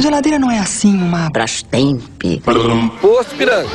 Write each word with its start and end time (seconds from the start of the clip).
Geladeira 0.00 0.38
não 0.38 0.50
é 0.50 0.58
assim 0.60 0.94
uma 0.94 1.28
Brastemp. 1.28 2.22
Posto 3.00 3.34
Piranga. 3.36 3.68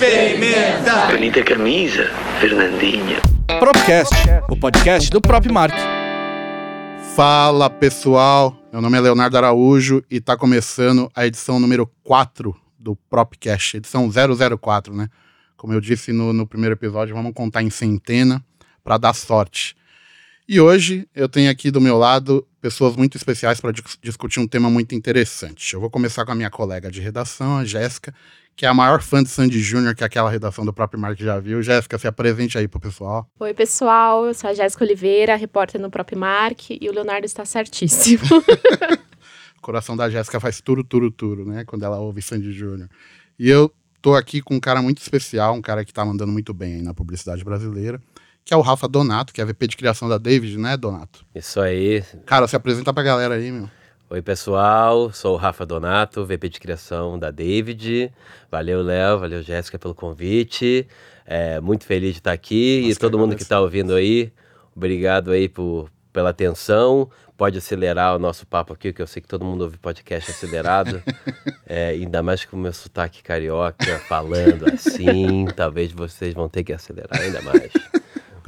Pimenta. 0.00 1.06
Bonita 1.06 1.44
camisa, 1.44 2.10
Fernandinha. 2.40 3.22
Propcast, 3.60 4.14
o 4.50 4.56
podcast 4.56 5.08
do 5.08 5.20
Prop 5.20 5.46
Mark. 5.46 5.74
Fala 7.14 7.70
pessoal, 7.70 8.56
meu 8.72 8.82
nome 8.82 8.98
é 8.98 9.00
Leonardo 9.00 9.36
Araújo 9.36 10.02
e 10.10 10.20
tá 10.20 10.36
começando 10.36 11.08
a 11.14 11.24
edição 11.24 11.60
número 11.60 11.88
4 12.02 12.54
do 12.78 12.96
Propcast, 13.08 13.76
edição 13.76 14.10
004, 14.60 14.94
né? 14.94 15.08
Como 15.56 15.72
eu 15.72 15.80
disse 15.80 16.12
no, 16.12 16.32
no 16.32 16.44
primeiro 16.46 16.74
episódio, 16.74 17.14
vamos 17.14 17.32
contar 17.32 17.62
em 17.62 17.70
centena 17.70 18.44
para 18.82 18.98
dar 18.98 19.14
sorte. 19.14 19.76
E 20.48 20.60
hoje 20.60 21.08
eu 21.14 21.28
tenho 21.28 21.50
aqui 21.50 21.70
do 21.70 21.80
meu 21.80 21.96
lado 21.96 22.46
pessoas 22.66 22.96
muito 22.96 23.16
especiais 23.16 23.60
para 23.60 23.72
discutir 24.02 24.40
um 24.40 24.46
tema 24.48 24.68
muito 24.68 24.92
interessante. 24.92 25.72
Eu 25.72 25.80
vou 25.80 25.88
começar 25.88 26.24
com 26.24 26.32
a 26.32 26.34
minha 26.34 26.50
colega 26.50 26.90
de 26.90 27.00
redação, 27.00 27.58
a 27.58 27.64
Jéssica, 27.64 28.12
que 28.56 28.66
é 28.66 28.68
a 28.68 28.74
maior 28.74 29.00
fã 29.00 29.22
de 29.22 29.28
Sandy 29.28 29.60
Júnior 29.60 29.94
que 29.94 30.02
aquela 30.02 30.28
redação 30.28 30.66
do 30.66 30.72
próprio 30.72 30.98
Mark 30.98 31.16
já 31.16 31.38
viu. 31.38 31.62
Jéssica, 31.62 31.96
se 31.96 32.08
apresente 32.08 32.58
aí 32.58 32.66
pro 32.66 32.80
pessoal. 32.80 33.30
Oi, 33.38 33.54
pessoal, 33.54 34.26
eu 34.26 34.34
sou 34.34 34.50
a 34.50 34.52
Jéssica 34.54 34.84
Oliveira, 34.84 35.36
repórter 35.36 35.80
no 35.80 35.88
próprio 35.88 36.18
Mark, 36.18 36.70
e 36.70 36.88
o 36.88 36.92
Leonardo 36.92 37.24
está 37.24 37.44
certíssimo. 37.44 38.24
o 39.56 39.60
coração 39.62 39.96
da 39.96 40.10
Jéssica 40.10 40.40
faz 40.40 40.60
turo, 40.60 40.82
turo, 40.82 41.08
turo, 41.12 41.44
né? 41.44 41.64
Quando 41.64 41.84
ela 41.84 42.00
ouve 42.00 42.20
Sandy 42.20 42.50
Júnior. 42.50 42.88
E 43.38 43.48
eu 43.48 43.72
tô 44.02 44.16
aqui 44.16 44.42
com 44.42 44.56
um 44.56 44.60
cara 44.60 44.82
muito 44.82 45.00
especial, 45.00 45.54
um 45.54 45.62
cara 45.62 45.84
que 45.84 45.92
tá 45.92 46.04
mandando 46.04 46.32
muito 46.32 46.52
bem 46.52 46.74
aí 46.74 46.82
na 46.82 46.92
publicidade 46.92 47.44
brasileira 47.44 48.02
que 48.46 48.54
é 48.54 48.56
o 48.56 48.60
Rafa 48.60 48.86
Donato, 48.86 49.34
que 49.34 49.40
é 49.40 49.44
a 49.44 49.46
VP 49.46 49.66
de 49.66 49.76
criação 49.76 50.08
da 50.08 50.18
David, 50.18 50.56
né, 50.56 50.76
Donato? 50.76 51.26
Isso 51.34 51.60
aí. 51.60 52.04
Cara, 52.24 52.46
se 52.46 52.54
apresenta 52.54 52.94
pra 52.94 53.02
galera 53.02 53.34
aí, 53.34 53.50
meu. 53.50 53.68
Oi, 54.08 54.22
pessoal. 54.22 55.12
Sou 55.12 55.34
o 55.34 55.36
Rafa 55.36 55.66
Donato, 55.66 56.24
VP 56.24 56.48
de 56.50 56.60
criação 56.60 57.18
da 57.18 57.32
David. 57.32 58.12
Valeu, 58.48 58.82
Léo. 58.82 59.18
Valeu, 59.18 59.42
Jéssica, 59.42 59.80
pelo 59.80 59.96
convite. 59.96 60.86
É, 61.26 61.60
muito 61.60 61.84
feliz 61.84 62.12
de 62.12 62.20
estar 62.20 62.30
aqui. 62.30 62.82
Nossa, 62.82 62.92
e 62.92 62.94
todo 62.94 63.18
mundo 63.18 63.34
que 63.34 63.42
está 63.42 63.60
ouvindo 63.60 63.92
aí, 63.92 64.32
obrigado 64.76 65.32
aí 65.32 65.48
por, 65.48 65.90
pela 66.12 66.30
atenção. 66.30 67.10
Pode 67.36 67.58
acelerar 67.58 68.14
o 68.14 68.18
nosso 68.20 68.46
papo 68.46 68.72
aqui, 68.72 68.92
que 68.92 69.02
eu 69.02 69.08
sei 69.08 69.20
que 69.20 69.26
todo 69.26 69.44
mundo 69.44 69.62
ouve 69.62 69.76
podcast 69.76 70.30
acelerado. 70.30 71.02
é, 71.66 71.88
ainda 71.88 72.22
mais 72.22 72.44
com 72.44 72.56
o 72.56 72.60
meu 72.60 72.72
sotaque 72.72 73.24
carioca, 73.24 73.98
falando 74.06 74.72
assim. 74.72 75.46
talvez 75.56 75.90
vocês 75.90 76.32
vão 76.32 76.48
ter 76.48 76.62
que 76.62 76.72
acelerar 76.72 77.20
ainda 77.20 77.42
mais 77.42 77.72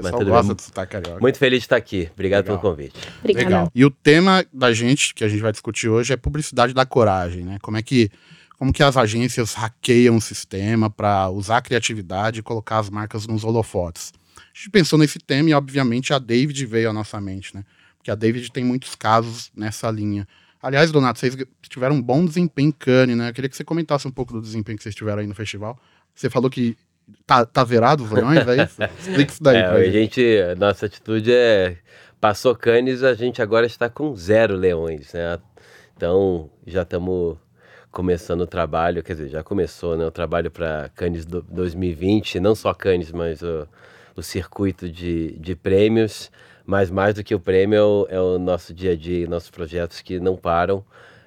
pessoal 0.03 0.25
gosta 0.25 0.55
de 0.55 0.63
sotaque 0.63 0.93
carioca. 0.93 1.21
Muito 1.21 1.39
feliz 1.39 1.61
de 1.61 1.65
estar 1.65 1.77
aqui. 1.77 2.09
Obrigado 2.13 2.45
Legal. 2.45 2.59
pelo 2.59 2.73
convite. 2.73 2.99
Obrigada. 3.21 3.47
Legal. 3.47 3.73
E 3.75 3.85
o 3.85 3.91
tema 3.91 4.45
da 4.53 4.73
gente, 4.73 5.15
que 5.15 5.25
a 5.25 5.29
gente 5.29 5.41
vai 5.41 5.53
discutir 5.53 5.89
hoje, 5.89 6.13
é 6.13 6.17
publicidade 6.17 6.73
da 6.73 6.87
coragem, 6.87 7.45
né? 7.45 7.59
Como 7.61 7.77
é 7.77 7.83
que, 7.83 8.11
como 8.59 8.73
que 8.73 8.83
as 8.83 8.97
agências 8.97 9.55
hackeiam 9.55 10.17
o 10.17 10.21
sistema 10.21 10.89
para 10.89 11.29
usar 11.31 11.59
a 11.59 11.63
criatividade 11.63 12.41
e 12.41 12.43
colocar 12.43 12.79
as 12.79 12.89
marcas 12.89 13.27
nos 13.27 13.45
holofotes. 13.45 14.13
A 14.37 14.59
gente 14.59 14.71
pensou 14.71 14.99
nesse 14.99 15.19
tema 15.19 15.51
e, 15.51 15.55
obviamente, 15.55 16.13
a 16.13 16.19
David 16.19 16.65
veio 16.67 16.91
à 16.91 16.93
nossa 16.93 17.21
mente, 17.21 17.55
né? 17.55 17.65
Porque 17.97 18.11
a 18.11 18.15
David 18.15 18.51
tem 18.53 18.65
muitos 18.65 18.95
casos 18.95 19.51
nessa 19.57 19.91
linha. 19.91 20.27
Aliás, 20.63 20.91
Donato, 20.91 21.21
vocês 21.21 21.37
tiveram 21.69 21.97
um 21.97 22.03
bom 22.03 22.25
desempenho 22.25 22.69
em 22.69 22.73
Cannes, 22.73 23.17
né? 23.17 23.29
Eu 23.31 23.35
queria 23.35 23.49
que 23.49 23.57
você 23.57 23.65
comentasse 23.65 24.09
um 24.09 24.11
pouco 24.11 24.33
do 24.33 24.41
desempenho 24.41 24.77
que 24.77 24.83
vocês 24.83 24.95
tiveram 24.95 25.21
aí 25.21 25.27
no 25.27 25.35
festival. 25.35 25.79
Você 26.15 26.29
falou 26.29 26.51
que 26.51 26.77
Tá, 27.27 27.45
tá 27.45 27.65
zerado 27.65 28.05
os 28.05 28.11
leões, 28.11 28.47
é 28.47 28.65
isso? 28.65 28.83
Explica 28.99 29.33
isso 29.33 29.43
daí. 29.43 29.57
É, 29.57 29.67
a 29.67 29.91
gente, 29.91 30.23
nossa 30.59 30.87
atitude 30.87 31.33
é. 31.33 31.77
Passou 32.21 32.55
Canes, 32.57 33.05
a 33.05 33.15
gente 33.15 33.41
agora 33.41 33.65
está 33.65 33.89
com 33.89 34.13
zero 34.17 34.57
leões, 34.57 35.13
né? 35.13 35.39
Então, 35.97 36.51
já 36.67 36.83
estamos 36.83 37.39
começando 37.91 38.43
o 38.43 38.47
trabalho, 38.47 39.03
quer 39.03 39.15
dizer, 39.15 39.29
já 39.29 39.43
começou 39.43 39.97
né, 39.97 40.05
o 40.07 40.11
trabalho 40.11 40.51
para 40.51 40.91
Canes 40.95 41.25
2020, 41.27 42.41
não 42.41 42.55
só 42.55 42.75
Canes, 42.75 43.13
mas 43.13 43.43
o, 43.43 43.67
o 44.17 44.23
circuito 44.23 44.89
de, 44.89 45.33
de 45.39 45.55
prêmios, 45.55 46.31
mas 46.67 46.91
mais 46.91 47.15
do 47.15 47.25
que 47.25 47.35
o 47.35 47.41
prêmio 47.41 47.77
é 47.77 47.83
o, 47.83 48.07
é 48.11 48.21
o 48.21 48.39
nosso 48.39 48.75
dia 48.75 48.93
a 48.93 48.97
dia, 48.97 49.27
nossos 49.27 49.51
projetos 49.51 50.01
que 50.01 50.21
não 50.21 50.37
param. 50.37 50.85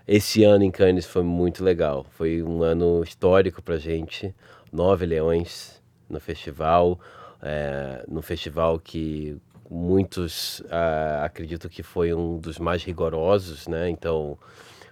Esse 0.07 0.43
ano 0.43 0.63
em 0.63 0.71
Cannes 0.71 1.05
foi 1.05 1.23
muito 1.23 1.63
legal, 1.63 2.05
foi 2.11 2.43
um 2.43 2.63
ano 2.63 3.03
histórico 3.03 3.61
para 3.61 3.77
gente, 3.77 4.33
nove 4.71 5.05
leões 5.05 5.81
no 6.09 6.19
festival, 6.19 6.99
é, 7.41 8.05
no 8.07 8.21
festival 8.21 8.79
que 8.79 9.37
muitos 9.69 10.59
uh, 10.61 11.23
acreditam 11.23 11.71
que 11.71 11.81
foi 11.81 12.13
um 12.13 12.37
dos 12.37 12.59
mais 12.59 12.83
rigorosos, 12.83 13.67
né? 13.67 13.89
Então, 13.89 14.37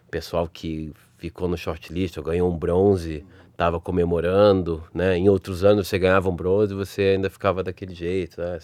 o 0.08 0.10
pessoal 0.10 0.48
que 0.48 0.94
ficou 1.18 1.50
no 1.50 1.58
shortlist 1.58 2.18
ganhou 2.22 2.50
um 2.50 2.58
bronze, 2.58 3.26
estava 3.52 3.78
comemorando, 3.78 4.82
né? 4.94 5.18
Em 5.18 5.28
outros 5.28 5.66
anos 5.66 5.88
você 5.90 6.00
ganhava 6.00 6.30
um 6.30 6.36
bronze 6.36 6.74
e 6.74 6.78
você 6.78 7.02
ainda 7.16 7.30
ficava 7.30 7.62
daquele 7.62 7.94
jeito, 7.94 8.40
né? 8.42 8.58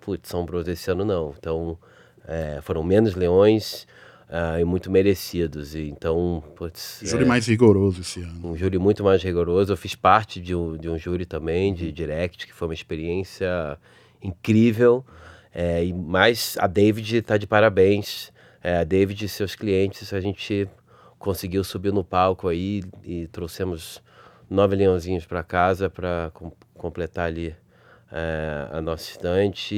Putz, 0.00 0.28
são 0.28 0.44
bronze 0.44 0.70
esse 0.70 0.88
ano 0.92 1.04
não. 1.04 1.34
Então, 1.36 1.76
é, 2.24 2.60
foram 2.62 2.84
menos 2.84 3.16
leões, 3.16 3.84
uh, 4.28 4.60
e 4.60 4.64
muito 4.64 4.90
merecidos. 4.90 5.74
E, 5.74 5.88
então, 5.88 6.42
putz, 6.56 7.00
Júri 7.02 7.24
é, 7.24 7.26
mais 7.26 7.46
rigoroso 7.46 8.00
esse 8.02 8.22
ano. 8.22 8.50
Um 8.52 8.56
júri 8.56 8.78
muito 8.78 9.02
mais 9.02 9.22
rigoroso. 9.22 9.72
Eu 9.72 9.76
fiz 9.76 9.94
parte 9.94 10.40
de 10.40 10.54
um, 10.54 10.76
de 10.76 10.88
um 10.88 10.98
júri 10.98 11.26
também, 11.26 11.74
de. 11.74 11.92
Direct, 11.92 12.46
que 12.46 12.52
foi 12.52 12.68
uma 12.68 12.74
experiência 12.74 13.78
incrível. 14.22 15.04
É, 15.52 15.84
e 15.84 15.92
mais 15.92 16.56
a 16.60 16.66
David 16.66 17.16
está 17.16 17.36
de 17.36 17.46
parabéns. 17.46 18.30
É, 18.62 18.78
a 18.78 18.84
David 18.84 19.24
e 19.24 19.28
seus 19.28 19.54
clientes, 19.54 20.12
a 20.12 20.20
gente 20.20 20.68
conseguiu 21.18 21.64
subir 21.64 21.92
no 21.92 22.04
palco 22.04 22.48
aí 22.48 22.82
e 23.04 23.26
trouxemos 23.28 24.02
nove 24.48 24.76
leãozinhos 24.76 25.26
para 25.26 25.42
casa 25.42 25.90
para 25.90 26.30
com, 26.34 26.52
completar 26.74 27.26
ali 27.26 27.54
é, 28.10 28.68
a 28.72 28.80
nossa 28.80 29.10
estante 29.10 29.74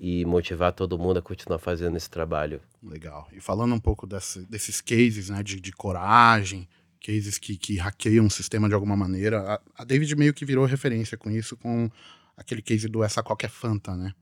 e, 0.00 0.24
motivar 0.24 0.72
todo 0.72 0.98
mundo 0.98 1.18
a 1.18 1.22
continuar 1.22 1.58
fazendo 1.58 1.96
esse 1.96 2.08
trabalho. 2.08 2.60
Legal. 2.82 3.28
E 3.32 3.40
falando 3.40 3.74
um 3.74 3.80
pouco 3.80 4.06
desse, 4.06 4.40
desses 4.46 4.80
cases 4.80 5.30
né, 5.30 5.42
de, 5.42 5.60
de 5.60 5.72
coragem, 5.72 6.68
cases 7.04 7.38
que, 7.38 7.56
que 7.56 7.76
hackeiam 7.76 8.26
o 8.26 8.30
sistema 8.30 8.68
de 8.68 8.74
alguma 8.74 8.96
maneira, 8.96 9.40
a, 9.40 9.82
a 9.82 9.84
David 9.84 10.14
meio 10.16 10.32
que 10.32 10.44
virou 10.44 10.64
referência 10.64 11.16
com 11.16 11.30
isso, 11.30 11.56
com 11.56 11.90
aquele 12.36 12.62
case 12.62 12.88
do 12.88 13.02
Essa 13.02 13.22
Qualquer 13.22 13.50
Fanta, 13.50 13.94
né? 13.96 14.14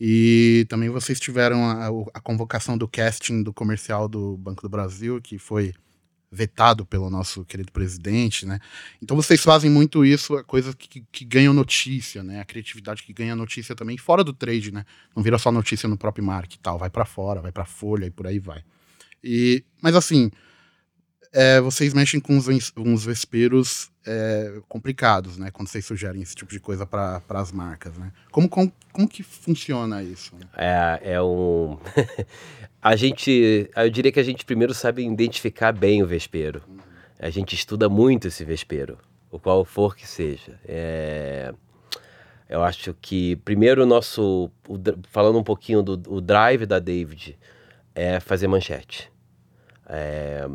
E 0.00 0.66
também 0.68 0.88
vocês 0.88 1.20
tiveram 1.20 1.64
a, 1.64 1.88
a 2.14 2.20
convocação 2.20 2.76
do 2.76 2.88
casting 2.88 3.42
do 3.42 3.52
comercial 3.52 4.08
do 4.08 4.36
Banco 4.36 4.62
do 4.62 4.68
Brasil, 4.68 5.20
que 5.20 5.38
foi 5.38 5.74
vetado 6.32 6.86
pelo 6.86 7.10
nosso 7.10 7.44
querido 7.44 7.70
presidente, 7.70 8.46
né? 8.46 8.58
Então 9.02 9.14
vocês 9.14 9.42
fazem 9.42 9.70
muito 9.70 10.02
isso, 10.02 10.34
a 10.34 10.42
coisa 10.42 10.74
que, 10.74 11.04
que 11.12 11.24
ganham 11.26 11.52
notícia, 11.52 12.24
né? 12.24 12.40
A 12.40 12.44
criatividade 12.44 13.02
que 13.02 13.12
ganha 13.12 13.36
notícia 13.36 13.74
também 13.74 13.98
fora 13.98 14.24
do 14.24 14.32
trade, 14.32 14.72
né? 14.72 14.86
Não 15.14 15.22
vira 15.22 15.36
só 15.36 15.52
notícia 15.52 15.86
no 15.86 15.98
próprio 15.98 16.24
market 16.24 16.54
e 16.54 16.58
tal, 16.58 16.78
vai 16.78 16.88
para 16.88 17.04
fora, 17.04 17.42
vai 17.42 17.52
para 17.52 17.66
folha 17.66 18.06
e 18.06 18.10
por 18.10 18.26
aí 18.26 18.38
vai. 18.38 18.64
E, 19.22 19.62
mas 19.82 19.94
assim, 19.94 20.30
é, 21.32 21.60
vocês 21.60 21.94
mexem 21.94 22.20
com 22.20 22.34
uns, 22.34 22.72
uns 22.76 23.04
vesperos 23.04 23.90
é, 24.06 24.60
complicados, 24.68 25.38
né? 25.38 25.50
Quando 25.50 25.68
vocês 25.68 25.84
sugerem 25.84 26.20
esse 26.20 26.34
tipo 26.34 26.50
de 26.50 26.60
coisa 26.60 26.84
para 26.84 27.22
as 27.30 27.50
marcas, 27.50 27.96
né? 27.96 28.12
Como, 28.30 28.48
como, 28.48 28.72
como 28.92 29.08
que 29.08 29.22
funciona 29.22 30.02
isso? 30.02 30.34
É, 30.56 31.14
é 31.14 31.22
um... 31.22 31.78
A 32.84 32.96
gente, 32.96 33.70
eu 33.76 33.88
diria 33.88 34.10
que 34.10 34.18
a 34.18 34.24
gente 34.24 34.44
primeiro 34.44 34.74
sabe 34.74 35.06
identificar 35.06 35.70
bem 35.70 36.02
o 36.02 36.06
vespeiro. 36.06 36.60
A 37.16 37.30
gente 37.30 37.54
estuda 37.54 37.88
muito 37.88 38.26
esse 38.26 38.44
vespeiro, 38.44 38.98
o 39.30 39.38
qual 39.38 39.64
for 39.64 39.94
que 39.94 40.04
seja. 40.04 40.58
É, 40.66 41.54
eu 42.48 42.60
acho 42.64 42.92
que 43.00 43.36
primeiro 43.36 43.84
o 43.84 43.86
nosso, 43.86 44.50
falando 45.12 45.38
um 45.38 45.44
pouquinho 45.44 45.80
do 45.80 46.20
drive 46.20 46.66
da 46.66 46.80
David, 46.80 47.38
é 47.94 48.18
fazer 48.18 48.48
manchete. 48.48 49.12
É, 49.86 50.48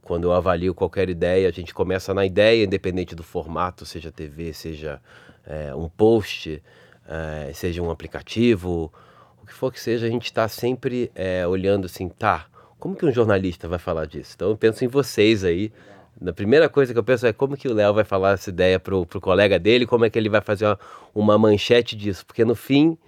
quando 0.00 0.24
eu 0.24 0.32
avalio 0.32 0.74
qualquer 0.74 1.08
ideia, 1.08 1.48
a 1.48 1.52
gente 1.52 1.74
começa 1.74 2.14
na 2.14 2.24
ideia, 2.24 2.64
independente 2.64 3.14
do 3.14 3.22
formato, 3.22 3.84
seja 3.84 4.10
TV, 4.10 4.52
seja 4.52 5.00
é, 5.46 5.74
um 5.74 5.88
post, 5.88 6.62
é, 7.08 7.52
seja 7.52 7.82
um 7.82 7.90
aplicativo, 7.90 8.92
o 9.42 9.46
que 9.46 9.52
for 9.52 9.72
que 9.72 9.80
seja, 9.80 10.06
a 10.06 10.10
gente 10.10 10.24
está 10.24 10.48
sempre 10.48 11.10
é, 11.14 11.46
olhando 11.46 11.86
assim, 11.86 12.08
tá, 12.08 12.46
como 12.78 12.96
que 12.96 13.06
um 13.06 13.12
jornalista 13.12 13.68
vai 13.68 13.78
falar 13.78 14.06
disso? 14.06 14.32
Então 14.34 14.48
eu 14.48 14.56
penso 14.56 14.84
em 14.84 14.88
vocês 14.88 15.44
aí. 15.44 15.72
A 16.26 16.32
primeira 16.32 16.68
coisa 16.68 16.92
que 16.92 16.98
eu 16.98 17.04
penso 17.04 17.26
é 17.26 17.32
como 17.32 17.56
que 17.56 17.68
o 17.68 17.74
Léo 17.74 17.94
vai 17.94 18.04
falar 18.04 18.32
essa 18.32 18.50
ideia 18.50 18.78
pro, 18.78 19.06
pro 19.06 19.20
colega 19.20 19.58
dele, 19.58 19.86
como 19.86 20.04
é 20.04 20.10
que 20.10 20.18
ele 20.18 20.28
vai 20.28 20.40
fazer 20.40 20.66
uma, 20.66 20.78
uma 21.14 21.38
manchete 21.38 21.96
disso, 21.96 22.26
porque 22.26 22.44
no 22.44 22.54
fim 22.54 22.98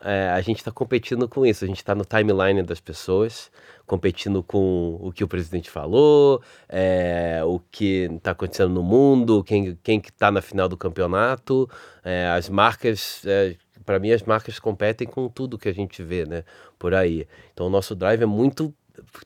é, 0.00 0.28
a 0.28 0.40
gente 0.40 0.58
está 0.58 0.70
competindo 0.70 1.28
com 1.28 1.44
isso, 1.44 1.64
a 1.64 1.66
gente 1.66 1.78
está 1.78 1.94
no 1.94 2.04
timeline 2.04 2.62
das 2.62 2.80
pessoas, 2.80 3.50
competindo 3.86 4.42
com 4.42 4.96
o 5.00 5.10
que 5.12 5.24
o 5.24 5.28
presidente 5.28 5.70
falou, 5.70 6.40
é, 6.68 7.40
o 7.44 7.58
que 7.70 8.08
está 8.12 8.30
acontecendo 8.30 8.72
no 8.72 8.82
mundo, 8.82 9.42
quem 9.42 9.76
quem 9.82 10.00
que 10.00 10.10
está 10.10 10.30
na 10.30 10.40
final 10.40 10.68
do 10.68 10.76
campeonato, 10.76 11.68
é, 12.04 12.28
as 12.28 12.48
marcas 12.48 13.22
é, 13.26 13.56
para 13.84 13.98
mim 13.98 14.12
as 14.12 14.22
marcas 14.22 14.58
competem 14.58 15.06
com 15.06 15.28
tudo 15.28 15.58
que 15.58 15.68
a 15.68 15.74
gente 15.74 16.02
vê, 16.02 16.24
né, 16.24 16.44
por 16.78 16.94
aí. 16.94 17.26
Então 17.52 17.66
o 17.66 17.70
nosso 17.70 17.94
drive 17.94 18.22
é 18.22 18.26
muito 18.26 18.72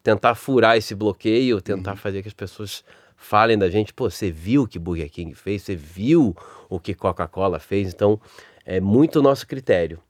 tentar 0.02 0.34
furar 0.34 0.76
esse 0.76 0.94
bloqueio, 0.94 1.60
tentar 1.60 1.96
fazer 1.96 2.22
que 2.22 2.28
as 2.28 2.34
pessoas 2.34 2.84
falem 3.16 3.58
da 3.58 3.68
gente. 3.68 3.92
Pô, 3.92 4.10
você 4.10 4.30
viu 4.30 4.62
o 4.62 4.68
que 4.68 4.78
Burger 4.78 5.10
King 5.10 5.34
fez? 5.34 5.62
Você 5.62 5.76
viu 5.76 6.36
o 6.68 6.80
que 6.80 6.94
Coca-Cola 6.94 7.58
fez? 7.58 7.92
Então, 7.92 8.20
é 8.64 8.80
muito 8.80 9.20
o 9.20 9.22
nosso 9.22 9.46
critério. 9.46 10.00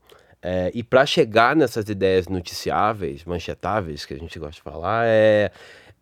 É, 0.42 0.72
e 0.74 0.82
para 0.82 1.06
chegar 1.06 1.54
nessas 1.54 1.88
ideias 1.88 2.26
noticiáveis, 2.26 3.24
manchetáveis, 3.24 4.04
que 4.04 4.12
a 4.12 4.18
gente 4.18 4.36
gosta 4.40 4.54
de 4.56 4.62
falar, 4.62 5.06
é, 5.06 5.52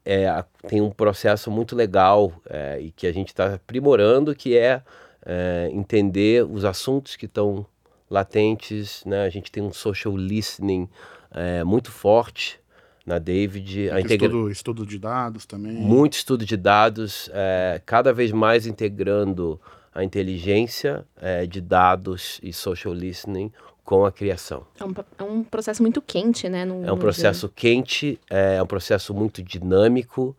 é, 0.02 0.44
tem 0.66 0.80
um 0.80 0.90
processo 0.90 1.50
muito 1.50 1.76
legal 1.76 2.32
é, 2.48 2.80
e 2.80 2.90
que 2.90 3.06
a 3.06 3.12
gente 3.12 3.28
está 3.28 3.54
aprimorando, 3.54 4.34
que 4.34 4.56
é, 4.56 4.82
é, 5.26 5.68
entender 5.72 6.42
os 6.46 6.64
assuntos 6.64 7.16
que 7.16 7.26
estão 7.26 7.66
latentes. 8.08 9.04
Né? 9.04 9.24
A 9.24 9.28
gente 9.28 9.52
tem 9.52 9.62
um 9.62 9.72
social 9.72 10.16
listening 10.16 10.88
é, 11.30 11.62
muito 11.62 11.92
forte 11.92 12.58
na 13.04 13.18
David. 13.18 13.90
A 13.90 14.00
integra- 14.00 14.26
Estudo, 14.26 14.50
estudo 14.50 14.86
de 14.86 14.98
dados 14.98 15.44
também. 15.44 15.72
muito 15.74 16.14
estudo 16.14 16.46
de 16.46 16.56
dados, 16.56 17.28
é, 17.34 17.80
cada 17.84 18.10
vez 18.10 18.32
mais 18.32 18.66
integrando 18.66 19.60
a 19.92 20.04
inteligência 20.04 21.04
de 21.48 21.60
dados 21.60 22.38
e 22.44 22.52
social 22.52 22.94
listening 22.94 23.50
com 23.90 24.04
a 24.04 24.12
criação. 24.12 24.62
É 24.78 24.84
um, 24.84 24.94
é 25.18 25.22
um 25.24 25.42
processo 25.42 25.82
muito 25.82 26.00
quente, 26.00 26.48
né? 26.48 26.64
no- 26.64 26.86
É 26.86 26.92
um 26.92 26.96
processo 26.96 27.48
quente, 27.48 28.20
é 28.30 28.62
um 28.62 28.66
processo 28.66 29.12
muito 29.12 29.42
dinâmico. 29.42 30.36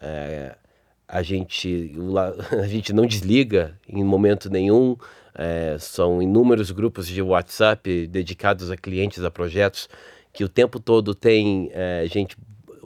é, 0.00 0.56
a, 1.06 1.22
gente, 1.22 1.92
a 2.62 2.66
gente 2.66 2.94
não 2.94 3.04
desliga 3.04 3.78
em 3.86 4.02
momento 4.02 4.48
nenhum. 4.48 4.96
é, 5.36 5.76
são 5.78 6.22
inúmeros 6.22 6.70
grupos 6.70 7.06
de 7.06 7.20
WhatsApp 7.20 8.06
dedicados 8.06 8.70
a 8.70 8.76
clientes, 8.76 9.22
a 9.22 9.30
projetos, 9.30 9.86
que 10.32 10.42
o 10.42 10.48
tempo 10.48 10.80
todo 10.80 11.14
tem 11.14 11.70
é, 11.74 12.06
gente 12.06 12.36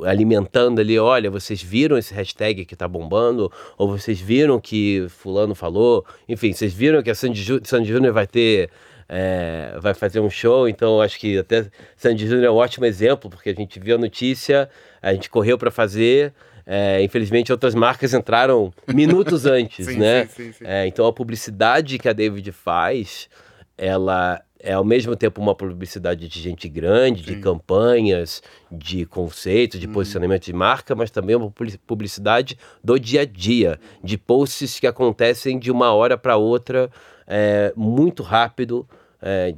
alimentando 0.04 0.80
ali, 0.80 0.98
olha, 0.98 1.30
vocês 1.30 1.62
viram 1.62 1.96
esse 1.98 2.12
hashtag 2.14 2.64
que 2.64 2.74
tá 2.76 2.88
bombando, 2.88 3.52
ou 3.76 3.88
vocês 3.88 4.18
viram 4.20 4.58
que 4.60 5.06
fulano 5.10 5.54
falou, 5.54 6.04
enfim, 6.28 6.52
vocês 6.52 6.72
viram 6.72 7.02
que 7.02 7.10
a 7.10 7.14
Sandy, 7.14 7.42
Ju- 7.42 7.60
Sandy 7.64 7.88
Júnior 7.92 8.12
vai 8.14 8.26
ter, 8.26 8.70
é, 9.08 9.76
vai 9.80 9.94
fazer 9.94 10.20
um 10.20 10.28
show, 10.30 10.68
então 10.68 11.00
acho 11.00 11.18
que 11.18 11.38
até 11.38 11.66
Sandy 11.96 12.26
Júnior 12.26 12.44
é 12.44 12.50
um 12.50 12.56
ótimo 12.56 12.84
exemplo, 12.84 13.30
porque 13.30 13.50
a 13.50 13.54
gente 13.54 13.80
viu 13.80 13.96
a 13.96 13.98
notícia, 13.98 14.68
a 15.00 15.12
gente 15.14 15.30
correu 15.30 15.56
para 15.56 15.70
fazer, 15.70 16.32
é, 16.66 17.02
infelizmente 17.02 17.50
outras 17.50 17.74
marcas 17.74 18.12
entraram 18.12 18.72
minutos 18.86 19.46
antes, 19.46 19.86
Sim, 19.86 19.98
né? 19.98 20.26
sim, 20.26 20.52
sim. 20.52 20.64
É, 20.66 20.86
então 20.86 21.06
a 21.06 21.12
publicidade 21.12 21.98
que 21.98 22.08
a 22.08 22.12
David 22.12 22.52
faz, 22.52 23.28
ela 23.76 24.42
é 24.60 24.72
ao 24.72 24.84
mesmo 24.84 25.14
tempo 25.14 25.40
uma 25.40 25.54
publicidade 25.54 26.26
de 26.28 26.40
gente 26.40 26.68
grande, 26.68 27.22
de 27.22 27.36
campanhas, 27.36 28.42
de 28.70 29.06
conceitos, 29.06 29.78
de 29.78 29.86
Uhum. 29.86 29.92
posicionamento 29.92 30.44
de 30.44 30.52
marca, 30.52 30.94
mas 30.96 31.10
também 31.12 31.36
uma 31.36 31.48
publi- 31.48 31.78
publicidade 31.86 32.58
do 32.82 32.98
dia 32.98 33.20
a 33.20 33.24
dia, 33.24 33.78
de 34.02 34.18
posts 34.18 34.80
que 34.80 34.86
acontecem 34.86 35.58
de 35.60 35.70
uma 35.70 35.92
hora 35.94 36.18
para 36.18 36.36
outra, 36.36 36.90
é, 37.26 37.72
muito 37.76 38.22
rápido. 38.24 38.84
É, 39.20 39.52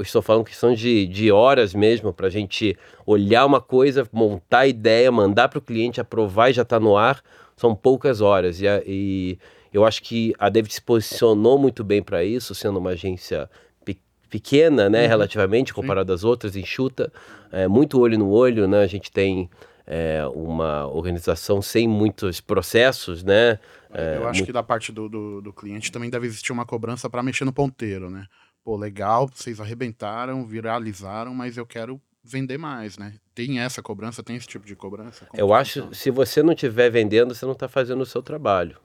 estou 0.00 0.20
falando 0.20 0.44
questão 0.44 0.74
de, 0.74 1.06
de 1.06 1.32
horas 1.32 1.72
mesmo, 1.74 2.12
para 2.12 2.26
a 2.26 2.30
gente 2.30 2.76
olhar 3.06 3.46
uma 3.46 3.60
coisa, 3.60 4.06
montar 4.12 4.60
a 4.60 4.66
ideia, 4.66 5.10
mandar 5.10 5.48
para 5.48 5.58
o 5.58 5.62
cliente, 5.62 6.00
aprovar 6.00 6.50
e 6.50 6.52
já 6.52 6.62
está 6.62 6.78
no 6.78 6.96
ar. 6.96 7.22
São 7.56 7.74
poucas 7.74 8.20
horas. 8.20 8.60
E, 8.60 8.68
a- 8.68 8.82
e 8.86 9.38
eu 9.72 9.84
acho 9.86 10.02
que 10.02 10.34
a 10.38 10.48
David 10.50 10.74
se 10.74 10.82
posicionou 10.82 11.58
muito 11.58 11.82
bem 11.82 12.02
para 12.02 12.22
isso, 12.24 12.54
sendo 12.54 12.78
uma 12.78 12.90
agência 12.90 13.48
pe- 13.84 13.98
pequena, 14.28 14.90
né, 14.90 15.06
relativamente, 15.06 15.72
comparado 15.72 16.12
às 16.12 16.22
outras, 16.24 16.54
enxuta, 16.56 17.10
é, 17.50 17.66
muito 17.66 17.98
olho 18.00 18.18
no 18.18 18.28
olho, 18.30 18.68
né, 18.68 18.82
a 18.82 18.86
gente 18.86 19.10
tem 19.10 19.48
é, 19.86 20.22
uma 20.34 20.86
organização 20.86 21.60
sem 21.60 21.88
muitos 21.88 22.40
processos, 22.40 23.24
né, 23.24 23.58
é, 23.92 24.16
eu 24.18 24.28
acho 24.28 24.38
muito- 24.38 24.46
que 24.46 24.52
da 24.52 24.62
parte 24.62 24.92
do, 24.92 25.08
do, 25.08 25.40
do 25.40 25.52
cliente 25.52 25.90
também 25.90 26.08
deve 26.08 26.26
existir 26.26 26.52
uma 26.52 26.64
cobrança 26.64 27.10
para 27.10 27.22
mexer 27.24 27.44
no 27.44 27.52
ponteiro, 27.52 28.08
né? 28.08 28.26
Pô, 28.64 28.76
legal, 28.76 29.28
vocês 29.32 29.60
arrebentaram, 29.60 30.44
viralizaram, 30.46 31.34
mas 31.34 31.56
eu 31.56 31.66
quero 31.66 32.00
vender 32.22 32.58
mais, 32.58 32.98
né? 32.98 33.14
Tem 33.34 33.58
essa 33.58 33.82
cobrança, 33.82 34.22
tem 34.22 34.36
esse 34.36 34.46
tipo 34.46 34.66
de 34.66 34.76
cobrança? 34.76 35.24
Como 35.26 35.40
Eu 35.42 35.46
que 35.48 35.52
acho, 35.54 35.72
funciona? 35.80 35.94
se 35.94 36.10
você 36.10 36.42
não 36.42 36.52
estiver 36.52 36.90
vendendo, 36.90 37.34
você 37.34 37.46
não 37.46 37.52
está 37.52 37.68
fazendo 37.68 38.02
o 38.02 38.06
seu 38.06 38.22
trabalho. 38.22 38.76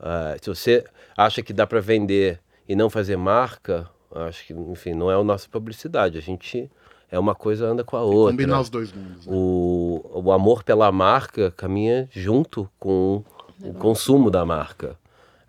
Ah, 0.00 0.36
se 0.42 0.48
você 0.48 0.84
acha 1.16 1.42
que 1.42 1.52
dá 1.52 1.66
para 1.66 1.80
vender 1.80 2.40
e 2.68 2.74
não 2.74 2.90
fazer 2.90 3.16
marca, 3.16 3.88
acho 4.12 4.44
que, 4.46 4.52
enfim, 4.52 4.92
não 4.94 5.10
é 5.10 5.14
a 5.14 5.22
nossa 5.22 5.48
publicidade. 5.48 6.18
A 6.18 6.20
gente 6.20 6.68
é 7.08 7.18
uma 7.18 7.34
coisa 7.34 7.66
anda 7.66 7.84
com 7.84 7.96
a 7.96 8.02
outra. 8.02 8.32
Combinar 8.32 8.60
os 8.60 8.68
dois 8.68 8.92
mundos. 8.92 9.24
né? 9.26 9.32
O, 9.34 10.22
o 10.24 10.32
amor 10.32 10.64
pela 10.64 10.90
marca 10.90 11.52
caminha 11.52 12.08
junto 12.10 12.68
com 12.78 13.24
o 13.62 13.72
consumo 13.72 14.30
da 14.30 14.44
marca. 14.44 14.98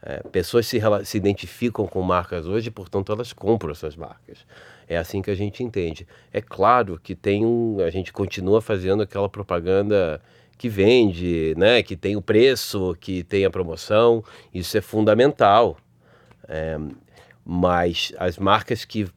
É, 0.02 0.22
pessoas 0.32 0.68
se, 0.68 0.80
se 1.04 1.18
identificam 1.18 1.88
com 1.88 2.02
marcas 2.02 2.46
hoje, 2.46 2.70
portanto 2.70 3.12
elas 3.12 3.34
compram 3.34 3.72
essas 3.72 3.96
marcas. 3.96 4.46
É 4.88 4.98
assim 4.98 5.22
que 5.22 5.32
a 5.32 5.36
gente 5.36 5.64
entende. 5.64 6.08
É 6.32 6.42
claro 6.42 7.00
que 7.02 7.16
tem 7.16 7.46
um, 7.46 7.80
a 7.80 7.90
gente 7.90 8.14
continua 8.14 8.62
fazendo 8.62 9.04
aquela 9.04 9.28
propaganda 9.28 10.22
que 10.58 10.70
vende, 10.70 11.54
né, 11.58 11.84
que 11.84 11.96
tem 11.96 12.16
o 12.16 12.22
preço, 12.22 12.96
que 13.00 13.24
tem 13.24 13.46
a 13.46 13.50
promoção. 13.50 14.24
Isso 14.54 14.78
é 14.78 14.82
fundamental. 14.82 15.78
É, 16.48 16.78
mas 17.44 18.14
as 18.18 18.38
marcas 18.38 18.86
que 18.86 19.08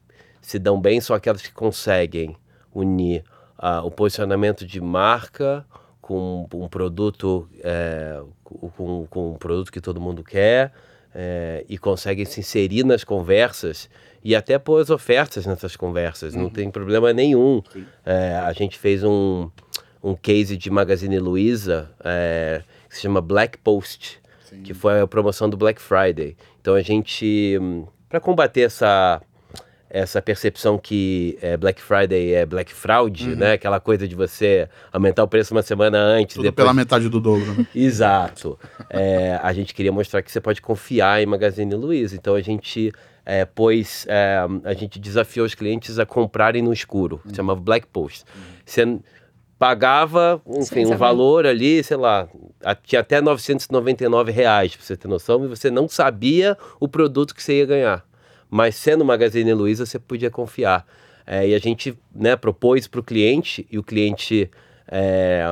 se 0.41 0.57
dão 0.57 0.79
bem 0.79 0.99
são 0.99 1.15
aquelas 1.15 1.41
que 1.41 1.51
conseguem 1.51 2.35
unir 2.73 3.23
ah, 3.57 3.83
o 3.83 3.91
posicionamento 3.91 4.65
de 4.65 4.81
marca 4.81 5.65
com 6.01 6.47
um 6.53 6.67
produto 6.67 7.47
é, 7.63 8.21
com, 8.75 9.05
com 9.09 9.31
um 9.31 9.35
produto 9.35 9.71
que 9.71 9.81
todo 9.81 9.99
mundo 9.99 10.23
quer 10.23 10.71
é, 11.13 11.65
e 11.67 11.77
conseguem 11.77 12.25
se 12.25 12.39
inserir 12.39 12.83
nas 12.83 13.03
conversas 13.03 13.89
e 14.23 14.35
até 14.35 14.57
pôr 14.59 14.81
as 14.81 14.89
ofertas 14.89 15.45
nessas 15.45 15.75
conversas, 15.75 16.35
não 16.35 16.49
tem 16.49 16.69
problema 16.69 17.11
nenhum. 17.11 17.61
É, 18.05 18.35
a 18.35 18.53
gente 18.53 18.77
fez 18.77 19.03
um, 19.03 19.49
um 20.03 20.15
case 20.15 20.55
de 20.55 20.69
Magazine 20.69 21.17
Luiza 21.19 21.89
é, 22.03 22.63
que 22.87 22.95
se 22.95 23.01
chama 23.01 23.19
Black 23.19 23.57
Post, 23.57 24.21
que 24.63 24.73
foi 24.73 25.01
a 25.01 25.07
promoção 25.07 25.49
do 25.49 25.57
Black 25.57 25.81
Friday. 25.81 26.35
Então 26.59 26.75
a 26.75 26.81
gente, 26.81 27.57
para 28.07 28.19
combater 28.19 28.61
essa 28.61 29.21
essa 29.93 30.21
percepção 30.21 30.77
que 30.77 31.37
é, 31.41 31.57
Black 31.57 31.81
Friday 31.81 32.33
é 32.33 32.45
Black 32.45 32.73
Fraud, 32.73 33.35
né? 33.35 33.53
Aquela 33.53 33.79
coisa 33.79 34.07
de 34.07 34.15
você 34.15 34.69
aumentar 34.91 35.23
o 35.23 35.27
preço 35.27 35.53
uma 35.53 35.61
semana 35.61 35.97
antes, 35.97 36.35
Tudo 36.35 36.43
depois 36.43 36.63
pela 36.63 36.73
metade 36.73 37.09
do 37.09 37.19
dobro, 37.19 37.53
né? 37.53 37.67
Exato. 37.75 38.57
É, 38.89 39.37
a 39.43 39.51
gente 39.51 39.73
queria 39.73 39.91
mostrar 39.91 40.21
que 40.21 40.31
você 40.31 40.39
pode 40.39 40.61
confiar 40.61 41.21
em 41.21 41.25
Magazine 41.25 41.75
Luiza. 41.75 42.15
Então 42.15 42.35
a 42.35 42.41
gente 42.41 42.93
é, 43.25 43.43
pôs, 43.43 44.05
é, 44.07 44.39
a 44.63 44.73
gente 44.73 44.97
desafiou 44.97 45.45
os 45.45 45.53
clientes 45.53 45.99
a 45.99 46.05
comprarem 46.05 46.61
no 46.61 46.71
escuro. 46.71 47.19
Se 47.27 47.35
chamava 47.35 47.59
Black 47.59 47.85
Post. 47.87 48.23
Você 48.65 48.97
pagava, 49.59 50.41
enfim, 50.47 50.85
um 50.85 50.95
valor 50.95 51.45
ali, 51.45 51.83
sei 51.83 51.97
lá, 51.97 52.27
tinha 52.83 53.01
até 53.01 53.21
999 53.21 54.31
reais, 54.31 54.75
pra 54.75 54.83
você 54.83 54.97
ter 54.97 55.07
noção, 55.07 55.43
e 55.45 55.47
você 55.47 55.69
não 55.69 55.87
sabia 55.87 56.57
o 56.79 56.87
produto 56.87 57.35
que 57.35 57.43
você 57.43 57.59
ia 57.59 57.65
ganhar. 57.65 58.10
Mas 58.51 58.75
sendo 58.75 59.05
Magazine 59.05 59.53
Luiza, 59.53 59.85
você 59.85 59.97
podia 59.97 60.29
confiar. 60.29 60.85
É, 61.25 61.47
e 61.47 61.55
a 61.55 61.59
gente 61.59 61.97
né, 62.13 62.35
propôs 62.35 62.85
para 62.85 62.99
o 62.99 63.03
cliente, 63.03 63.65
e 63.71 63.79
o 63.79 63.83
cliente 63.83 64.51
é, 64.85 65.45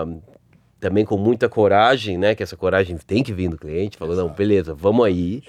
também 0.81 1.05
com 1.05 1.17
muita 1.17 1.47
coragem, 1.47 2.17
né? 2.17 2.35
Que 2.35 2.43
essa 2.43 2.57
coragem 2.57 2.97
tem 2.97 3.23
que 3.23 3.31
vir 3.31 3.49
do 3.49 3.57
cliente, 3.57 3.95
falou, 3.95 4.17
não, 4.17 4.27
beleza, 4.27 4.73
vamos 4.73 5.05
aí. 5.05 5.41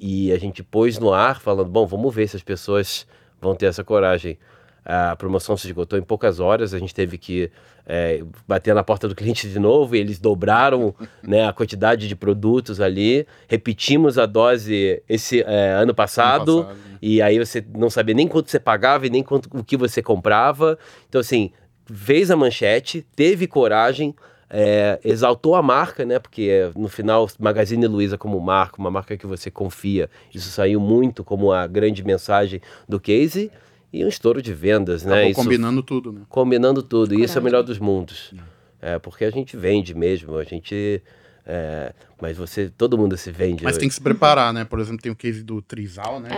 E 0.00 0.32
a 0.32 0.38
gente 0.38 0.62
pôs 0.62 0.98
no 0.98 1.12
ar, 1.12 1.38
falando, 1.40 1.68
bom, 1.68 1.86
vamos 1.86 2.14
ver 2.14 2.26
se 2.26 2.36
as 2.36 2.42
pessoas 2.42 3.06
vão 3.38 3.54
ter 3.54 3.66
essa 3.66 3.84
coragem. 3.84 4.38
A 4.84 5.16
promoção 5.16 5.56
se 5.56 5.66
esgotou 5.66 5.98
em 5.98 6.02
poucas 6.02 6.40
horas, 6.40 6.74
a 6.74 6.78
gente 6.78 6.94
teve 6.94 7.16
que 7.16 7.50
é, 7.86 8.22
bater 8.46 8.74
na 8.74 8.82
porta 8.82 9.08
do 9.08 9.14
cliente 9.14 9.48
de 9.48 9.58
novo 9.58 9.96
e 9.96 9.98
eles 9.98 10.18
dobraram 10.18 10.94
né, 11.22 11.46
a 11.46 11.52
quantidade 11.52 12.06
de 12.06 12.14
produtos 12.14 12.80
ali. 12.80 13.26
Repetimos 13.48 14.18
a 14.18 14.26
dose 14.26 15.02
esse 15.08 15.42
é, 15.42 15.72
ano 15.72 15.94
passado, 15.94 16.64
passado, 16.64 16.78
né? 16.90 16.98
e 17.00 17.22
aí 17.22 17.38
você 17.38 17.64
não 17.74 17.88
sabia 17.88 18.14
nem 18.14 18.28
quanto 18.28 18.50
você 18.50 18.60
pagava 18.60 19.06
e 19.06 19.10
nem 19.10 19.22
quanto, 19.22 19.48
o 19.52 19.64
que 19.64 19.76
você 19.76 20.02
comprava. 20.02 20.78
Então, 21.08 21.20
assim, 21.20 21.50
fez 21.86 22.30
a 22.30 22.36
manchete, 22.36 23.06
teve 23.14 23.46
coragem, 23.46 24.14
é, 24.50 25.00
exaltou 25.02 25.54
a 25.54 25.62
marca, 25.62 26.04
né? 26.04 26.18
Porque 26.18 26.70
no 26.76 26.88
final, 26.88 27.28
Magazine 27.38 27.86
Luiza 27.86 28.16
como 28.16 28.38
marca, 28.40 28.78
uma 28.78 28.90
marca 28.90 29.16
que 29.16 29.26
você 29.26 29.50
confia, 29.50 30.08
isso 30.32 30.50
saiu 30.50 30.78
muito 30.78 31.24
como 31.24 31.52
a 31.52 31.66
grande 31.66 32.04
mensagem 32.04 32.60
do 32.88 33.00
case 33.00 33.50
e 33.94 34.04
um 34.04 34.08
estouro 34.08 34.42
de 34.42 34.52
vendas, 34.52 35.04
né? 35.04 35.30
Isso 35.30 35.40
combinando 35.40 35.80
tudo, 35.80 36.12
né? 36.12 36.22
combinando 36.28 36.82
tudo. 36.82 37.14
E 37.14 37.22
isso 37.22 37.38
é 37.38 37.40
o 37.40 37.44
melhor 37.44 37.62
dos 37.62 37.78
mundos. 37.78 38.34
É, 38.82 38.98
porque 38.98 39.24
a 39.24 39.30
gente 39.30 39.56
vende 39.56 39.94
mesmo, 39.94 40.36
a 40.36 40.42
gente 40.42 41.00
É, 41.46 41.92
mas 42.20 42.38
você, 42.38 42.70
todo 42.70 42.96
mundo 42.96 43.16
se 43.18 43.30
vende. 43.30 43.62
Mas 43.62 43.76
tem 43.76 43.86
que 43.86 43.94
se 43.94 44.00
preparar, 44.00 44.52
né? 44.52 44.64
Por 44.64 44.80
exemplo, 44.80 45.02
tem 45.02 45.12
o 45.12 45.14
case 45.14 45.42
do 45.42 45.60
Trisal, 45.60 46.18
né? 46.18 46.30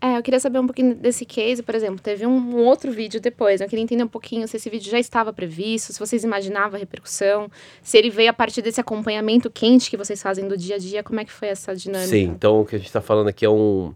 É. 0.00 0.06
é, 0.06 0.18
eu 0.18 0.22
queria 0.22 0.38
saber 0.38 0.58
um 0.58 0.66
pouquinho 0.66 0.94
desse 0.94 1.24
case, 1.24 1.62
por 1.62 1.74
exemplo, 1.74 1.98
teve 1.98 2.26
um, 2.26 2.36
um 2.36 2.58
outro 2.58 2.92
vídeo 2.92 3.20
depois. 3.20 3.60
Eu 3.60 3.68
queria 3.68 3.82
entender 3.82 4.04
um 4.04 4.08
pouquinho 4.08 4.46
se 4.46 4.56
esse 4.58 4.68
vídeo 4.68 4.90
já 4.90 4.98
estava 4.98 5.32
previsto, 5.32 5.94
se 5.94 5.98
vocês 5.98 6.24
imaginavam 6.24 6.76
a 6.76 6.78
repercussão, 6.78 7.50
se 7.82 7.96
ele 7.96 8.10
veio 8.10 8.30
a 8.30 8.34
partir 8.34 8.60
desse 8.60 8.80
acompanhamento 8.80 9.50
quente 9.50 9.90
que 9.90 9.96
vocês 9.96 10.22
fazem 10.22 10.46
do 10.46 10.56
dia 10.56 10.76
a 10.76 10.78
dia, 10.78 11.02
como 11.02 11.18
é 11.18 11.24
que 11.24 11.32
foi 11.32 11.48
essa 11.48 11.74
dinâmica? 11.74 12.10
Sim, 12.10 12.24
então 12.24 12.60
o 12.60 12.66
que 12.66 12.76
a 12.76 12.78
gente 12.78 12.88
está 12.88 13.00
falando 13.00 13.28
aqui 13.28 13.46
é 13.46 13.50
um, 13.50 13.94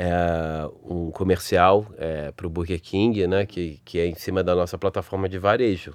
é, 0.00 0.64
um 0.88 1.10
comercial 1.10 1.84
para 2.36 2.46
o 2.46 2.50
Burger 2.50 2.80
King, 2.80 3.26
né, 3.26 3.44
que, 3.44 3.80
que 3.84 3.98
é 3.98 4.06
em 4.06 4.14
cima 4.14 4.44
da 4.44 4.54
nossa 4.54 4.78
plataforma 4.78 5.28
de 5.28 5.38
varejo, 5.38 5.92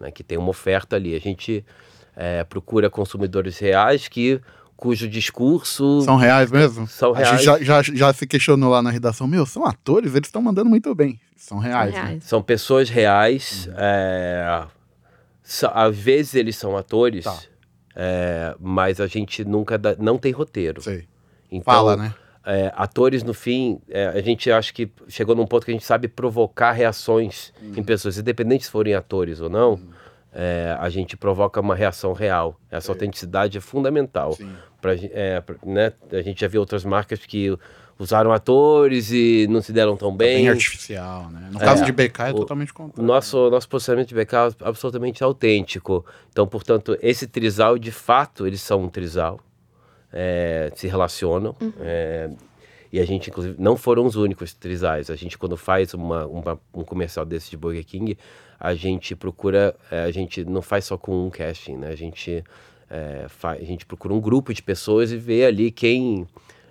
né, 0.00 0.10
que 0.10 0.24
tem 0.24 0.38
uma 0.38 0.48
oferta 0.48 0.96
ali. 0.96 1.14
A 1.14 1.20
gente 1.20 1.62
é, 2.16 2.42
procura 2.44 2.88
consumidores 2.88 3.58
reais 3.58 4.08
que 4.08 4.40
cujo 4.76 5.06
discurso 5.08 6.00
São 6.00 6.16
reais 6.16 6.50
mesmo? 6.50 6.86
São 6.86 7.12
A 7.14 7.18
gente 7.22 7.44
reais. 7.44 7.64
já, 7.66 7.82
já, 7.82 7.82
já 7.82 8.12
se 8.14 8.26
questionou 8.26 8.70
lá 8.70 8.80
na 8.82 8.90
redação. 8.90 9.26
Meu, 9.26 9.44
são 9.44 9.66
atores, 9.66 10.14
eles 10.14 10.26
estão 10.28 10.40
mandando 10.42 10.70
muito 10.70 10.94
bem. 10.94 11.20
São 11.36 11.58
reais, 11.58 11.92
né? 11.92 12.00
Reais. 12.02 12.24
São 12.24 12.42
pessoas 12.42 12.88
reais. 12.88 13.68
é, 13.76 14.64
sa- 15.42 15.68
às 15.74 15.94
vezes 15.96 16.34
eles 16.34 16.56
são 16.56 16.76
atores, 16.78 17.24
Tá. 17.24 17.38
é, 17.94 18.54
mas 18.58 19.00
a 19.00 19.06
gente 19.06 19.44
nunca 19.44 19.76
dá- 19.76 19.94
não 19.98 20.16
tem 20.16 20.32
roteiro. 20.32 20.80
Sei. 20.80 21.06
Então, 21.52 21.72
Fala, 21.74 21.96
né? 21.96 22.14
É, 22.46 22.72
atores 22.76 23.22
no 23.22 23.32
fim, 23.34 23.80
é, 23.88 24.06
a 24.08 24.20
gente 24.20 24.50
acho 24.50 24.72
que 24.74 24.90
chegou 25.08 25.34
num 25.34 25.46
ponto 25.46 25.64
que 25.64 25.70
a 25.70 25.74
gente 25.74 25.84
sabe 25.86 26.08
provocar 26.08 26.72
reações 26.72 27.52
em 27.76 27.82
pessoas, 27.82 28.18
independente 28.18 28.64
se 28.64 28.70
forem 28.70 28.94
atores 28.94 29.40
ou 29.40 29.48
não. 29.50 29.78
é, 30.36 30.76
a 30.80 30.88
gente 30.88 31.16
provoca 31.16 31.60
uma 31.60 31.76
reação 31.76 32.12
real. 32.12 32.58
Essa 32.68 32.90
autenticidade 32.90 33.56
é 33.56 33.60
fundamental. 33.60 34.32
Sim. 34.32 34.50
Pra, 34.80 34.92
é, 34.96 35.40
pra- 35.40 35.54
né, 35.64 35.92
a 36.10 36.22
gente 36.22 36.40
já 36.40 36.48
viu 36.48 36.60
outras 36.60 36.84
marcas 36.84 37.20
que 37.24 37.56
usaram 38.00 38.32
atores 38.32 39.12
e 39.12 39.46
não 39.48 39.62
se 39.62 39.72
deram 39.72 39.96
tão 39.96 40.12
Bem, 40.16 40.38
bem. 40.38 40.48
artificial, 40.48 41.30
né? 41.30 41.50
No 41.52 41.62
É. 41.62 41.64
caso 41.64 41.84
de 41.84 41.92
BK 41.92 42.30
é 42.30 42.30
O- 42.32 42.34
totalmente 42.38 42.74
contrário. 42.74 43.06
nosso, 43.06 43.48
nosso 43.48 43.68
posicionamento 43.68 44.08
de 44.08 44.14
BK 44.16 44.34
é 44.34 44.68
absolutamente 44.68 45.22
autêntico. 45.22 46.04
Então, 46.32 46.48
portanto, 46.48 46.98
esse 47.00 47.28
trisal, 47.28 47.78
de 47.78 47.92
fato, 47.92 48.44
eles 48.44 48.60
são 48.60 48.82
um 48.82 48.88
trisal. 48.88 49.38
É, 50.14 50.70
se 50.74 50.86
relacionam. 50.86 51.54
é, 51.80 52.30
e 52.92 53.00
a 53.00 53.04
gente, 53.04 53.28
inclusive, 53.28 53.56
não 53.58 53.76
foram 53.76 54.06
os 54.06 54.14
únicos 54.14 54.54
trisais. 54.54 55.10
A 55.10 55.16
gente, 55.16 55.36
quando 55.36 55.56
faz 55.56 55.92
uma, 55.94 56.24
uma- 56.26 56.60
um 56.72 56.84
comercial 56.84 57.26
desse 57.26 57.50
de 57.50 57.56
Burger 57.56 57.84
King, 57.84 58.16
a 58.60 58.72
gente 58.72 59.16
procura... 59.16 59.74
é, 59.90 60.04
a 60.04 60.10
gente 60.12 60.44
não 60.44 60.62
faz 60.62 60.84
só 60.84 60.96
com 60.96 61.26
um 61.26 61.28
casting, 61.30 61.76
né? 61.76 61.88
A 61.88 61.96
gente, 61.96 62.44
é, 62.88 63.26
fa- 63.28 63.54
a 63.54 63.64
gente 63.64 63.84
procura 63.84 64.14
um 64.14 64.20
grupo 64.20 64.54
de 64.54 64.62
pessoas 64.62 65.10
e 65.10 65.16
vê 65.16 65.44
ali 65.44 65.72
quem... 65.72 66.24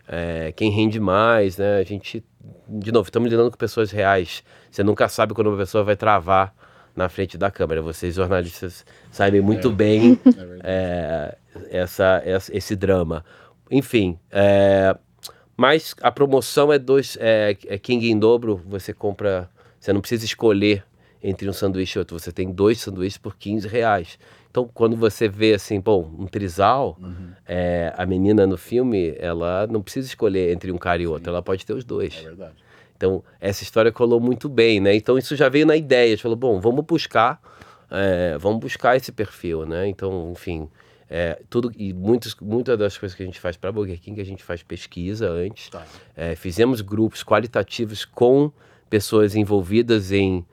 é, 0.08 0.54
quem 0.54 0.72
rende 0.72 0.98
mais, 0.98 1.58
né? 1.58 1.78
A 1.80 1.84
gente, 1.84 2.24
de 2.70 2.92
novo, 2.94 3.10
estamos 3.10 3.30
lidando 3.30 3.52
com 3.52 3.58
pessoas 3.58 3.92
reais. 3.92 4.44
Você 4.72 4.82
nunca 4.82 5.10
sabe 5.10 5.34
quando 5.34 5.48
uma 5.48 5.58
pessoa 5.58 5.84
vai 5.84 5.98
travar 5.98 6.56
na 6.96 7.10
frente 7.10 7.38
da 7.38 7.50
câmera. 7.52 7.82
Vocês, 7.82 8.16
jornalistas, 8.16 8.86
sabem 9.12 9.42
muito 9.42 9.70
bem 9.72 10.20
é, 10.64 11.38
essa, 11.70 12.22
essa- 12.26 12.56
esse 12.56 12.76
drama. 12.76 13.24
Enfim, 13.72 14.18
é, 14.32 14.96
mas 15.58 15.96
a 16.02 16.12
promoção 16.12 16.72
é 16.72 16.78
dois 16.80 17.18
é, 17.20 17.56
é 17.68 17.78
King 17.78 18.10
em 18.12 18.18
dobro. 18.20 18.62
Você 18.68 18.94
compra, 18.94 19.50
você 19.80 19.92
não 19.94 20.02
precisa 20.02 20.26
escolher 20.26 20.84
entre 21.24 21.48
um 21.50 21.54
sanduíche 21.54 21.98
e 21.98 22.00
outro. 22.00 22.20
Você 22.20 22.32
tem 22.32 22.52
dois 22.52 22.80
sanduíches 22.82 23.18
por 23.18 23.36
15 23.38 23.68
reais. 23.68 24.20
Então, 24.52 24.70
quando 24.72 24.96
você 24.96 25.28
vê 25.28 25.54
assim, 25.54 25.80
bom, 25.80 26.14
um 26.20 26.28
trisal, 26.28 27.00
é, 27.48 27.92
a 27.98 28.06
menina 28.06 28.46
no 28.46 28.58
filme, 28.58 29.16
ela 29.18 29.66
não 29.68 29.82
precisa 29.82 30.08
escolher 30.08 30.52
entre 30.52 30.72
um 30.72 30.78
cara 30.78 31.02
e 31.02 31.08
outro. 31.08 31.30
Ela 31.30 31.42
pode 31.42 31.66
ter 31.66 31.74
os 31.74 31.84
dois. 31.84 32.16
É 32.20 32.22
verdade. 32.24 32.54
Então, 33.04 33.22
essa 33.42 33.64
história 33.64 33.92
colou 33.92 34.22
muito 34.22 34.48
bem, 34.48 34.80
né? 34.80 34.96
Então, 34.96 35.18
isso 35.18 35.36
já 35.36 35.50
veio 35.50 35.66
na 35.66 35.76
ideia. 35.76 36.06
A 36.06 36.10
gente 36.12 36.22
falou, 36.22 36.38
bom, 36.38 36.62
vamos 36.62 36.86
buscar, 36.86 37.38
é, 37.92 38.38
vamos 38.38 38.62
buscar 38.62 38.96
esse 38.96 39.12
perfil, 39.12 39.66
né? 39.66 39.90
Então, 39.90 40.32
enfim, 40.32 40.70
é, 41.10 41.42
tudo 41.50 41.70
e 41.76 41.92
muitas, 41.92 42.34
muitas 42.42 42.80
das 42.80 42.98
coisas 42.98 43.14
que 43.14 43.22
a 43.22 43.26
gente 43.26 43.42
faz 43.42 43.58
para 43.58 43.74
Burger 43.74 44.00
King, 44.00 44.22
a 44.22 44.24
gente 44.24 44.42
faz 44.42 44.64
pesquisa 44.64 45.30
antes. 45.30 45.70
Tá. 45.70 45.84
É, 46.16 46.34
fizemos 46.34 46.80
grupos 46.80 47.26
qualitativos 47.26 48.06
com 48.06 48.50
pessoas 48.90 49.36
envolvidas 49.36 50.14
em 50.14 50.46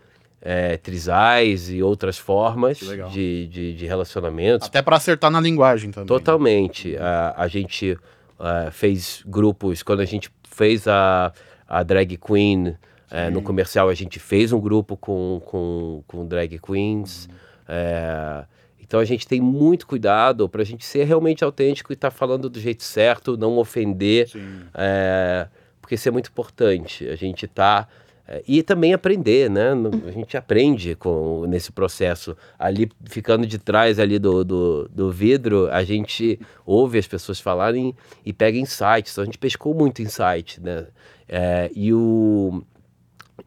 é, 0.43 0.77
trisais 0.77 1.71
e 1.71 1.81
outras 1.81 2.19
formas 2.19 2.79
de, 3.13 3.47
de, 3.47 3.75
de 3.75 3.87
relacionamentos. 3.87 4.67
Até 4.67 4.83
pra 4.83 4.97
acertar 4.97 5.31
na 5.31 5.41
linguagem 5.41 5.93
também. 5.93 6.09
Totalmente. 6.09 6.97
A, 6.97 7.33
a 7.37 7.47
gente 7.47 7.97
ah, 8.41 8.71
fez 8.73 9.23
grupos, 9.25 9.85
quando 9.85 10.01
a 10.01 10.05
gente 10.05 10.31
fez 10.49 10.89
a, 10.89 11.33
a 11.71 11.85
drag 11.85 12.17
queen 12.17 12.77
eh, 13.11 13.31
no 13.31 13.41
comercial, 13.43 13.89
a 13.89 13.95
gente 13.95 14.19
fez 14.19 14.53
um 14.53 14.61
grupo 14.61 14.97
com, 14.97 15.41
com, 15.47 16.03
com 16.07 16.27
drag 16.27 16.59
queens. 16.59 17.29
Eh, 17.69 18.45
então 18.81 18.99
a 18.99 19.05
gente 19.05 19.27
tem 19.27 19.41
muito 19.41 19.87
cuidado 19.87 20.49
para 20.49 20.63
a 20.63 20.65
gente 20.65 20.85
ser 20.85 21.05
realmente 21.05 21.45
autêntico 21.45 21.93
e 21.93 21.95
estar 21.95 22.11
falando 22.11 22.51
do 22.51 22.59
jeito 22.59 22.83
certo, 22.83 23.37
não 23.37 23.57
ofender, 23.57 24.29
eh, 24.75 25.47
porque 25.81 25.95
isso 25.95 26.09
é 26.09 26.11
muito 26.11 26.29
importante. 26.29 27.09
A 27.09 27.15
gente 27.15 27.47
tá 27.47 27.87
eh, 27.87 28.20
e 28.47 28.63
também 28.63 28.93
aprender, 28.95 29.51
né? 29.51 29.75
No- 29.75 29.91
A 30.07 30.11
gente 30.13 30.37
aprende 30.37 30.95
com, 30.95 31.45
nesse 31.49 31.73
processo. 31.73 32.37
Ali, 32.59 32.91
ficando 33.07 33.47
de 33.47 33.59
trás 33.59 33.99
ali 33.99 34.19
do, 34.19 34.45
do, 34.45 34.89
do 34.89 35.11
vidro, 35.11 35.69
a 35.71 35.83
gente 35.83 36.39
ouve 36.65 36.99
as 36.99 37.07
pessoas 37.07 37.41
falarem 37.41 37.95
e 38.25 38.33
pega 38.33 38.57
insights. 38.59 39.13
Então, 39.13 39.23
a 39.23 39.25
gente 39.25 39.39
pescou 39.39 39.75
muito 39.75 40.01
insight, 40.03 40.61
né? 40.61 40.87
Eh, 41.29 41.71
e, 41.75 41.93
o, 41.93 42.63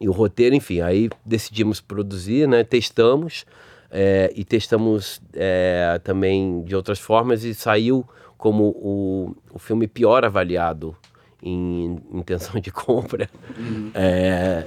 e 0.00 0.08
o 0.08 0.12
roteiro, 0.12 0.54
enfim, 0.54 0.80
aí 0.80 1.08
decidimos 1.24 1.80
produzir, 1.80 2.46
né? 2.48 2.62
Testamos 2.64 3.46
eh, 3.90 4.32
e 4.36 4.44
testamos 4.44 5.20
eh, 5.34 6.00
também 6.04 6.62
de 6.64 6.74
outras 6.76 6.98
formas 6.98 7.44
e 7.44 7.54
saiu 7.54 8.06
como 8.36 8.64
o, 8.76 9.34
o 9.52 9.58
filme 9.58 9.86
pior 9.86 10.24
avaliado 10.24 10.94
em 11.44 12.00
intenção 12.10 12.58
de 12.58 12.72
compra. 12.72 13.28
É, 13.94 14.64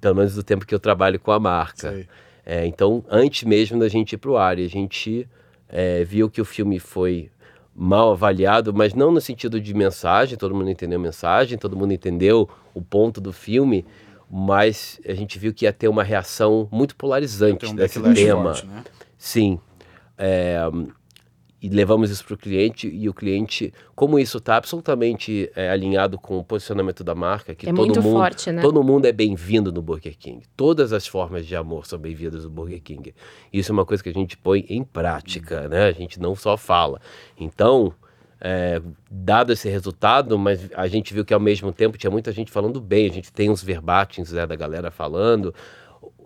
pelo 0.00 0.16
menos 0.16 0.34
do 0.34 0.42
tempo 0.42 0.66
que 0.66 0.74
eu 0.74 0.80
trabalho 0.80 1.20
com 1.20 1.30
a 1.30 1.38
marca. 1.38 2.06
É, 2.44 2.66
então, 2.66 3.04
antes 3.10 3.44
mesmo 3.44 3.78
da 3.78 3.88
gente 3.88 4.14
ir 4.14 4.16
para 4.16 4.30
o 4.30 4.36
ar, 4.38 4.56
a 4.56 4.66
gente 4.66 5.28
é, 5.68 6.02
viu 6.02 6.30
que 6.30 6.40
o 6.40 6.44
filme 6.44 6.80
foi 6.80 7.30
mal 7.76 8.12
avaliado, 8.12 8.72
mas 8.72 8.94
não 8.94 9.12
no 9.12 9.20
sentido 9.20 9.60
de 9.60 9.74
mensagem, 9.74 10.36
todo 10.36 10.54
mundo 10.54 10.70
entendeu 10.70 10.98
a 10.98 11.02
mensagem, 11.02 11.58
todo 11.58 11.76
mundo 11.76 11.92
entendeu 11.92 12.48
o 12.74 12.80
ponto 12.80 13.20
do 13.20 13.32
filme, 13.32 13.84
mas 14.30 15.00
a 15.06 15.14
gente 15.14 15.38
viu 15.38 15.52
que 15.52 15.64
ia 15.64 15.72
ter 15.72 15.88
uma 15.88 16.02
reação 16.02 16.66
muito 16.72 16.96
polarizante 16.96 17.66
um 17.66 17.74
desse 17.74 18.00
tema. 18.14 18.54
forte, 18.54 18.66
né? 18.66 18.82
Sim. 19.16 19.60
É, 20.16 20.58
e 21.60 21.68
levamos 21.68 22.10
isso 22.10 22.24
para 22.24 22.34
o 22.34 22.38
cliente 22.38 22.88
e 22.88 23.08
o 23.08 23.14
cliente, 23.14 23.72
como 23.94 24.18
isso 24.18 24.38
está 24.38 24.56
absolutamente 24.56 25.50
é, 25.56 25.70
alinhado 25.70 26.16
com 26.16 26.38
o 26.38 26.44
posicionamento 26.44 27.02
da 27.02 27.14
marca, 27.14 27.54
que 27.54 27.68
É 27.68 27.72
todo 27.72 27.84
muito 27.84 28.00
mundo, 28.00 28.12
forte, 28.12 28.52
né? 28.52 28.62
todo 28.62 28.82
mundo 28.84 29.06
é 29.06 29.12
bem-vindo 29.12 29.72
no 29.72 29.82
Burger 29.82 30.16
King. 30.16 30.44
Todas 30.56 30.92
as 30.92 31.06
formas 31.06 31.46
de 31.46 31.56
amor 31.56 31.84
são 31.86 31.98
bem-vindas 31.98 32.44
no 32.44 32.50
Burger 32.50 32.80
King. 32.80 33.12
Isso 33.52 33.72
é 33.72 33.74
uma 33.74 33.84
coisa 33.84 34.02
que 34.02 34.08
a 34.08 34.14
gente 34.14 34.36
põe 34.36 34.64
em 34.68 34.84
prática, 34.84 35.68
né? 35.68 35.86
A 35.86 35.92
gente 35.92 36.20
não 36.20 36.36
só 36.36 36.56
fala. 36.56 37.00
Então, 37.36 37.92
é, 38.40 38.80
dado 39.10 39.52
esse 39.52 39.68
resultado, 39.68 40.38
mas 40.38 40.70
a 40.74 40.86
gente 40.86 41.12
viu 41.12 41.24
que 41.24 41.34
ao 41.34 41.40
mesmo 41.40 41.72
tempo 41.72 41.98
tinha 41.98 42.10
muita 42.10 42.30
gente 42.30 42.52
falando 42.52 42.80
bem. 42.80 43.06
A 43.06 43.12
gente 43.12 43.32
tem 43.32 43.50
uns 43.50 43.62
verbatins 43.62 44.30
né, 44.30 44.46
da 44.46 44.54
galera 44.54 44.90
falando. 44.90 45.52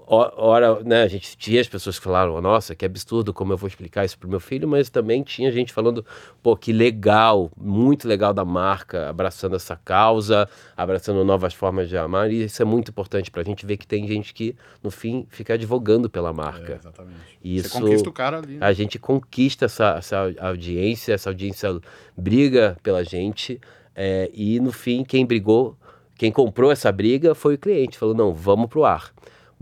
O- 0.06 0.32
Ora, 0.36 0.80
né, 0.82 1.02
a 1.02 1.08
gente 1.08 1.36
tinha 1.36 1.60
as 1.60 1.68
pessoas 1.68 1.98
que 1.98 2.04
falaram, 2.04 2.40
nossa, 2.40 2.74
que 2.74 2.84
absurdo, 2.84 3.32
como 3.32 3.52
eu 3.52 3.56
vou 3.56 3.68
explicar 3.68 4.04
isso 4.04 4.18
pro 4.18 4.28
meu 4.28 4.40
filho, 4.40 4.66
mas 4.68 4.90
também 4.90 5.22
tinha 5.22 5.50
gente 5.50 5.72
falando, 5.72 6.04
pô, 6.42 6.56
que 6.56 6.72
legal, 6.72 7.50
muito 7.56 8.06
legal 8.08 8.34
da 8.34 8.44
marca, 8.44 9.08
abraçando 9.08 9.54
essa 9.56 9.76
causa, 9.76 10.48
abraçando 10.76 11.24
novas 11.24 11.54
formas 11.54 11.88
de 11.88 11.96
amar, 11.96 12.30
e 12.30 12.44
isso 12.44 12.60
é 12.60 12.64
muito 12.64 12.90
importante 12.90 13.30
pra 13.30 13.42
gente 13.42 13.64
ver 13.64 13.76
que 13.76 13.86
tem 13.86 14.06
gente 14.08 14.34
que, 14.34 14.56
no 14.82 14.90
fim, 14.90 15.26
fica 15.30 15.54
advogando 15.54 16.10
pela 16.10 16.30
É, 16.30 16.32
marca. 16.32 16.74
exatamente. 16.80 17.38
Isso- 17.42 17.68
Você 17.68 17.80
conquista 17.80 18.08
o 18.08 18.12
cara 18.12 18.38
ali. 18.38 18.56
né? 18.56 18.66
A 18.66 18.72
gente 18.72 18.98
conquista 18.98 19.64
essa, 19.66 19.94
essa 19.98 20.34
audiência, 20.40 21.12
essa 21.14 21.30
audiência 21.30 21.80
briga 22.16 22.76
pela 22.82 23.04
gente, 23.04 23.60
é, 23.94 24.30
e 24.34 24.58
no 24.60 24.72
fim, 24.72 25.04
quem 25.04 25.24
brigou, 25.24 25.76
quem 26.16 26.30
comprou 26.32 26.70
essa 26.70 26.90
briga 26.92 27.34
foi 27.34 27.54
o 27.54 27.58
cliente, 27.58 27.96
falou, 27.98 28.14
não, 28.14 28.32
vamos 28.34 28.68
pro 28.68 28.84
ar. 28.84 29.12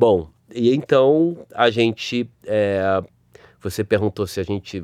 Bom, 0.01 0.31
e 0.51 0.75
então 0.75 1.37
a 1.55 1.69
gente, 1.69 2.27
é, 2.47 3.03
você 3.61 3.85
perguntou 3.85 4.27
se 4.27 4.41
a 4.41 4.43
gente 4.43 4.83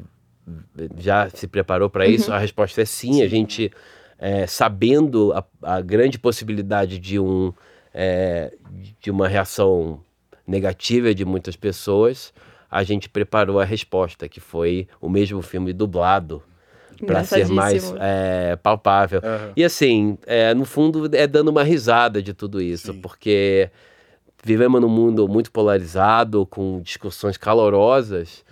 já 0.99 1.31
se 1.31 1.49
preparou 1.49 1.89
para 1.89 2.07
isso, 2.07 2.31
a 2.31 2.39
resposta 2.39 2.83
é 2.83 2.85
sim, 2.85 3.23
a 3.23 3.27
gente, 3.27 3.73
é, 4.19 4.47
sabendo 4.47 5.33
a, 5.33 5.43
a 5.63 5.81
grande 5.81 6.19
possibilidade 6.19 6.99
de, 6.99 7.19
um, 7.19 7.51
é, 7.95 8.53
de 9.01 9.11
uma 9.11 9.27
reação 9.27 10.03
negativa 10.47 11.15
de 11.15 11.25
muitas 11.25 11.57
pessoas, 11.57 12.31
a 12.71 12.83
gente 12.83 13.09
preparou 13.09 13.59
a 13.59 13.65
resposta, 13.65 14.29
que 14.29 14.39
foi 14.39 14.87
o 15.01 15.09
mesmo 15.09 15.41
filme 15.41 15.73
dublado 15.73 16.43
para 17.07 17.25
ser 17.25 17.49
mais 17.49 17.91
é, 17.99 18.55
palpável. 18.57 19.23
E 19.57 19.65
assim, 19.65 20.19
é, 20.27 20.53
no 20.53 20.67
fundo, 20.67 21.09
é 21.17 21.27
dando 21.27 21.49
uma 21.49 21.63
risada 21.63 22.21
de 22.21 22.35
tudo 22.35 22.61
isso, 22.61 22.93
Sim. 22.93 23.01
porque 23.01 23.71
vivemos 24.47 24.81
num 24.81 24.89
mundo 24.89 25.27
muito 25.27 25.51
polarizado, 25.51 26.47
com 26.47 26.81
discussões 26.81 27.37
calorosas, 27.37 28.45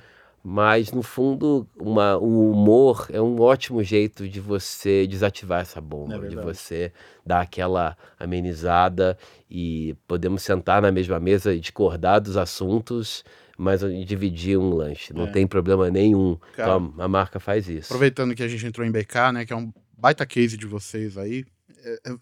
mas 0.43 0.91
no 0.93 1.03
fundo, 1.03 1.67
uma, 1.79 2.19
o 2.19 2.51
humor 2.51 3.07
é 3.11 3.21
um 3.21 3.41
ótimo 3.41 3.83
jeito 3.83 4.29
de 4.29 4.41
você 4.41 5.07
desativar 5.07 5.63
essa 5.63 5.81
bomba, 5.81 6.17
É 6.17 6.29
de 6.29 6.37
você 6.37 6.93
dar 7.25 7.41
aquela 7.43 7.97
amenizada 8.19 9.17
e 9.49 9.97
podemos 10.09 10.43
sentar 10.43 10.83
na 10.83 10.91
mesma 10.91 11.19
mesa 11.21 11.55
e 11.55 11.61
discordar 11.61 12.21
dos 12.21 12.37
assuntos, 12.37 13.25
mas 13.57 13.81
dividir 14.05 14.59
um 14.59 14.75
lanche. 14.75 15.15
Não 15.15 15.29
É. 15.29 15.31
tem 15.31 15.47
problema 15.47 15.89
nenhum. 15.91 16.37
Cara, 16.57 16.77
então 16.77 16.95
a, 16.99 17.05
a 17.05 17.09
marca 17.09 17.39
faz 17.39 17.69
isso. 17.69 17.93
Aproveitando 17.93 18.35
que 18.35 18.43
a 18.43 18.49
gente 18.49 18.67
entrou 18.67 18.85
em 18.87 18.91
BK, 18.91 19.33
né, 19.33 19.47
que 19.47 19.53
é 19.53 19.57
um 19.57 19.73
baita 19.97 20.27
case 20.27 20.57
de 20.57 20.67
vocês 20.67 21.17
aí, 21.17 21.45
é, 21.85 22.11
é, 22.11 22.15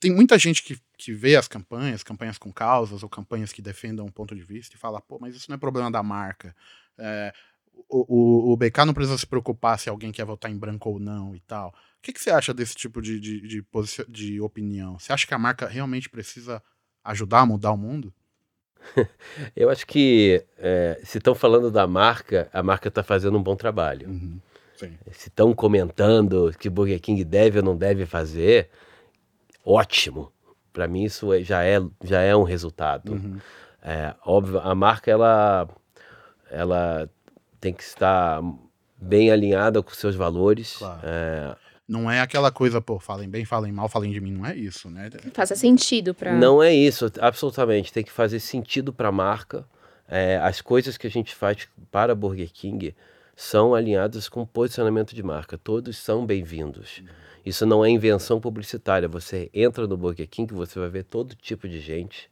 tem 0.00 0.12
muita 0.12 0.38
gente 0.38 0.62
que, 0.62 0.78
que 0.96 1.12
vê 1.12 1.36
as 1.36 1.48
campanhas, 1.48 2.02
campanhas 2.02 2.38
com 2.38 2.52
causas 2.52 3.02
ou 3.02 3.08
campanhas 3.08 3.52
que 3.52 3.62
defendam 3.62 4.06
um 4.06 4.10
ponto 4.10 4.34
de 4.34 4.42
vista 4.42 4.76
e 4.76 4.78
fala, 4.78 5.00
pô, 5.00 5.18
mas 5.20 5.34
isso 5.34 5.50
não 5.50 5.56
é 5.56 5.58
problema 5.58 5.90
da 5.90 6.02
marca. 6.02 6.54
É, 6.98 7.32
o, 7.88 8.50
o, 8.50 8.52
o 8.52 8.56
BK 8.56 8.84
não 8.86 8.94
precisa 8.94 9.18
se 9.18 9.26
preocupar 9.26 9.78
se 9.78 9.88
alguém 9.88 10.12
quer 10.12 10.24
votar 10.24 10.50
em 10.50 10.56
branco 10.56 10.90
ou 10.90 10.98
não 10.98 11.34
e 11.34 11.40
tal. 11.40 11.68
O 11.68 12.02
que, 12.02 12.12
que 12.12 12.20
você 12.20 12.30
acha 12.30 12.52
desse 12.52 12.74
tipo 12.74 13.00
de, 13.00 13.18
de, 13.18 13.40
de, 13.40 13.64
de 14.08 14.40
opinião? 14.40 14.98
Você 14.98 15.12
acha 15.12 15.26
que 15.26 15.34
a 15.34 15.38
marca 15.38 15.66
realmente 15.66 16.08
precisa 16.08 16.62
ajudar 17.02 17.40
a 17.40 17.46
mudar 17.46 17.72
o 17.72 17.76
mundo? 17.76 18.12
Eu 19.56 19.70
acho 19.70 19.86
que 19.86 20.44
é, 20.58 21.00
se 21.02 21.18
estão 21.18 21.34
falando 21.34 21.70
da 21.70 21.86
marca, 21.86 22.48
a 22.52 22.62
marca 22.62 22.88
está 22.88 23.02
fazendo 23.02 23.38
um 23.38 23.42
bom 23.42 23.56
trabalho. 23.56 24.08
Sim. 24.76 24.98
Se 25.12 25.28
estão 25.28 25.54
comentando 25.54 26.54
que 26.58 26.68
Burger 26.68 27.00
King 27.00 27.24
deve 27.24 27.58
ou 27.58 27.64
não 27.64 27.76
deve 27.76 28.06
fazer, 28.06 28.68
ótimo. 29.64 30.32
Para 30.72 30.86
mim 30.88 31.04
isso 31.04 31.32
é- 31.32 31.42
já 31.42 31.64
é, 31.64 31.80
já 32.02 32.20
é 32.20 32.34
um 32.34 32.42
resultado. 32.42 33.40
É, 33.82 34.14
óbvio, 34.24 34.58
a 34.60 34.74
marca 34.74 35.10
ela, 35.10 35.68
ela 36.50 37.08
tem 37.60 37.72
que 37.72 37.82
estar 37.82 38.40
bem 38.96 39.30
alinhada 39.30 39.82
com 39.82 39.90
seus 39.92 40.14
valores. 40.16 40.76
Claro. 40.76 41.00
É, 41.04 41.56
Não 41.86 42.10
é 42.10 42.20
aquela 42.22 42.50
coisa, 42.50 42.80
pô, 42.80 42.98
falem 42.98 43.28
bem, 43.28 43.44
falem 43.44 43.70
mal, 43.70 43.90
falem 43.90 44.10
de 44.10 44.18
mim, 44.18 44.32
não 44.32 44.46
é 44.46 44.56
isso, 44.56 44.88
né? 44.88 45.10
Faça 45.34 45.54
sentido 45.54 46.14
pra. 46.14 46.32
Não 46.32 46.62
é 46.62 46.72
isso, 46.72 47.12
absolutamente. 47.20 47.92
Tem 47.92 48.02
que 48.02 48.10
fazer 48.10 48.40
sentido 48.40 48.90
para 48.90 49.08
a 49.08 49.12
marca. 49.12 49.66
É, 50.08 50.38
as 50.38 50.62
coisas 50.62 50.96
que 50.96 51.06
a 51.06 51.10
gente 51.10 51.34
faz 51.34 51.68
para 51.90 52.14
Burger 52.14 52.50
King 52.50 52.94
são 53.36 53.74
alinhadas 53.74 54.30
com 54.30 54.46
posicionamento 54.46 55.14
de 55.14 55.22
marca. 55.22 55.58
Todos 55.58 55.98
são 55.98 56.24
bem-vindos. 56.24 57.02
Isso 57.44 57.66
não 57.66 57.84
é 57.84 57.90
invenção 57.90 58.40
publicitária. 58.40 59.08
Você 59.08 59.50
entra 59.52 59.86
no 59.86 59.96
Burger 59.96 60.28
King, 60.28 60.52
você 60.54 60.78
vai 60.78 60.88
ver 60.88 61.04
todo 61.04 61.34
tipo 61.34 61.68
de 61.68 61.80
gente, 61.80 62.30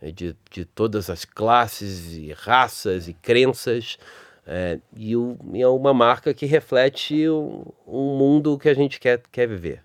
é, 0.00 0.10
de, 0.10 0.36
de 0.50 0.64
todas 0.64 1.10
as 1.10 1.24
classes 1.24 2.12
e 2.16 2.32
raças 2.32 3.08
e 3.08 3.14
crenças. 3.14 3.98
É, 4.46 4.78
e, 4.96 5.16
o- 5.16 5.36
e 5.52 5.62
é 5.62 5.68
uma 5.68 5.94
marca 5.94 6.34
que 6.34 6.46
reflete 6.46 7.28
um, 7.28 7.64
um 7.86 8.16
mundo 8.16 8.58
que 8.58 8.68
a 8.68 8.74
gente 8.74 8.98
quer, 8.98 9.22
quer 9.30 9.46
viver. 9.48 9.82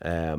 É, 0.00 0.34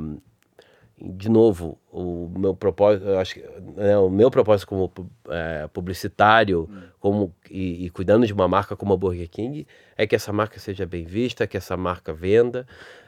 de 1.00 1.28
novo, 1.28 1.78
o 1.92 2.32
meu 2.38 2.56
propósito, 2.56 3.10
acho 3.18 3.34
que, 3.36 3.44
né, 3.76 3.98
o 3.98 4.10
meu 4.10 4.30
propósito 4.30 4.68
como 4.68 4.92
é, 5.28 5.68
publicitário, 5.68 6.70
como 7.00 7.34
e, 7.50 7.86
e 7.86 7.90
cuidando 7.90 8.26
de 8.26 8.34
uma 8.34 8.48
marca 8.48 8.76
como 8.76 8.94
a 8.94 8.98
Burger 8.98 9.30
King, 9.30 9.68
é 9.98 10.06
que 10.08 10.16
essa 10.16 10.32
marca 10.32 10.60
seja 10.60 10.86
bem 10.86 11.04
vista, 11.04 11.48
que 11.48 11.58
essa 11.58 11.76
marca 11.76 12.14
venda, 12.14 12.66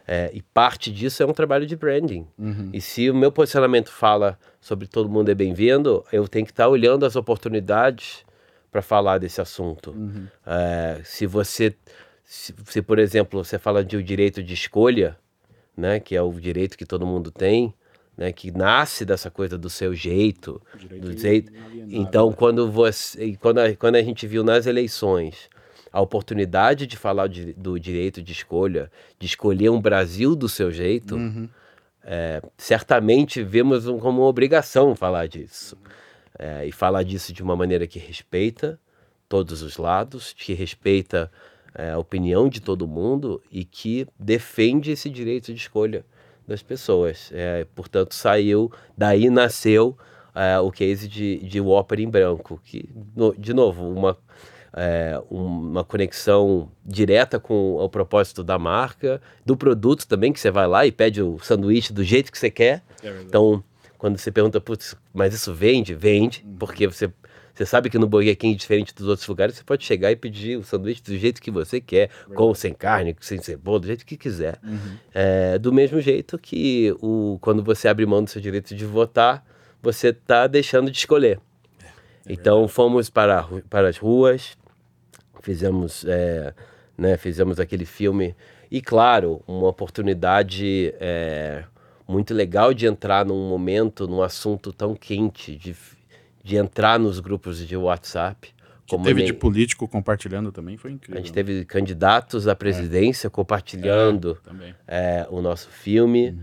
é, 0.08 0.30
e 0.34 0.42
parte 0.42 0.92
disso 0.92 1.24
é 1.24 1.26
um 1.26 1.34
trabalho 1.34 1.66
de 1.66 1.76
branding. 1.76 2.28
E 2.74 2.82
se 2.82 3.10
o 3.10 3.16
meu 3.16 3.32
posicionamento 3.32 3.92
fala 3.92 4.38
sobre 4.60 4.88
todo 4.88 5.08
mundo 5.08 5.30
é 5.30 5.36
bem-vindo, 5.36 6.04
eu 6.12 6.28
tenho 6.28 6.46
que 6.46 6.52
estar 6.52 6.68
olhando 6.68 7.06
as 7.06 7.16
oportunidades 7.16 8.26
para 8.72 8.82
falar 8.82 9.20
desse 9.20 9.40
assunto. 9.40 9.96
É, 10.46 11.00
se 11.04 11.26
você, 11.26 11.74
se, 12.24 12.54
se, 12.66 12.82
por 12.82 13.00
exemplo, 13.00 13.44
você 13.44 13.58
fala 13.58 13.86
de 13.86 13.96
o 13.96 14.04
direito 14.04 14.44
de 14.44 14.54
escolha, 14.54 15.16
né, 15.76 16.00
que 16.00 16.16
é 16.16 16.22
o 16.22 16.32
direito 16.34 16.78
que 16.78 16.86
todo 16.86 17.06
mundo 17.06 17.32
tem, 17.32 17.74
né, 18.18 18.32
que 18.32 18.50
nasce 18.52 19.04
dessa 19.06 19.30
coisa 19.30 19.58
do 19.58 19.70
seu 19.70 19.94
jeito, 19.94 20.62
do 21.00 21.18
jeito. 21.18 21.52
Então, 22.02 22.32
quando 22.32 22.72
você, 22.72 23.36
quando 23.42 23.60
a, 23.60 23.76
quando 23.76 23.96
a 23.96 24.02
gente 24.04 24.26
viu 24.26 24.44
nas 24.44 24.66
eleições 24.66 25.50
a 25.92 26.02
oportunidade 26.02 26.86
de 26.88 26.98
falar 26.98 27.28
de- 27.28 27.54
do 27.54 27.80
direito 27.80 28.22
de 28.22 28.32
escolha, 28.32 28.92
de 29.20 29.26
escolher 29.26 29.70
um 29.70 29.82
Brasil 29.82 30.36
do 30.36 30.48
seu 30.50 30.72
jeito, 30.72 31.16
é, 32.04 32.42
certamente 32.58 33.42
vemos 33.44 33.88
um- 33.88 33.98
como 34.00 34.22
uma 34.22 34.28
obrigação 34.28 34.96
falar 34.96 35.28
disso. 35.28 35.78
É, 36.38 36.68
e 36.68 36.72
falar 36.72 37.04
disso 37.04 37.32
de 37.32 37.42
uma 37.42 37.56
maneira 37.56 37.88
que 37.88 37.98
respeita 37.98 38.78
todos 39.30 39.62
os 39.62 39.78
lados, 39.78 40.34
que 40.34 40.54
respeita 40.54 41.32
é, 41.76 41.92
a 41.92 41.98
opinião 42.00 42.48
de 42.50 42.60
todo 42.62 42.88
mundo 42.88 43.42
e 43.52 43.64
que 43.66 44.08
defende 44.20 44.92
esse 44.92 45.10
direito 45.10 45.54
de 45.54 45.60
escolha 45.60 46.06
das 46.48 46.62
pessoas. 46.62 47.30
É, 47.34 47.66
portanto, 47.76 48.14
saiu, 48.14 48.72
daí 48.98 49.30
nasceu 49.30 49.98
é, 50.34 50.60
o 50.60 50.72
case 50.72 51.08
de, 51.08 51.38
de 51.40 51.60
Whopper 51.62 52.00
em 52.00 52.10
branco, 52.10 52.60
que, 52.64 52.90
no- 53.16 53.36
de 53.38 53.54
novo, 53.54 53.88
uma, 53.90 54.18
é, 54.74 55.22
uma 55.30 55.84
conexão 55.84 56.70
direta 56.86 57.40
com 57.40 57.76
o 57.78 57.90
propósito 57.90 58.44
da 58.44 58.60
marca, 58.60 59.22
do 59.46 59.56
produto 59.58 60.06
também, 60.08 60.32
que 60.34 60.40
você 60.40 60.52
vai 60.52 60.68
lá 60.68 60.86
e 60.86 60.92
pede 60.92 61.22
o 61.22 61.40
sanduíche 61.40 61.92
do 61.94 62.04
jeito 62.04 62.32
que 62.32 62.38
você 62.38 62.52
quer. 62.52 62.84
Então, 63.28 63.64
quando 63.98 64.18
você 64.18 64.32
pergunta, 64.32 64.60
putz, 64.62 64.96
mas 65.14 65.34
isso 65.34 65.54
vende? 65.54 65.94
Vende, 65.96 66.46
porque 66.60 66.86
você, 66.86 67.10
você 67.56 67.66
sabe 67.66 67.90
que 67.90 67.98
no 67.98 68.06
Burger 68.06 68.36
King, 68.38 68.54
diferente 68.54 68.94
dos 68.94 69.08
outros 69.08 69.26
lugares, 69.30 69.56
você 69.56 69.64
pode 69.64 69.86
chegar 69.86 70.12
e 70.12 70.16
pedir 70.18 70.58
o 70.58 70.64
sanduíche 70.64 71.02
do 71.02 71.18
jeito 71.18 71.42
que 71.42 71.50
você 71.50 71.80
quer, 71.80 72.10
com 72.36 72.54
sem 72.54 72.74
carne, 72.74 73.16
sem 73.22 73.42
cebola, 73.42 73.80
do 73.80 73.88
jeito 73.88 74.06
que 74.06 74.18
quiser. 74.18 74.60
É, 75.14 75.58
do 75.58 75.72
mesmo 75.72 76.02
jeito 76.02 76.38
que 76.38 76.94
o, 77.02 77.38
quando 77.40 77.64
você 77.64 77.88
abre 77.88 78.06
mão 78.06 78.22
do 78.22 78.30
seu 78.30 78.42
direito 78.42 78.76
de 78.76 78.86
votar, 78.86 79.46
você 79.82 80.10
está 80.10 80.48
deixando 80.48 80.92
de 80.92 80.98
escolher. 80.98 81.40
então, 82.28 82.68
fomos 82.68 83.10
para, 83.10 83.48
para 83.70 83.88
as 83.88 83.98
ruas, 83.98 84.58
fizemos, 85.42 86.04
é, 86.06 86.54
né, 86.98 87.16
fizemos 87.16 87.58
aquele 87.58 87.86
filme 87.86 88.36
e 88.70 88.82
claro 88.82 89.42
uma 89.48 89.70
oportunidade 89.70 90.94
é, 91.00 91.64
muito 92.06 92.34
legal 92.34 92.74
de 92.74 92.86
entrar 92.86 93.26
num 93.26 93.48
momento 93.48 94.08
num 94.08 94.22
assunto 94.22 94.74
tão 94.74 94.94
quente 94.94 95.56
de, 95.56 95.74
de 96.46 96.56
entrar 96.58 97.00
nos 97.00 97.20
grupos 97.20 97.58
de 97.68 97.76
WhatsApp 97.76 98.54
Que 98.86 98.96
teve 99.00 99.16
nem- 99.22 99.26
de 99.26 99.34
político 99.34 99.88
compartilhando 99.88 100.52
também, 100.52 100.78
foi 100.78 100.92
a 100.92 100.94
incrível. 100.94 101.18
gente 101.20 101.34
teve 101.34 101.66
candidatos 101.66 102.48
à 102.48 102.56
presidência 102.56 103.30
compartilhando 103.32 104.36
Também. 104.44 104.76
é, 104.88 105.26
o 105.32 105.42
nosso 105.42 105.70
filme. 105.70 106.38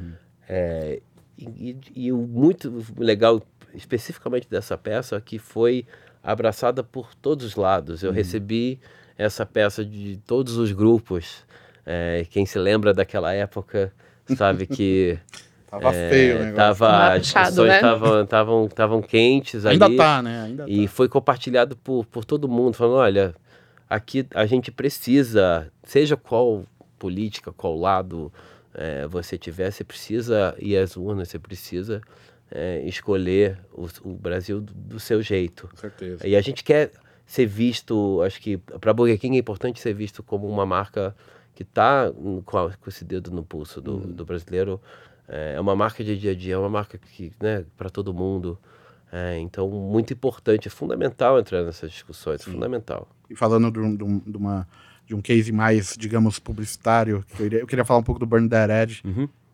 É, 0.49 1.01
e, 1.39 1.45
e- 1.71 2.07
e 2.07 2.13
o 2.13 2.19
muito 2.19 2.85
legal, 2.99 3.41
especificamente 3.73 4.49
dessa 4.51 4.77
peça, 4.77 5.21
que 5.21 5.39
foi 5.39 5.87
abraçada 6.21 6.83
por 6.83 7.15
todos 7.15 7.47
os 7.47 7.55
lados. 7.57 8.03
Eu 8.03 8.11
recebi 8.11 8.81
essa 9.17 9.47
peça 9.47 9.85
de 9.85 10.17
todos 10.27 10.57
os 10.57 10.73
grupos. 10.73 11.45
É, 11.87 12.27
quem 12.29 12.45
se 12.45 12.59
lembra 12.59 12.93
daquela 12.93 13.33
época 13.33 13.93
sabe 14.37 14.67
que 14.67 15.17
Tava 15.73 15.95
é, 15.95 16.09
feio 16.11 16.37
o 16.37 16.39
negócio. 16.41 16.57
tava, 16.57 16.87
Tava 16.87 17.13
as 17.15 17.23
discussões 17.23 17.69
né? 17.69 17.75
estavam 17.77 18.23
estavam 18.23 18.67
estavam 18.67 19.03
quentes 19.03 19.65
Ainda 19.65 19.87
ali. 19.87 19.97
tá, 19.97 20.23
né? 20.23 20.43
Ainda 20.43 20.69
E 20.69 20.87
tá. 20.87 20.93
foi 20.93 21.09
compartilhado 21.09 21.77
por, 21.77 22.05
por 22.05 22.25
todo 22.27 22.47
mundo, 22.47 22.75
falando, 22.75 22.97
olha, 22.97 23.35
aqui 23.89 24.27
a 24.35 24.45
gente 24.45 24.71
precisa, 24.71 25.73
seja 25.83 26.17
qual 26.17 26.65
política, 26.99 27.51
qual 27.53 27.75
lado 27.77 28.31
eh, 28.75 29.07
você 29.09 29.39
tiver, 29.39 29.71
você 29.71 29.83
precisa 29.83 30.55
ir 30.59 30.77
às 30.77 30.95
urnas, 30.97 31.29
você 31.29 31.39
precisa 31.39 32.03
eh, 32.51 32.83
escolher 32.85 33.59
o, 33.73 33.87
o 34.05 34.15
Brasil 34.15 34.61
do, 34.61 34.75
do 34.75 35.01
seu 35.01 35.23
jeito. 35.23 35.69
Com 35.71 35.77
certeza. 35.79 36.29
E 36.29 36.37
a 36.37 36.41
gente 36.43 36.63
quer 36.63 36.91
ser 37.27 37.47
visto, 37.47 38.21
acho 38.27 38.39
que 38.43 38.59
para 38.59 38.93
Burger 38.93 39.19
King 39.19 39.37
é 39.37 39.41
importante 39.41 39.81
ser 39.81 39.95
visto 39.95 40.23
como 40.23 40.47
uma 40.47 40.67
marca 40.67 41.17
que 41.55 41.63
está 41.63 42.11
com, 42.45 42.59
a- 42.59 42.71
com 42.79 42.89
esse 42.91 43.05
dedo 43.05 43.31
no 43.31 43.43
pulso 43.43 43.81
do, 43.81 43.97
do 43.99 44.25
brasileiro. 44.25 44.79
É 45.55 45.61
uma 45.61 45.75
marca 45.75 46.05
de 46.05 46.17
dia 46.19 46.33
a 46.33 46.35
dia, 46.35 46.55
é 46.55 46.59
uma 46.59 46.69
marca 46.69 46.99
que, 46.99 47.33
né, 47.41 47.65
para 47.77 47.89
todo 47.89 48.13
mundo. 48.13 48.59
É, 49.11 49.39
então, 49.39 49.69
muito 49.69 50.13
importante, 50.13 50.69
é 50.69 50.71
fundamental 50.71 51.39
entrar 51.39 51.63
nessas 51.63 51.91
discussões, 51.91 52.43
fundamental. 52.45 53.09
E 53.31 53.35
falando 53.37 53.71
de, 53.71 53.79
um, 53.79 53.97
de 53.97 54.05
um- 54.05 54.23
uma, 54.37 54.67
de 55.07 55.15
um 55.15 55.21
case 55.21 55.53
mais, 55.53 55.95
digamos, 55.99 56.39
publicitário, 56.39 57.25
que 57.35 57.41
eu, 57.43 57.47
iria- 57.47 57.61
eu 57.61 57.67
queria 57.67 57.85
falar 57.85 58.01
um 58.01 58.03
pouco 58.03 58.19
do 58.19 58.27
Burn 58.27 58.49
That 58.49 58.73
Edge, 58.73 59.03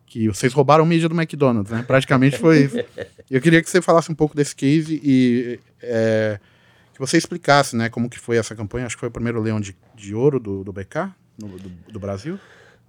que 0.05 0.27
vocês 0.27 0.53
roubaram 0.53 0.85
mídia 0.85 1.07
do 1.09 1.15
McDonald's, 1.15 1.71
né? 1.71 1.83
Praticamente 1.85 2.37
foi 2.37 2.63
isso. 2.65 2.77
Eu 3.29 3.39
queria 3.41 3.61
que 3.61 3.69
você 3.69 3.79
falasse 3.79 4.11
um 4.11 4.15
pouco 4.15 4.35
desse 4.35 4.55
case 4.55 4.99
e 5.03 5.59
é, 5.83 6.39
que 6.93 6.99
você 6.99 7.15
explicasse, 7.15 7.75
né, 7.75 7.87
como 7.89 8.09
que 8.09 8.17
foi 8.17 8.37
essa 8.37 8.55
campanha. 8.55 8.87
Acho 8.87 8.95
que 8.95 8.99
foi 9.01 9.09
o 9.09 9.11
primeiro 9.11 9.39
leão 9.39 9.59
de, 9.61 9.75
de 9.93 10.15
ouro 10.15 10.39
do, 10.39 10.63
do 10.63 10.73
BK, 10.73 11.11
no- 11.37 11.59
do, 11.59 11.69
do 11.91 11.99
Brasil. 11.99 12.39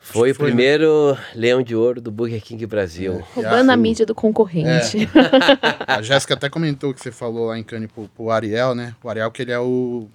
Foi 0.01 0.31
o 0.31 0.33
né? 0.33 0.39
primeiro 0.39 1.17
Leão 1.35 1.63
de 1.63 1.77
Ouro 1.77 2.01
do 2.01 2.11
Burger 2.11 2.43
King 2.43 2.65
Brasil. 2.67 3.23
Roubando 3.35 3.71
a 3.71 3.77
mídia 3.77 4.07
do 4.07 4.15
concorrente. 4.15 5.09
A 5.87 6.01
Jéssica 6.03 6.35
até 6.35 6.49
comentou 6.49 6.93
que 6.95 7.01
você 7.01 7.13
falou 7.13 7.49
lá 7.49 7.59
em 7.59 7.63
Cannes 7.63 7.91
pro, 7.93 8.09
pro 8.09 8.31
Ariel, 8.31 8.75
né? 8.75 8.95
O 9.03 9.09
Ariel 9.09 9.31
que 9.31 9.43
ele 9.43 9.53
é 9.53 9.59
o... 9.59 10.09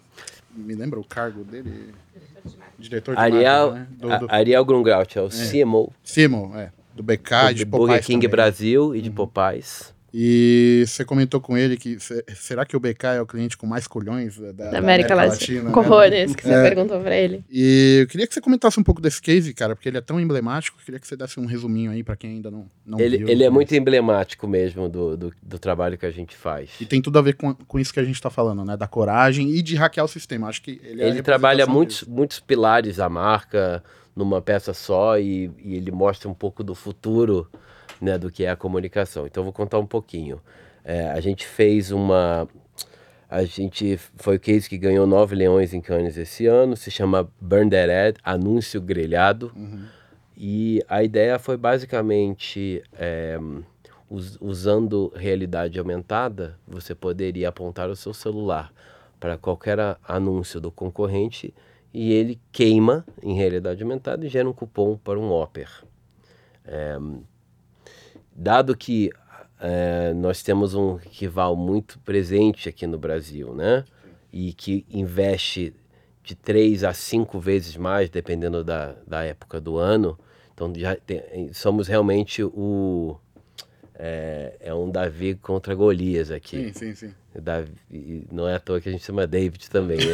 Me 0.54 0.74
lembra 0.74 1.00
o 1.00 1.04
cargo 1.04 1.44
dele? 1.44 1.94
Diretor 2.78 3.16
de 3.16 3.22
Ariel, 3.22 3.72
marketing, 3.72 3.80
né? 3.80 3.88
Do, 4.00 4.12
a- 4.12 4.18
do, 4.18 4.28
Ariel 4.30 4.66
Grungraut 4.66 5.18
é 5.18 5.22
o 5.22 5.30
CMO 5.30 5.94
Simon, 6.04 6.52
é. 6.56 6.72
Do 6.94 7.04
BK 7.04 7.52
e 7.52 7.54
de 7.54 7.66
do 7.66 7.72
Burger 7.72 8.04
King 8.04 8.26
também. 8.26 8.30
Brasil 8.30 8.96
e 8.96 9.02
de 9.02 9.10
Popeyes. 9.10 9.94
E 10.18 10.86
você 10.88 11.04
comentou 11.04 11.42
com 11.42 11.58
ele 11.58 11.76
que 11.76 12.00
se- 12.00 12.24
será 12.36 12.66
que 12.66 12.74
o 12.78 12.80
BK 12.80 13.04
é 13.18 13.22
o 13.22 13.26
cliente 13.26 13.58
com 13.58 13.68
mais 13.68 13.86
colhões 13.86 14.38
da, 14.40 14.54
da 14.54 14.72
Da 14.72 14.78
América 14.78 15.14
Latina. 15.14 15.64
né? 15.64 15.72
Corrores, 15.72 16.34
que 16.34 16.42
você 16.44 16.54
É. 16.54 16.62
perguntou 16.64 17.02
pra 17.02 17.14
ele. 17.18 17.44
E 17.52 18.00
eu 18.04 18.08
queria 18.08 18.26
que 18.26 18.34
você 18.34 18.40
comentasse 18.40 18.80
um 18.80 18.84
pouco 18.84 19.02
desse 19.02 19.22
case, 19.22 19.54
cara, 19.54 19.76
porque 19.76 19.90
ele 19.90 19.98
é 19.98 20.02
tão 20.02 20.18
emblemático. 20.18 20.78
Eu 20.80 20.86
queria 20.86 21.02
que 21.02 21.06
você 21.08 21.18
desse 21.18 21.38
um 21.38 21.46
resuminho 21.46 21.92
aí 21.92 22.02
pra 22.02 22.16
quem 22.16 22.30
ainda 22.32 22.50
não, 22.50 22.66
não 22.86 22.98
Ele, 22.98 23.18
viu. 23.18 23.28
ele 23.28 23.44
é 23.44 23.50
muito 23.50 23.76
emblemático 23.76 24.48
mesmo 24.48 24.88
do, 24.88 25.18
do, 25.18 25.34
do 25.44 25.60
trabalho 25.60 25.98
que 25.98 26.06
a 26.06 26.12
gente 26.12 26.34
faz. 26.34 26.70
E 26.80 26.86
tem 26.86 27.02
tudo 27.02 27.20
a 27.20 27.22
ver 27.22 27.34
com, 27.36 27.54
com 27.54 27.78
isso 27.78 27.94
que 27.94 28.00
a 28.00 28.04
gente 28.06 28.22
tá 28.22 28.30
falando, 28.30 28.64
né? 28.64 28.78
Da 28.78 28.88
coragem 28.88 29.50
e 29.52 29.62
de 29.62 29.76
hackear 29.76 30.06
o 30.06 30.10
sistema. 30.10 30.48
Acho 30.48 30.62
que 30.62 30.80
ele, 30.82 31.02
é 31.02 31.06
a 31.06 31.08
Ele 31.10 31.22
trabalha 31.22 31.66
muitos, 31.68 31.98
disso. 32.00 32.10
muitos 32.10 32.40
pilares 32.40 32.96
da 32.96 33.10
marca 33.10 33.84
numa 34.16 34.42
peça 34.42 34.74
só 34.74 35.20
e, 35.20 35.52
e 35.62 35.76
ele 35.76 35.92
mostra 35.92 36.30
um 36.30 36.34
pouco 36.34 36.64
do 36.64 36.74
futuro 36.74 37.50
né, 38.02 38.18
do 38.18 38.32
que 38.32 38.46
é 38.46 38.50
a 38.50 38.56
comunicação. 38.56 39.26
Então 39.26 39.44
vou 39.44 39.54
contar 39.54 39.80
um 39.80 39.86
pouquinho. 39.86 40.42
É, 40.84 41.10
a 41.10 41.20
gente 41.20 41.46
fez 41.46 41.92
uma. 41.92 42.48
A 43.30 43.44
gente 43.44 43.98
foi 44.16 44.36
o 44.36 44.40
case 44.40 44.70
que 44.70 44.78
ganhou 44.78 45.08
nove 45.08 45.36
leões 45.36 45.74
em 45.74 45.82
Cannes 45.82 46.16
esse 46.16 46.46
ano, 46.46 46.78
se 46.78 46.92
chama 46.92 47.28
Burn 47.42 47.70
That 47.70 47.92
Ad, 47.92 48.20
anúncio 48.24 48.80
grelhado. 48.80 49.52
E 50.38 50.84
a 50.88 51.04
ideia 51.04 51.40
foi 51.40 51.58
basicamente 51.58 52.84
é, 52.94 53.38
us- 54.10 54.38
usando 54.42 55.12
realidade 55.16 55.80
aumentada, 55.80 56.60
você 56.68 56.94
poderia 56.94 57.50
apontar 57.50 57.90
o 57.90 57.96
seu 57.96 58.14
celular 58.14 58.72
para 59.20 59.38
qualquer 59.38 59.80
anúncio 60.08 60.60
do 60.60 60.70
concorrente 60.70 61.54
e 61.94 62.12
ele 62.14 62.40
queima 62.52 63.06
em 63.24 63.34
realidade 63.34 63.82
aumentada 63.82 64.26
e 64.26 64.30
gera 64.30 64.48
um 64.48 64.54
cupom 64.54 64.98
para 64.98 65.18
um 65.18 65.32
Opera. 65.32 65.70
É, 66.66 66.98
dado 68.36 68.76
que 68.76 69.10
é, 69.60 70.14
nós 70.14 70.44
temos 70.44 70.74
um 70.76 70.96
rival 70.96 71.56
muito 71.56 71.98
presente 72.00 72.68
aqui 72.70 72.86
no 72.86 72.98
Brasil, 72.98 73.54
né? 73.54 73.86
E 74.32 74.52
que 74.54 74.86
investe 74.90 75.74
de 76.24 76.36
três 76.36 76.84
a 76.84 76.94
cinco 76.94 77.40
vezes 77.40 77.78
mais, 77.78 78.10
dependendo 78.10 78.64
da, 78.64 78.96
da 79.08 79.24
época 79.24 79.62
do 79.62 79.78
ano. 79.78 80.18
Então 80.54 80.74
já 80.76 80.96
tem- 80.96 81.52
somos 81.54 81.88
realmente 81.88 82.44
o 82.44 83.18
é, 83.98 84.56
é 84.60 84.74
um 84.74 84.90
Davi 84.90 85.36
contra 85.36 85.74
Golias 85.74 86.30
aqui. 86.32 86.74
Sim, 86.74 86.74
sim, 86.74 86.96
sim. 86.96 87.14
Davi, 87.34 87.72
não 88.32 88.48
é 88.48 88.56
à 88.56 88.60
toa 88.60 88.80
que 88.80 88.90
a 88.90 88.92
gente 88.92 89.04
chama 89.04 89.26
David 89.28 89.70
também, 89.70 89.98
né? 89.98 90.14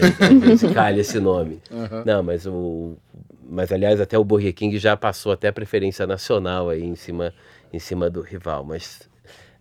Às 0.54 0.74
calha 0.74 1.02
esse 1.02 1.20
nome. 1.20 1.62
Não, 2.06 2.24
mas 2.24 2.46
o. 2.46 2.96
Mas 3.44 3.72
aliás, 3.72 4.00
até 4.00 4.18
o 4.18 4.24
Burger 4.24 4.54
King 4.54 4.78
já 4.78 4.96
passou 4.96 5.32
até 5.32 5.50
a 5.50 5.54
preferência 5.54 6.08
nacional 6.08 6.70
aí 6.70 6.84
em 6.84 6.96
cima, 6.96 7.34
em 7.72 7.80
cima 7.80 8.10
do 8.10 8.22
rival. 8.22 8.64
Mas, 8.64 9.10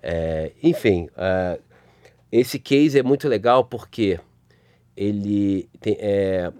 é, 0.03 0.53
enfim, 0.63 1.09
ah, 1.17 1.59
esse 2.31 2.59
case 2.59 2.99
é 2.99 3.03
muito 3.03 3.29
legal 3.29 3.65
porque 3.65 4.19
ele 4.97 5.69
tem, 5.81 5.97
é, 5.99 6.53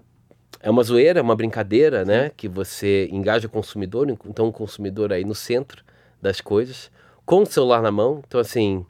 é 0.59 0.69
uma 0.69 0.83
zoeira, 0.83 1.19
é 1.19 1.21
uma 1.21 1.35
brincadeira, 1.35 2.05
né? 2.05 2.31
Que 2.35 2.47
você 2.47 3.07
engaja 3.11 3.47
o 3.47 3.51
consumidor, 3.51 4.09
então 4.25 4.47
o 4.47 4.53
consumidor 4.53 5.11
aí 5.13 5.23
no 5.23 5.35
centro 5.35 5.83
das 6.21 6.39
coisas, 6.41 6.91
com 7.25 7.41
o 7.41 7.45
celular 7.45 7.81
na 7.81 7.91
mão. 7.91 8.21
Então, 8.25 8.39
assim, 8.39 8.85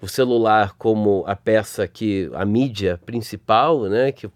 o 0.00 0.08
celular 0.08 0.74
como 0.76 1.24
a 1.26 1.36
peça 1.36 1.86
que 1.86 2.28
a 2.34 2.44
mídia 2.44 3.00
principal, 3.06 3.84
né, 3.84 4.10
que 4.10 4.28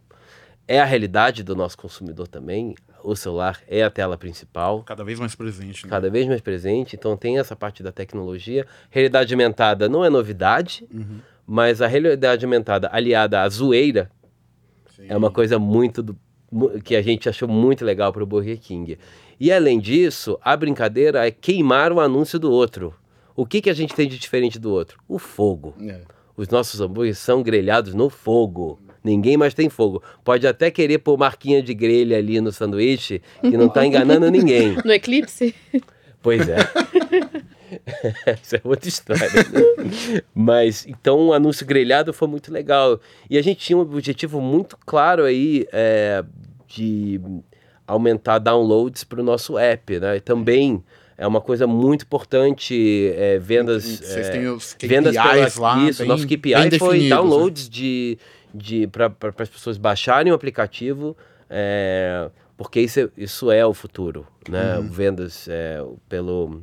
é 0.69 0.81
a 0.81 0.85
realidade 0.85 1.43
do 1.43 1.55
nosso 1.55 1.77
consumidor 1.77 2.29
também. 2.29 2.75
O 3.09 3.15
celular 3.15 3.61
é 3.69 3.85
a 3.85 3.91
tela 3.91 4.19
principal, 4.19 4.83
Cada 4.83 5.05
vez 5.05 5.21
mais 5.21 5.33
presente. 5.37 5.85
Né? 5.85 5.91
cada 5.91 6.11
vez 6.11 6.27
mais 6.27 6.41
presente. 6.41 6.97
Então 6.97 7.17
tem 7.17 7.39
essa 7.39 7.55
parte 7.55 7.81
da 7.81 7.93
tecnologia. 7.93 8.67
Realidade 8.91 9.33
aumentada 9.33 9.89
não 9.89 10.05
é 10.05 10.11
novidade, 10.11 10.85
mas 11.47 11.81
a 11.81 11.87
realidade 11.87 12.45
aumentada 12.45 12.89
aliada 12.93 13.43
à 13.43 13.49
zoeira 13.49 14.11
Sim. 14.97 15.07
é 15.09 15.17
uma 15.17 15.31
coisa 15.31 15.57
muito 15.57 16.03
do- 16.03 16.19
que 16.83 16.97
a 16.97 17.03
gente 17.03 17.29
achou 17.29 17.47
muito 17.49 17.85
legal 17.85 18.13
para 18.13 18.25
o 18.25 18.27
Burger 18.27 18.59
King. 18.59 18.99
E 19.39 19.53
além 19.53 19.79
disso, 19.79 20.37
a 20.43 20.57
brincadeira 20.57 21.25
é 21.27 21.31
queimar 21.31 21.93
o 21.93 22.01
anúncio 22.01 22.41
do 22.41 22.51
outro. 22.51 22.93
O 23.37 23.47
que, 23.47 23.61
que 23.61 23.71
a 23.71 23.75
gente 23.75 23.95
tem 23.95 24.09
de 24.09 24.19
diferente 24.19 24.59
do 24.59 24.73
outro? 24.73 24.99
O 25.07 25.19
fogo. 25.19 25.75
É. 25.81 26.01
Os 26.37 26.49
nossos 26.49 26.81
hambúrgueres 26.81 27.19
são 27.19 27.41
grelhados 27.41 27.95
no 27.95 28.11
fogo. 28.11 28.81
Ninguém 29.07 29.37
mais 29.37 29.55
tem 29.55 29.69
fogo. 29.69 30.03
Pode 30.25 30.49
até 30.49 30.69
querer 30.69 30.99
pôr 30.99 31.17
marquinha 31.17 31.63
de 31.63 31.73
grelha 31.73 32.19
ali 32.19 32.41
no 32.41 32.51
sanduíche, 32.51 33.23
que 33.41 33.57
não 33.57 33.67
está 33.67 33.87
enganando 33.87 34.29
ninguém. 34.29 34.77
No 34.85 34.93
Eclipse? 34.93 35.55
Pois 36.21 36.49
é. 36.49 36.57
Isso 38.43 38.57
é 38.57 38.61
outra 38.65 38.89
história. 38.89 39.23
né? 39.25 40.23
Mas 40.35 40.85
então 40.89 41.29
o 41.29 41.33
anúncio 41.33 41.65
grelhado 41.65 42.13
foi 42.13 42.27
muito 42.27 42.53
legal. 42.53 43.01
E 43.31 43.39
a 43.39 43.43
gente 43.43 43.61
tinha 43.61 43.77
um 43.77 43.81
objetivo 43.81 44.41
muito 44.41 44.77
claro 44.85 45.25
aí 45.25 45.67
é, 45.73 46.25
de 46.67 47.21
aumentar 47.87 48.39
downloads 48.39 49.05
para 49.05 49.21
o 49.21 49.25
nosso 49.25 49.57
app, 49.57 50.01
né? 50.01 50.17
E 50.17 50.21
também 50.21 50.83
é 51.19 51.27
uma 51.27 51.41
coisa 51.41 51.67
muito 51.67 52.03
importante, 52.03 53.13
é, 53.17 53.39
vendas. 53.39 53.85
Vocês 53.85 54.27
é, 54.27 54.31
têm 54.31 54.49
os 54.49 54.75
KPIs 54.75 54.89
vendas 54.89 55.15
pela, 55.15 55.49
lá. 55.59 55.89
Isso, 55.89 56.01
bem, 56.01 56.09
nosso 56.09 56.27
KPI 56.27 56.69
bem 56.71 56.79
foi 56.79 57.03
né? 57.05 57.09
downloads 57.09 57.69
de, 57.69 58.19
de 58.55 58.87
para 58.87 59.13
as 59.39 59.49
pessoas 59.49 59.77
baixarem 59.77 60.33
o 60.33 60.35
aplicativo, 60.35 61.17
é, 61.51 62.31
porque 62.57 62.81
isso 62.81 63.01
é, 63.01 63.09
isso 63.17 63.51
é 63.51 63.65
o 63.67 63.75
futuro, 63.75 64.27
né? 64.49 64.79
Uhum. 64.79 64.89
Vendas 64.89 65.47
é, 65.49 65.83
pelo, 66.09 66.63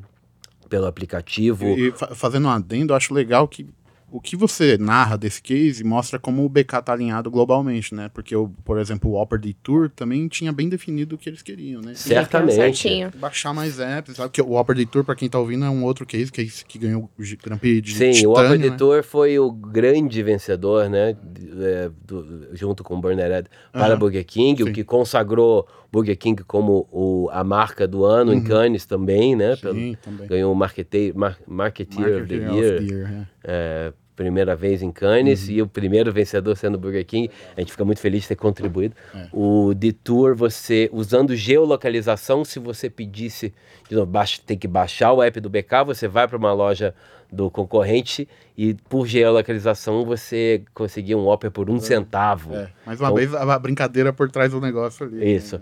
pelo 0.69 0.85
aplicativo. 0.87 1.65
E, 1.65 1.89
e 1.89 1.91
fa- 1.91 2.15
fazendo 2.15 2.47
um 2.47 2.51
adendo, 2.51 2.93
eu 2.93 2.97
acho 2.97 3.13
legal 3.13 3.47
que 3.47 3.67
o 4.15 4.21
que 4.21 4.35
você 4.35 4.77
narra 4.77 5.17
desse 5.17 5.41
case 5.41 5.83
mostra 5.83 6.19
como 6.19 6.45
o 6.45 6.49
BK 6.49 6.77
está 6.79 6.93
alinhado 6.93 7.31
globalmente, 7.31 7.95
né? 7.95 8.09
Porque, 8.13 8.35
o, 8.35 8.47
por 8.63 8.77
exemplo, 8.77 9.09
o 9.11 9.21
Opera 9.21 9.41
Tour 9.63 9.89
também 9.89 10.27
tinha 10.27 10.51
bem 10.53 10.69
definido 10.69 11.15
o 11.15 11.17
que 11.17 11.27
eles 11.29 11.41
queriam, 11.41 11.81
né? 11.81 11.93
Certamente. 11.95 12.87
Baixar 13.17 13.53
mais 13.53 13.79
apps, 13.79 14.15
sabe? 14.15 14.29
Que 14.31 14.41
o 14.41 14.51
Opera 14.53 14.85
Tour, 14.85 15.03
para 15.03 15.15
quem 15.15 15.27
tá 15.29 15.39
ouvindo, 15.39 15.65
é 15.65 15.69
um 15.69 15.83
outro 15.83 16.05
case 16.05 16.31
que, 16.31 16.41
é 16.41 16.45
que 16.67 16.77
ganhou 16.77 17.03
o 17.17 17.23
Grand 17.43 17.57
Prix 17.57 17.81
de 17.81 17.93
Sim, 17.95 18.11
Titânio, 18.11 18.29
o 18.29 18.33
Opera 18.33 18.57
né? 18.57 18.77
Tour 18.77 19.03
foi 19.03 19.39
o 19.39 19.51
grande 19.51 20.21
vencedor, 20.21 20.89
né? 20.89 21.13
de- 21.23 21.63
é, 21.65 21.89
do- 22.05 22.49
junto 22.53 22.83
com 22.83 22.95
o 22.95 23.01
Burner 23.01 23.31
Ed 23.31 23.49
para 23.71 23.87
Aham, 23.87 23.97
Burger 23.97 24.25
King, 24.25 24.63
sim. 24.63 24.69
o 24.69 24.73
que 24.73 24.83
consagrou 24.83 25.67
Burger 25.91 26.17
King 26.17 26.43
como 26.43 26.87
o, 26.91 27.29
a 27.31 27.43
marca 27.43 27.87
do 27.87 28.03
ano 28.05 28.33
em 28.33 28.41
Cannes 28.43 28.85
também, 28.85 29.35
né? 29.35 29.55
Pelo- 29.55 29.73
Uhum. 29.73 29.79
Sim, 29.93 29.97
também. 30.03 30.27
ganhou 30.27 30.51
o 30.51 30.55
Marketeer, 30.55 31.15
Mar, 31.17 31.37
Marketeer 31.47 32.21
of 32.21 32.27
the 32.27 32.35
Year. 32.35 32.51
of 32.53 32.85
the 32.85 32.93
Year, 32.93 33.11
é. 33.11 33.27
é, 33.43 33.93
primeira 34.15 34.55
vez 34.55 34.81
em 34.81 34.91
Cannes 34.91 35.47
Uhum. 35.47 35.53
e 35.55 35.61
o 35.61 35.67
primeiro 35.67 36.11
vencedor 36.11 36.55
sendo 36.55 36.75
o 36.75 36.77
Burger 36.77 37.05
King. 37.05 37.29
A 37.55 37.59
gente 37.59 37.71
fica 37.71 37.83
muito 37.85 37.99
feliz 37.99 38.21
de 38.23 38.29
ter 38.29 38.35
contribuído. 38.35 38.95
É. 39.13 39.27
O 39.31 39.73
Detour, 39.73 40.35
você 40.35 40.89
usando 40.93 41.35
geolocalização, 41.35 42.45
se 42.45 42.59
você 42.59 42.89
pedisse, 42.89 43.53
de 43.89 43.95
novo, 43.95 44.07
baixa- 44.07 44.41
tem 44.45 44.57
que 44.57 44.67
baixar 44.67 45.11
o 45.13 45.21
app 45.23 45.39
do 45.39 45.49
BK, 45.49 45.83
você 45.85 46.07
vai 46.07 46.27
para 46.27 46.37
uma 46.37 46.53
loja 46.53 46.93
do 47.31 47.49
concorrente 47.49 48.27
e 48.55 48.75
por 48.87 49.07
geolocalização 49.07 50.05
você 50.05 50.63
conseguia 50.73 51.17
um 51.17 51.27
Opera 51.27 51.49
por 51.49 51.69
um 51.69 51.79
centavo. 51.79 52.53
É, 52.55 52.69
mais 52.85 52.99
uma 52.99 53.07
Então- 53.07 53.15
vez 53.15 53.33
a 53.33 53.57
brincadeira 53.59 54.13
por 54.13 54.29
trás 54.29 54.51
do 54.51 54.61
negócio 54.61 55.05
ali. 55.05 55.15
né? 55.17 55.25
Isso. 55.25 55.59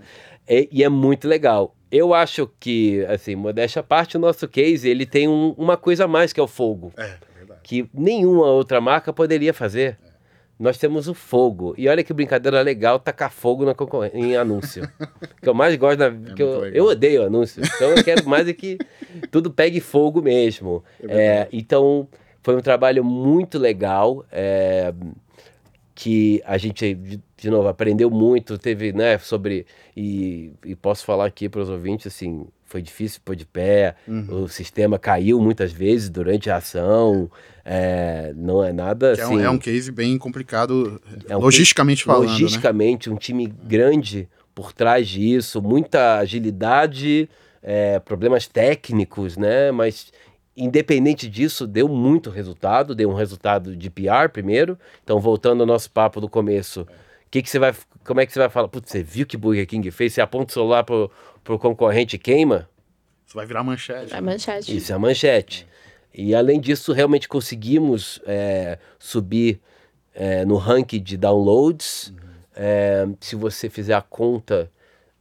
E, 0.48 0.82
é 0.84 0.88
muito 0.88 1.26
legal. 1.26 1.74
Eu 1.90 2.12
acho 2.12 2.50
que, 2.60 3.04
assim, 3.06 3.34
modéstia 3.34 3.80
à 3.80 3.82
parte, 3.82 4.16
o 4.16 4.20
nosso 4.20 4.46
case, 4.48 4.88
ele 4.88 5.06
tem 5.06 5.28
um- 5.28 5.54
uma 5.56 5.76
coisa 5.76 6.04
a 6.04 6.08
mais 6.08 6.32
que 6.32 6.40
é 6.40 6.42
o 6.42 6.48
fogo 6.48 6.92
É, 6.96 7.02
é. 7.04 7.16
Que 7.62 7.88
nenhuma 7.92 8.46
outra 8.46 8.80
marca 8.80 9.12
poderia 9.12 9.54
fazer. 9.54 9.98
Nós 10.58 10.78
temos 10.78 11.08
o 11.08 11.14
fogo. 11.14 11.74
E 11.76 11.88
olha 11.88 12.04
que 12.04 12.12
brincadeira 12.12 12.60
legal 12.60 12.98
tacar 12.98 13.30
fogo 13.32 13.64
na 13.64 13.74
em 14.14 14.36
anúncio. 14.36 14.88
Que 15.42 15.48
eu 15.48 15.54
mais 15.54 15.74
gosto, 15.74 15.98
da, 15.98 16.10
que 16.10 16.40
eu, 16.40 16.66
eu 16.66 16.84
odeio 16.84 17.24
anúncio. 17.24 17.62
Então 17.64 17.90
eu 17.90 18.04
quero 18.04 18.28
mais 18.28 18.46
é 18.46 18.52
que 18.52 18.78
tudo 19.28 19.50
pegue 19.50 19.80
fogo 19.80 20.22
mesmo. 20.22 20.84
É, 21.02 21.48
então 21.52 22.06
foi 22.42 22.54
um 22.54 22.60
trabalho 22.60 23.02
muito 23.02 23.58
legal. 23.58 24.24
Que 25.94 26.42
a 26.46 26.56
gente, 26.58 26.94
de, 27.36 27.50
novo, 27.50 27.68
aprendeu 27.68 28.10
muito, 28.10 28.56
teve, 28.58 28.92
né, 28.92 29.18
sobre. 29.18 29.66
E, 29.96 30.52
e 30.64 30.74
posso 30.74 31.04
falar 31.04 31.26
aqui 31.26 31.48
para 31.48 31.60
os 31.60 31.68
ouvintes, 31.68 32.06
assim, 32.06 32.46
foi 32.64 32.80
difícil 32.80 33.20
pôr 33.24 33.36
de 33.36 33.44
pé, 33.44 33.94
Uhum. 34.08 34.44
o 34.44 34.48
sistema 34.48 34.98
caiu 34.98 35.38
muitas 35.40 35.70
vezes 35.70 36.08
durante 36.08 36.48
a 36.48 36.56
ação, 36.56 37.30
é, 37.64 38.32
não 38.34 38.64
é 38.64 38.72
nada 38.72 39.14
Que 39.14 39.20
é, 39.20 39.24
assim. 39.24 39.36
um, 39.36 39.40
é 39.40 39.50
um 39.50 39.58
case 39.58 39.92
bem 39.92 40.16
complicado, 40.16 41.00
É 41.28 41.36
um 41.36 41.40
logisticamente 41.40 42.04
falando, 42.04 42.24
né? 42.24 42.30
logisticamente, 42.32 43.10
um 43.10 43.16
time 43.16 43.46
grande 43.46 44.26
por 44.54 44.72
trás 44.72 45.06
disso, 45.06 45.60
muita 45.60 46.16
agilidade, 46.18 47.28
é, 47.62 47.98
problemas 48.00 48.46
técnicos, 48.46 49.36
né? 49.36 49.70
Mas 49.70 50.10
independente 50.56 51.28
disso, 51.28 51.66
deu 51.66 51.88
muito 51.88 52.30
resultado, 52.30 52.94
deu 52.94 53.10
um 53.10 53.14
resultado 53.14 53.76
de 53.76 53.90
PR 53.90 54.28
primeiro. 54.32 54.78
Então, 55.02 55.18
voltando 55.20 55.62
ao 55.62 55.66
nosso 55.66 55.90
papo 55.90 56.20
do 56.20 56.28
começo, 56.28 56.86
que 57.32 57.42
que 57.42 57.48
você 57.48 57.58
vai, 57.58 57.74
como 58.04 58.20
é 58.20 58.26
que 58.26 58.32
você 58.32 58.38
vai 58.38 58.50
falar? 58.50 58.68
Putz, 58.68 58.90
você 58.90 59.02
viu 59.02 59.26
que 59.26 59.38
Burger 59.38 59.66
King 59.66 59.90
fez? 59.90 60.12
Você 60.12 60.20
aponta 60.20 60.50
o 60.50 60.52
celular 60.52 60.84
pro, 60.84 61.10
pro 61.42 61.58
concorrente 61.58 62.16
e 62.16 62.18
queima? 62.18 62.68
Isso 63.26 63.34
vai 63.34 63.46
virar 63.46 63.64
manchete. 63.64 64.14
A 64.14 64.20
manchete. 64.20 64.76
Isso 64.76 64.92
é 64.92 64.98
manchete. 64.98 65.66
E 66.12 66.34
além 66.34 66.60
disso, 66.60 66.92
realmente 66.92 67.26
conseguimos 67.26 68.20
é, 68.26 68.78
subir 68.98 69.58
é, 70.14 70.44
no 70.44 70.56
ranking 70.56 71.02
de 71.02 71.16
downloads. 71.16 72.12
É, 72.54 73.08
se 73.18 73.34
você 73.34 73.70
fizer 73.70 73.94
a 73.94 74.02
conta 74.02 74.70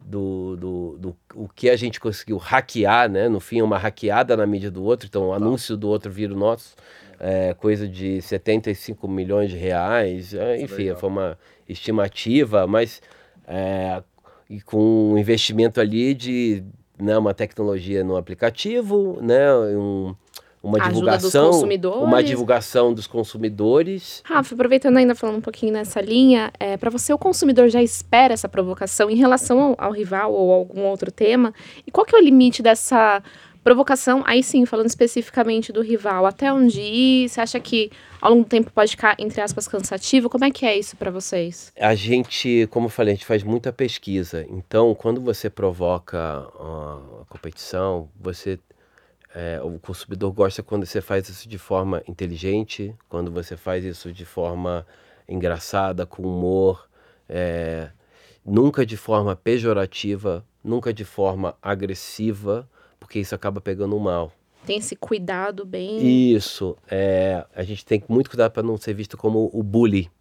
do, 0.01 0.55
do, 0.57 0.97
do 0.97 1.17
o 1.35 1.47
que 1.47 1.69
a 1.69 1.75
gente 1.75 1.99
conseguiu 1.99 2.37
hackear, 2.37 3.09
né? 3.09 3.29
No 3.29 3.39
fim, 3.39 3.59
é 3.59 3.63
uma 3.63 3.77
hackeada 3.77 4.35
na 4.35 4.45
mídia 4.45 4.71
do 4.71 4.83
outro, 4.83 5.07
então 5.07 5.27
o 5.27 5.33
anúncio 5.33 5.77
do 5.77 5.87
outro 5.87 6.11
vira 6.11 6.33
o 6.33 6.37
nosso. 6.37 6.75
É, 7.19 7.53
coisa 7.53 7.87
de 7.87 8.19
75 8.21 9.07
milhões 9.07 9.51
de 9.51 9.57
reais, 9.57 10.33
é, 10.33 10.59
enfim, 10.59 10.83
legal. 10.85 10.97
foi 10.97 11.09
uma 11.09 11.37
estimativa, 11.69 12.65
mas 12.65 12.99
é, 13.47 14.01
e 14.49 14.59
com 14.59 15.11
um 15.13 15.17
investimento 15.17 15.79
ali 15.79 16.13
de 16.15 16.63
né, 16.97 17.17
uma 17.17 17.33
tecnologia 17.33 18.03
no 18.03 18.17
aplicativo, 18.17 19.19
né, 19.21 19.53
um- 19.55 20.15
uma 20.63 20.77
dos 20.77 20.87
divulgação, 20.89 21.63
uma 22.03 22.23
divulgação 22.23 22.93
dos 22.93 23.07
consumidores. 23.07 24.21
Rafa, 24.23 24.53
aproveitando 24.53 24.97
ainda 24.97 25.15
falando 25.15 25.37
um 25.37 25.41
pouquinho 25.41 25.73
nessa 25.73 25.99
linha, 25.99 26.51
é, 26.59 26.77
para 26.77 26.89
você 26.89 27.11
o 27.11 27.17
consumidor 27.17 27.69
já 27.69 27.81
espera 27.81 28.33
essa 28.33 28.47
provocação 28.47 29.09
em 29.09 29.15
relação 29.15 29.59
ao, 29.59 29.75
ao 29.77 29.91
rival 29.91 30.31
ou 30.31 30.51
algum 30.51 30.83
outro 30.83 31.11
tema? 31.11 31.53
E 31.85 31.91
qual 31.91 32.05
que 32.05 32.15
é 32.15 32.19
o 32.19 32.21
limite 32.21 32.61
dessa 32.61 33.23
provocação? 33.63 34.23
Aí 34.25 34.43
sim, 34.43 34.65
falando 34.67 34.87
especificamente 34.87 35.71
do 35.71 35.81
rival, 35.81 36.27
até 36.27 36.53
onde 36.53 36.79
ir? 36.79 37.29
Você 37.29 37.41
acha 37.41 37.59
que 37.59 37.91
ao 38.21 38.31
longo 38.31 38.43
do 38.43 38.49
tempo 38.49 38.71
pode 38.71 38.91
ficar, 38.91 39.15
entre 39.17 39.41
aspas, 39.41 39.67
cansativo? 39.67 40.29
Como 40.29 40.45
é 40.45 40.51
que 40.51 40.63
é 40.63 40.77
isso 40.77 40.95
para 40.95 41.09
vocês? 41.09 41.73
A 41.79 41.95
gente, 41.95 42.67
como 42.69 42.85
eu 42.85 42.89
falei, 42.89 43.13
a 43.13 43.15
gente 43.15 43.25
faz 43.25 43.41
muita 43.41 43.73
pesquisa. 43.73 44.45
Então, 44.47 44.93
quando 44.93 45.19
você 45.19 45.49
provoca 45.49 46.19
a 46.19 47.25
competição, 47.27 48.09
você 48.19 48.59
é, 49.33 49.61
o 49.61 49.79
consumidor 49.79 50.31
gosta 50.31 50.61
quando 50.61 50.85
você 50.85 51.01
faz 51.01 51.29
isso 51.29 51.47
de 51.47 51.57
forma 51.57 52.03
inteligente, 52.07 52.95
quando 53.07 53.31
você 53.31 53.55
faz 53.55 53.83
isso 53.85 54.11
de 54.11 54.25
forma 54.25 54.85
engraçada, 55.27 56.05
com 56.05 56.23
humor, 56.23 56.89
é, 57.29 57.89
nunca 58.45 58.85
de 58.85 58.97
forma 58.97 59.35
pejorativa, 59.35 60.45
nunca 60.63 60.93
de 60.93 61.05
forma 61.05 61.55
agressiva, 61.61 62.69
porque 62.99 63.19
isso 63.19 63.33
acaba 63.33 63.61
pegando 63.61 63.97
mal. 63.99 64.31
Tem 64.65 64.77
esse 64.77 64.95
cuidado 64.95 65.65
bem. 65.65 66.33
Isso, 66.33 66.77
é, 66.89 67.45
a 67.55 67.63
gente 67.63 67.85
tem 67.85 68.03
muito 68.07 68.29
cuidado 68.29 68.51
para 68.51 68.61
não 68.61 68.77
ser 68.77 68.93
visto 68.93 69.17
como 69.17 69.49
o 69.53 69.63
bully 69.63 70.11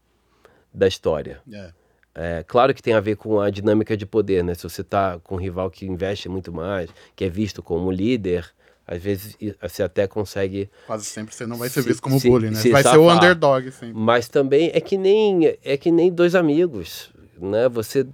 da 0.72 0.86
história. 0.86 1.42
É. 1.52 1.72
É, 2.12 2.44
claro 2.46 2.74
que 2.74 2.82
tem 2.82 2.94
a 2.94 3.00
ver 3.00 3.16
com 3.16 3.40
a 3.40 3.50
dinâmica 3.50 3.96
de 3.96 4.04
poder, 4.04 4.42
né? 4.42 4.54
Se 4.54 4.64
você 4.64 4.82
tá 4.82 5.20
com 5.20 5.36
um 5.36 5.38
rival 5.38 5.70
que 5.70 5.86
investe 5.86 6.28
muito 6.28 6.52
mais, 6.52 6.90
que 7.14 7.24
é 7.24 7.28
visto 7.28 7.62
como 7.62 7.90
líder, 7.90 8.52
às 8.90 9.00
vezes 9.00 9.36
você 9.62 9.82
até 9.84 10.06
consegue. 10.08 10.68
Quase 10.86 11.04
sempre 11.04 11.32
você 11.34 11.46
não 11.46 11.56
vai 11.56 11.68
ser 11.68 11.82
Se- 11.82 11.88
visto 11.88 12.02
como 12.02 12.18
se- 12.18 12.28
bully, 12.28 12.50
né? 12.50 12.56
se 12.56 12.62
Você 12.62 12.70
vai 12.72 12.82
ser 12.82 12.98
o 12.98 13.04
safar. 13.08 13.16
underdog 13.16 13.70
sempre. 13.70 13.94
Mas 13.94 14.28
também 14.28 14.70
é 14.74 14.80
que 14.80 14.98
nem 14.98 15.56
é 15.64 15.76
que 15.76 15.90
nem 15.92 16.12
dois 16.12 16.34
amigos, 16.34 17.10
né? 17.40 17.68
Você 17.68 18.04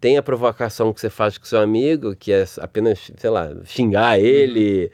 tem 0.00 0.16
a 0.18 0.22
provocação 0.22 0.92
que 0.92 1.00
você 1.00 1.08
faz 1.10 1.38
com 1.38 1.44
seu 1.44 1.60
amigo, 1.60 2.16
que 2.16 2.32
é 2.32 2.44
apenas, 2.58 3.10
sei 3.16 3.30
lá, 3.30 3.50
xingar 3.64 4.18
ele, 4.18 4.90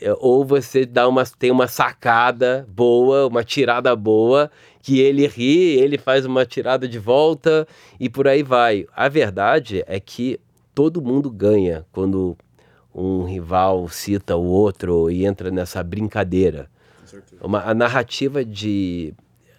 é, 0.00 0.12
ou 0.18 0.44
você 0.44 0.84
dá 0.84 1.08
uma 1.08 1.24
tem 1.24 1.50
uma 1.50 1.66
sacada 1.68 2.66
boa, 2.68 3.26
uma 3.28 3.42
tirada 3.44 3.94
boa, 3.96 4.50
que 4.82 4.98
ele 5.00 5.26
ri, 5.26 5.78
ele 5.78 5.96
faz 5.96 6.26
uma 6.26 6.44
tirada 6.44 6.88
de 6.88 6.98
volta 6.98 7.66
e 7.98 8.08
por 8.10 8.26
aí 8.28 8.42
vai. 8.42 8.86
A 8.94 9.08
verdade 9.08 9.84
é 9.86 9.98
que 10.00 10.38
todo 10.74 11.00
mundo 11.02 11.30
ganha 11.30 11.84
quando 11.92 12.36
um 12.94 13.24
rival 13.24 13.88
cita 13.88 14.36
o 14.36 14.44
outro 14.44 15.10
e 15.10 15.24
entra 15.24 15.50
nessa 15.50 15.82
brincadeira. 15.82 16.68
Uma, 17.40 17.62
a 17.64 17.74
narrativa 17.74 18.44
de 18.44 19.12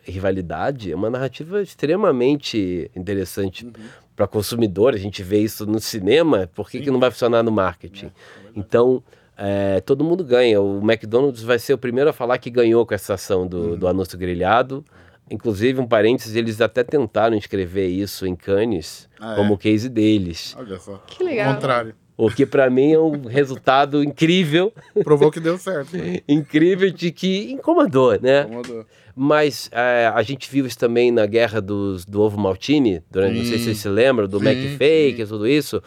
rivalidade 0.04 0.92
é 0.92 0.96
uma 0.96 1.10
narrativa 1.10 1.62
extremamente 1.62 2.90
interessante 2.96 3.68
para 4.16 4.28
consumidor. 4.28 4.94
A 4.94 4.98
gente 4.98 5.24
vê 5.24 5.40
isso 5.40 5.66
no 5.66 5.80
cinema, 5.80 6.50
por 6.54 6.70
que, 6.70 6.80
que 6.82 6.92
não 6.92 7.00
vai 7.00 7.12
funcionar 7.12 7.44
no 7.44 7.52
marketing? 7.52 8.12
Então, 8.56 9.04
é, 9.38 9.80
todo 9.82 10.04
mundo 10.04 10.24
ganha. 10.24 10.62
O 10.62 10.80
McDonald's 10.80 11.42
vai 11.44 11.60
ser 11.60 11.74
o 11.74 11.78
primeiro 11.78 12.10
a 12.10 12.14
falar 12.14 12.38
que 12.38 12.50
ganhou 12.50 12.86
com 12.86 12.94
essa 12.94 13.14
ação 13.16 13.48
do, 13.48 13.76
do 13.78 13.88
anúncio 13.88 14.18
grelhado. 14.18 14.86
Inclusive, 15.30 15.80
um 15.80 15.88
parênteses, 15.88 16.36
eles 16.36 16.60
até 16.60 16.84
tentaram 16.84 17.38
escrever 17.38 17.88
isso 17.88 18.28
em 18.28 18.36
Cannes 18.36 19.08
Ah, 19.18 19.34
é? 19.34 19.36
como 19.38 19.58
case 19.58 19.88
deles. 19.88 20.54
Olha 20.60 20.78
só. 20.78 20.98
Que 21.08 21.24
legal. 21.24 21.50
Ao 21.50 21.56
contrário. 21.56 21.96
O 22.18 22.30
que 22.30 22.46
para 22.46 22.70
mim 22.70 22.94
é 22.94 23.00
um 23.00 23.26
resultado 23.26 24.04
incrível, 24.04 24.72
Provou 25.04 25.32
que 25.32 25.40
deu 25.40 25.58
certo. 25.58 25.98
né? 25.98 26.20
incrível 26.28 26.92
de 26.92 27.12
que 27.12 27.52
incomodou, 27.52 28.20
né? 28.22 28.42
Incomodou. 28.44 28.86
Mas 29.16 29.70
é, 29.74 30.12
a 30.14 30.22
gente 30.22 30.50
viu 30.50 30.66
isso 30.66 30.78
também 30.78 31.12
na 31.12 31.26
guerra 31.26 31.62
dos, 31.62 32.06
do 32.06 32.22
ovo 32.22 32.40
maltine, 32.40 33.02
durante, 33.10 33.38
não 33.38 33.46
sei 33.46 33.58
se 33.58 33.66
vocês 33.66 33.78
se 33.80 33.90
lembram, 33.90 34.28
do 34.28 34.40
Sim, 34.40 34.46
McFake 34.46 35.22
e 35.22 35.26
tudo 35.26 35.48
isso. 35.48 35.82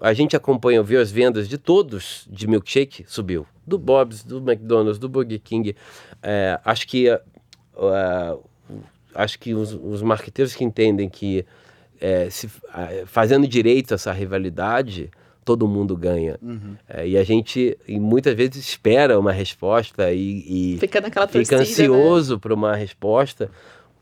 A 0.00 0.12
gente 0.12 0.36
acompanhou, 0.36 0.84
viu 0.84 1.00
as 1.00 1.10
vendas 1.10 1.48
de 1.48 1.58
todos 1.58 2.26
de 2.30 2.46
milkshake, 2.46 3.04
subiu. 3.06 3.46
Do 3.66 3.78
Bob's, 3.78 4.22
do 4.22 4.38
McDonald's, 4.38 4.98
do 4.98 5.08
Burger 5.08 5.40
King. 5.40 5.74
É, 6.22 6.58
acho 6.64 6.86
que, 6.86 7.08
é, 7.08 7.20
acho 9.14 9.38
que 9.38 9.54
os, 9.54 9.72
os 9.74 10.02
marqueteiros 10.02 10.54
que 10.54 10.64
entendem 10.64 11.08
que 11.08 11.44
é, 12.00 12.30
se, 12.30 12.48
é, 12.74 13.04
fazendo 13.06 13.46
direito 13.46 13.92
essa 13.92 14.12
rivalidade, 14.12 15.10
todo 15.48 15.66
mundo 15.66 15.96
ganha. 15.96 16.38
Uhum. 16.42 16.76
É, 16.86 17.08
e 17.08 17.16
a 17.16 17.24
gente 17.24 17.78
e 17.88 17.98
muitas 17.98 18.34
vezes 18.34 18.56
espera 18.56 19.18
uma 19.18 19.32
resposta 19.32 20.12
e, 20.12 20.74
e 20.74 20.78
Fica 20.78 21.00
naquela 21.00 21.26
fica 21.26 21.38
torcida, 21.38 21.56
né? 21.56 21.62
ansioso 21.62 22.38
por 22.38 22.52
uma 22.52 22.76
resposta, 22.76 23.50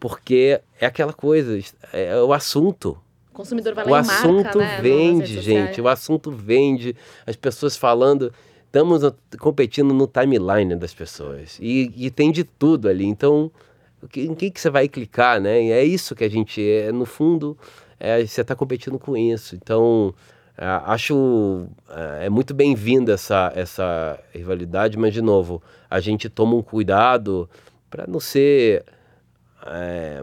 porque 0.01 0.61
é 0.81 0.87
aquela 0.87 1.13
coisa, 1.13 1.57
é 1.93 2.21
o 2.21 2.33
assunto. 2.33 2.99
O 3.31 3.35
consumidor 3.37 3.75
vai 3.75 3.85
O 3.85 3.91
lá 3.91 4.03
marca, 4.03 4.19
assunto 4.19 4.59
né, 4.59 4.73
nas 4.73 4.83
vende, 4.83 5.41
gente. 5.41 5.81
O 5.81 5.87
assunto 5.87 6.33
vende. 6.33 6.97
As 7.25 7.37
pessoas 7.37 7.77
falando. 7.77 8.33
Estamos 8.65 9.03
competindo 9.39 9.95
no 9.95 10.09
timeline 10.09 10.75
das 10.75 10.93
pessoas. 10.93 11.59
E, 11.61 11.93
e 11.97 12.11
tem 12.11 12.33
de 12.33 12.43
tudo 12.43 12.89
ali. 12.89 13.07
Então, 13.07 13.53
o 14.03 14.19
em 14.19 14.35
que, 14.35 14.51
que 14.51 14.61
você 14.61 14.69
vai 14.69 14.89
clicar, 14.89 15.41
né? 15.41 15.63
E 15.63 15.71
é 15.71 15.85
isso 15.85 16.15
que 16.15 16.25
a 16.25 16.29
gente. 16.29 16.61
É, 16.61 16.91
no 16.91 17.07
fundo, 17.07 17.57
é, 18.01 18.27
você 18.27 18.41
está 18.41 18.57
competindo 18.57 18.99
com 18.99 19.17
isso. 19.17 19.55
Então, 19.55 20.13
é, 20.13 20.36
acho. 20.59 21.67
É, 21.89 22.27
é 22.27 22.31
muito 22.31 22.55
bem-vinda 22.55 23.13
essa, 23.13 23.53
essa 23.55 24.19
rivalidade, 24.33 24.99
mas, 24.99 25.13
de 25.13 25.21
novo, 25.21 25.63
a 25.91 26.01
gente 26.01 26.29
toma 26.29 26.55
um 26.55 26.63
cuidado 26.63 27.49
para 27.91 28.07
não 28.07 28.21
ser 28.21 28.85
é, 29.67 30.23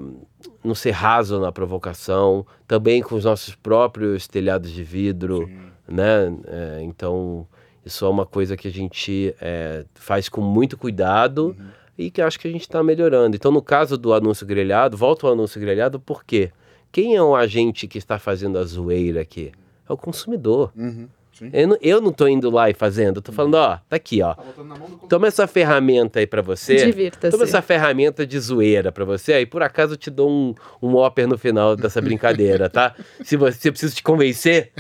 não 0.64 0.74
ser 0.74 0.92
raso 0.92 1.40
na 1.40 1.52
provocação, 1.52 2.46
também 2.68 3.02
com 3.02 3.16
os 3.16 3.26
nossos 3.26 3.56
próprios 3.56 4.28
telhados 4.28 4.72
de 4.72 4.84
vidro, 4.84 5.50
né? 5.88 6.34
É, 6.48 6.82
então, 6.82 7.48
isso 7.86 8.06
é 8.06 8.10
uma 8.10 8.26
coisa 8.26 8.56
que 8.56 8.68
a 8.68 8.72
gente 8.72 9.36
é, 9.42 9.86
faz 9.96 10.30
com 10.30 10.42
muito 10.42 10.78
cuidado 10.78 11.56
e 11.98 12.10
que 12.10 12.22
acho 12.22 12.40
que 12.40 12.48
a 12.48 12.52
gente 12.52 12.62
está 12.62 12.82
melhorando. 12.82 13.36
Então, 13.36 13.52
no 13.52 13.62
caso 13.62 13.98
do 13.98 14.14
anúncio 14.14 14.48
grelhado, 14.48 14.98
volta 14.98 15.28
ao 15.28 15.34
anúncio 15.34 15.60
grelhado, 15.60 16.00
por 16.00 16.24
quê? 16.24 16.52
Quem 16.92 17.16
é 17.16 17.22
o 17.22 17.36
agente 17.36 17.88
que 17.88 17.98
está 17.98 18.18
fazendo 18.18 18.58
a 18.58 18.64
zoeira 18.64 19.22
aqui? 19.22 19.52
É 19.88 19.94
o 19.94 19.98
consumidor. 19.98 20.72
Uhum. 20.76 21.08
Sim. 21.34 21.50
Eu 21.52 21.68
não, 21.68 21.78
eu 21.82 22.00
não 22.02 22.12
tô 22.12 22.28
indo 22.28 22.50
lá 22.52 22.70
e 22.70 22.76
fazendo, 22.76 23.18
eu 23.18 23.22
tô 23.22 23.32
falando, 23.32 23.56
ó, 23.56 23.78
tá 23.90 23.96
aqui, 23.96 24.22
ó. 24.22 24.36
Tá 24.36 24.44
Toma 25.10 25.28
essa 25.28 25.48
ferramenta 25.48 26.20
aí 26.20 26.28
pra 26.28 26.44
você. 26.44 26.76
Divirta-se. 26.76 27.32
Toma 27.32 27.44
essa 27.44 27.60
ferramenta 27.62 28.26
de 28.26 28.40
zoeira 28.40 28.92
pra 28.92 29.04
você. 29.04 29.34
Aí 29.34 29.46
por 29.46 29.64
acaso 29.64 29.94
eu 29.94 29.98
te 29.98 30.12
dou 30.12 30.30
um, 30.30 30.54
um 30.82 30.92
no 31.28 31.38
final 31.38 31.76
dessa 31.76 32.00
brincadeira, 32.00 32.70
tá? 32.70 32.96
Se 33.24 33.36
você 33.36 33.58
se 33.60 33.68
eu 33.68 33.72
preciso 33.72 33.96
te 33.96 34.04
convencer 34.04 34.72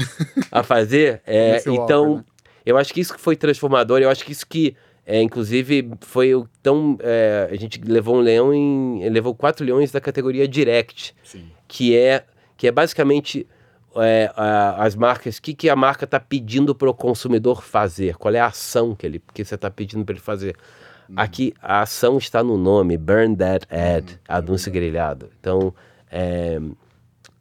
a 0.52 0.62
fazer, 0.62 1.22
é, 1.26 1.62
então 1.66 2.18
né? 2.18 2.24
eu 2.66 2.78
acho 2.78 2.94
que 2.94 3.02
isso 3.02 3.16
que 3.16 3.20
foi 3.20 3.36
transformador. 3.36 4.00
Eu 4.00 4.10
acho 4.10 4.24
que 4.24 4.32
isso 4.32 4.46
que 4.46 4.76
É, 5.06 5.22
inclusive, 5.22 5.92
foi 6.02 6.34
o 6.36 6.48
tão. 6.62 6.98
é, 7.02 7.50
a 7.52 7.56
gente 7.56 7.82
levou 7.84 8.16
um 8.16 8.22
leão 8.22 8.54
em. 8.54 9.10
levou 9.10 9.34
quatro 9.36 9.66
leões 9.66 9.92
da 9.92 10.00
categoria 10.00 10.48
Direct, 10.48 11.16
Sim. 11.24 11.46
que 11.68 11.98
é, 11.98 12.24
que 12.56 12.68
é 12.68 12.72
basicamente 12.72 13.46
é, 13.98 14.32
a- 14.36 14.84
as 14.84 14.96
marcas. 14.96 15.38
O 15.38 15.42
que, 15.42 15.54
que 15.54 15.70
a 15.70 15.76
marca 15.76 16.06
está 16.06 16.20
pedindo 16.20 16.74
para 16.74 16.90
o 16.90 16.94
consumidor 16.94 17.62
fazer? 17.64 18.16
Qual 18.18 18.34
é 18.34 18.40
a 18.40 18.48
ação 18.48 18.96
que, 18.96 19.06
ele, 19.06 19.22
que 19.34 19.44
você 19.46 19.56
está 19.56 19.70
pedindo 19.70 20.04
para 20.06 20.14
ele 20.14 20.22
fazer? 20.22 20.56
Aqui 21.16 21.54
a 21.62 21.82
ação 21.82 22.18
está 22.18 22.44
no 22.44 22.58
nome, 22.58 22.98
Burn 22.98 23.36
That 23.36 23.68
Ad, 23.70 24.20
anúncio 24.28 24.72
grelhado. 24.72 25.30
Então, 25.40 25.74
é, 26.10 26.60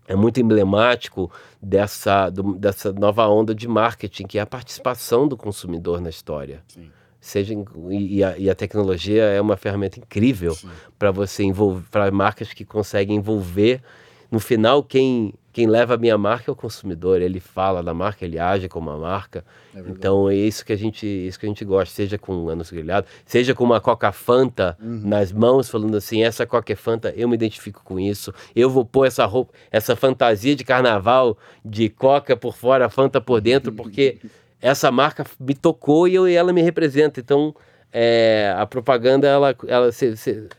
é 0.08 0.16
muito 0.16 0.40
emblemático 0.40 1.30
dessa, 1.62 2.28
do- 2.28 2.54
dessa 2.54 2.92
nova 2.92 3.26
onda 3.28 3.54
de 3.54 3.66
marketing, 3.68 4.26
que 4.26 4.38
é 4.38 4.42
a 4.42 4.46
participação 4.46 5.26
do 5.28 5.36
consumidor 5.36 6.00
na 6.00 6.10
história. 6.10 6.62
Sim. 6.68 6.90
Seja, 7.20 7.54
e, 7.88 8.24
a, 8.24 8.36
e 8.36 8.50
a 8.50 8.54
tecnologia 8.54 9.22
é 9.22 9.40
uma 9.40 9.56
ferramenta 9.56 9.98
incrível 10.00 10.58
para 10.98 11.12
você 11.12 11.44
envolver, 11.44 11.84
para 11.88 12.10
marcas 12.10 12.52
que 12.52 12.64
conseguem 12.64 13.16
envolver. 13.16 13.80
No 14.28 14.40
final, 14.40 14.82
quem, 14.82 15.32
quem 15.52 15.66
leva 15.66 15.94
a 15.94 15.96
minha 15.98 16.16
marca 16.16 16.50
é 16.50 16.52
o 16.52 16.56
consumidor. 16.56 17.20
Ele 17.20 17.38
fala 17.38 17.82
da 17.82 17.92
marca, 17.92 18.24
ele 18.24 18.38
age 18.38 18.68
como 18.68 18.90
a 18.90 18.98
marca. 18.98 19.44
então 19.86 20.30
é 20.30 20.34
isso 20.34 20.64
que 20.64 20.72
a 20.72 20.76
gente, 20.76 21.06
isso 21.06 21.38
que 21.38 21.44
a 21.44 21.48
gente 21.48 21.64
gosta, 21.64 21.94
seja 21.94 22.16
com 22.16 22.34
um 22.34 22.48
anúncio 22.48 22.74
grelhado, 22.74 23.06
seja 23.26 23.54
com 23.54 23.62
uma 23.62 23.80
Coca 23.80 24.10
Fanta 24.12 24.76
nas 24.80 25.30
mãos, 25.30 25.68
falando 25.68 25.96
assim, 25.96 26.22
essa 26.22 26.46
Coca 26.46 26.72
é 26.72 26.76
Fanta, 26.76 27.12
eu 27.16 27.28
me 27.28 27.34
identifico 27.34 27.82
com 27.84 28.00
isso. 28.00 28.32
Eu 28.56 28.70
vou 28.70 28.84
pôr 28.84 29.06
essa 29.06 29.26
roupa, 29.26 29.52
essa 29.70 29.94
fantasia 29.94 30.56
de 30.56 30.64
carnaval 30.64 31.36
de 31.64 31.88
Coca 31.90 32.34
por 32.36 32.56
fora, 32.56 32.88
Fanta 32.88 33.20
por 33.20 33.40
dentro, 33.40 33.72
porque 33.72 34.18
essa 34.60 34.90
marca 34.90 35.26
me 35.38 35.54
tocou 35.54 36.08
e, 36.08 36.14
eu, 36.14 36.28
e 36.28 36.34
ela 36.34 36.52
me 36.52 36.62
representa. 36.62 37.20
Então, 37.20 37.54
é, 37.92 38.54
a 38.56 38.64
propaganda, 38.66 39.26
ela, 39.28 39.54
ela 39.66 39.90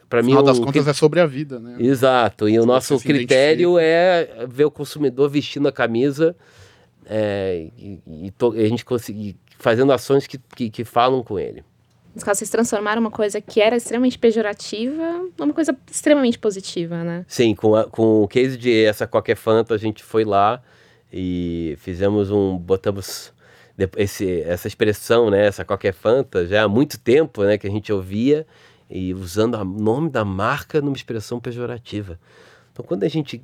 para 0.07 0.21
mim, 0.21 0.33
Afinal 0.33 0.43
das 0.43 0.59
um- 0.59 0.63
contas, 0.65 0.87
é 0.87 0.93
sobre 0.93 1.19
a 1.19 1.25
vida, 1.25 1.59
né? 1.59 1.75
Exato, 1.79 2.47
e 2.47 2.59
o 2.59 2.65
nosso 2.65 2.99
critério 2.99 3.77
é 3.79 4.45
ver 4.47 4.65
o 4.65 4.71
consumidor 4.71 5.29
vestindo 5.29 5.67
a 5.67 5.71
camisa 5.71 6.35
é, 7.05 7.67
e, 7.77 7.99
e 8.27 8.31
to- 8.31 8.55
e 8.55 8.63
a 8.63 8.69
gente 8.69 8.85
conseguir 8.85 9.35
fazendo 9.57 9.91
ações 9.91 10.27
que, 10.27 10.37
que, 10.55 10.69
que 10.69 10.83
falam 10.85 11.23
com 11.23 11.39
ele. 11.39 11.63
Nesse 12.13 12.23
caso, 12.25 12.37
vocês 12.37 12.49
transformaram 12.51 13.01
uma 13.01 13.09
coisa 13.09 13.41
que 13.41 13.59
era 13.59 13.75
extremamente 13.75 14.19
pejorativa 14.19 15.25
numa 15.39 15.53
coisa 15.53 15.75
extremamente 15.91 16.37
positiva, 16.37 17.03
né? 17.03 17.25
Sim, 17.27 17.55
com, 17.55 17.73
a- 17.75 17.85
com 17.85 18.21
o 18.21 18.27
case 18.27 18.55
de 18.57 18.83
essa 18.85 19.07
qualquer 19.07 19.35
Fanta, 19.35 19.73
a 19.73 19.77
gente 19.77 20.03
foi 20.03 20.23
lá 20.23 20.61
e 21.11 21.75
fizemos 21.79 22.29
um. 22.29 22.57
botamos 22.57 23.33
esse, 23.97 24.41
essa 24.41 24.67
expressão, 24.67 25.29
né? 25.29 25.45
Essa 25.47 25.65
qualquer 25.65 25.93
Fanta, 25.93 26.45
já 26.47 26.63
há 26.63 26.67
muito 26.67 26.99
tempo 26.99 27.43
né, 27.43 27.57
que 27.57 27.67
a 27.67 27.71
gente 27.71 27.91
ouvia, 27.91 28.45
e 28.89 29.13
usando 29.13 29.55
o 29.55 29.63
nome 29.65 30.09
da 30.09 30.23
marca 30.23 30.79
numa 30.81 30.95
expressão 30.95 31.39
pejorativa. 31.39 32.19
Então, 32.71 32.85
quando 32.85 33.03
a 33.03 33.07
gente. 33.07 33.41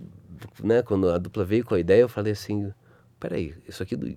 Né, 0.63 0.81
quando 0.81 1.09
a 1.09 1.17
dupla 1.17 1.43
veio 1.43 1.65
com 1.65 1.75
a 1.75 1.79
ideia, 1.79 2.01
eu 2.01 2.09
falei 2.09 2.33
assim: 2.33 2.71
peraí, 3.19 3.55
isso 3.67 3.81
aqui. 3.83 3.95
do- 3.95 4.15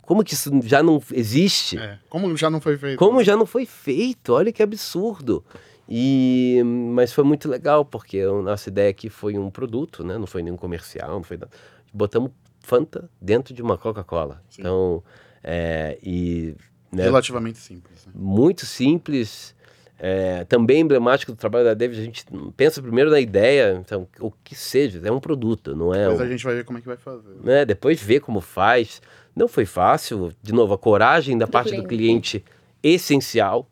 Como 0.00 0.24
que 0.24 0.34
isso 0.34 0.50
já 0.64 0.82
não 0.82 1.00
existe? 1.12 1.78
É. 1.78 1.98
Como 2.08 2.34
já 2.36 2.48
não 2.50 2.60
foi 2.60 2.76
feito? 2.76 2.98
Como 2.98 3.22
já 3.22 3.36
não 3.36 3.46
foi 3.46 3.66
feito, 3.66 4.32
olha 4.32 4.52
que 4.52 4.62
absurdo. 4.62 5.44
E, 5.88 6.62
mas 6.64 7.12
foi 7.12 7.22
muito 7.24 7.48
legal, 7.48 7.84
porque 7.84 8.20
a 8.20 8.32
nossa 8.42 8.68
ideia 8.70 8.88
aqui 8.90 9.10
foi 9.10 9.36
um 9.36 9.50
produto, 9.50 10.02
né? 10.04 10.16
Não 10.16 10.26
foi 10.26 10.42
nenhum 10.42 10.56
comercial, 10.56 11.10
não 11.10 11.22
foi 11.22 11.36
nada. 11.36 11.50
Botamos 11.92 12.30
Fanta 12.60 13.10
dentro 13.20 13.52
de 13.52 13.60
uma 13.60 13.76
Coca-Cola. 13.76 14.40
Então, 14.58 15.02
é, 15.42 15.98
e... 16.02 16.54
né, 16.92 17.04
Relativamente 17.04 17.58
simples. 17.58 18.06
Né? 18.06 18.12
muito 18.14 18.64
simples, 18.66 19.54
é, 19.98 20.44
também 20.44 20.80
emblemático 20.80 21.32
do 21.32 21.36
trabalho 21.38 21.64
da 21.64 21.74
David. 21.74 22.00
A 22.00 22.04
gente 22.04 22.24
pensa 22.56 22.82
primeiro 22.82 23.10
na 23.10 23.20
ideia, 23.20 23.78
então, 23.80 24.06
o 24.20 24.30
que 24.30 24.54
seja, 24.54 25.00
é 25.04 25.10
um 25.12 25.20
produto, 25.20 25.74
não 25.76 25.94
é 25.94 26.00
Depois 26.02 26.20
um- 26.20 26.24
a 26.24 26.28
gente 26.28 26.44
vai 26.44 26.54
ver 26.54 26.64
como 26.64 26.78
é 26.78 26.80
que 26.80 26.86
vai 26.88 26.96
fazer. 26.96 27.36
né? 27.42 27.64
Depois 27.64 28.00
ver 28.02 28.20
como 28.20 28.40
faz. 28.40 29.00
Não 29.34 29.48
foi 29.48 29.64
fácil. 29.64 30.32
De 30.42 30.52
novo, 30.52 30.74
a 30.74 30.78
coragem 30.78 31.38
da 31.38 31.46
Do 31.46 31.52
parte 31.52 31.74
do 31.74 31.84
cliente. 31.84 32.40
cliente 32.40 32.44
essencial. 32.82 33.68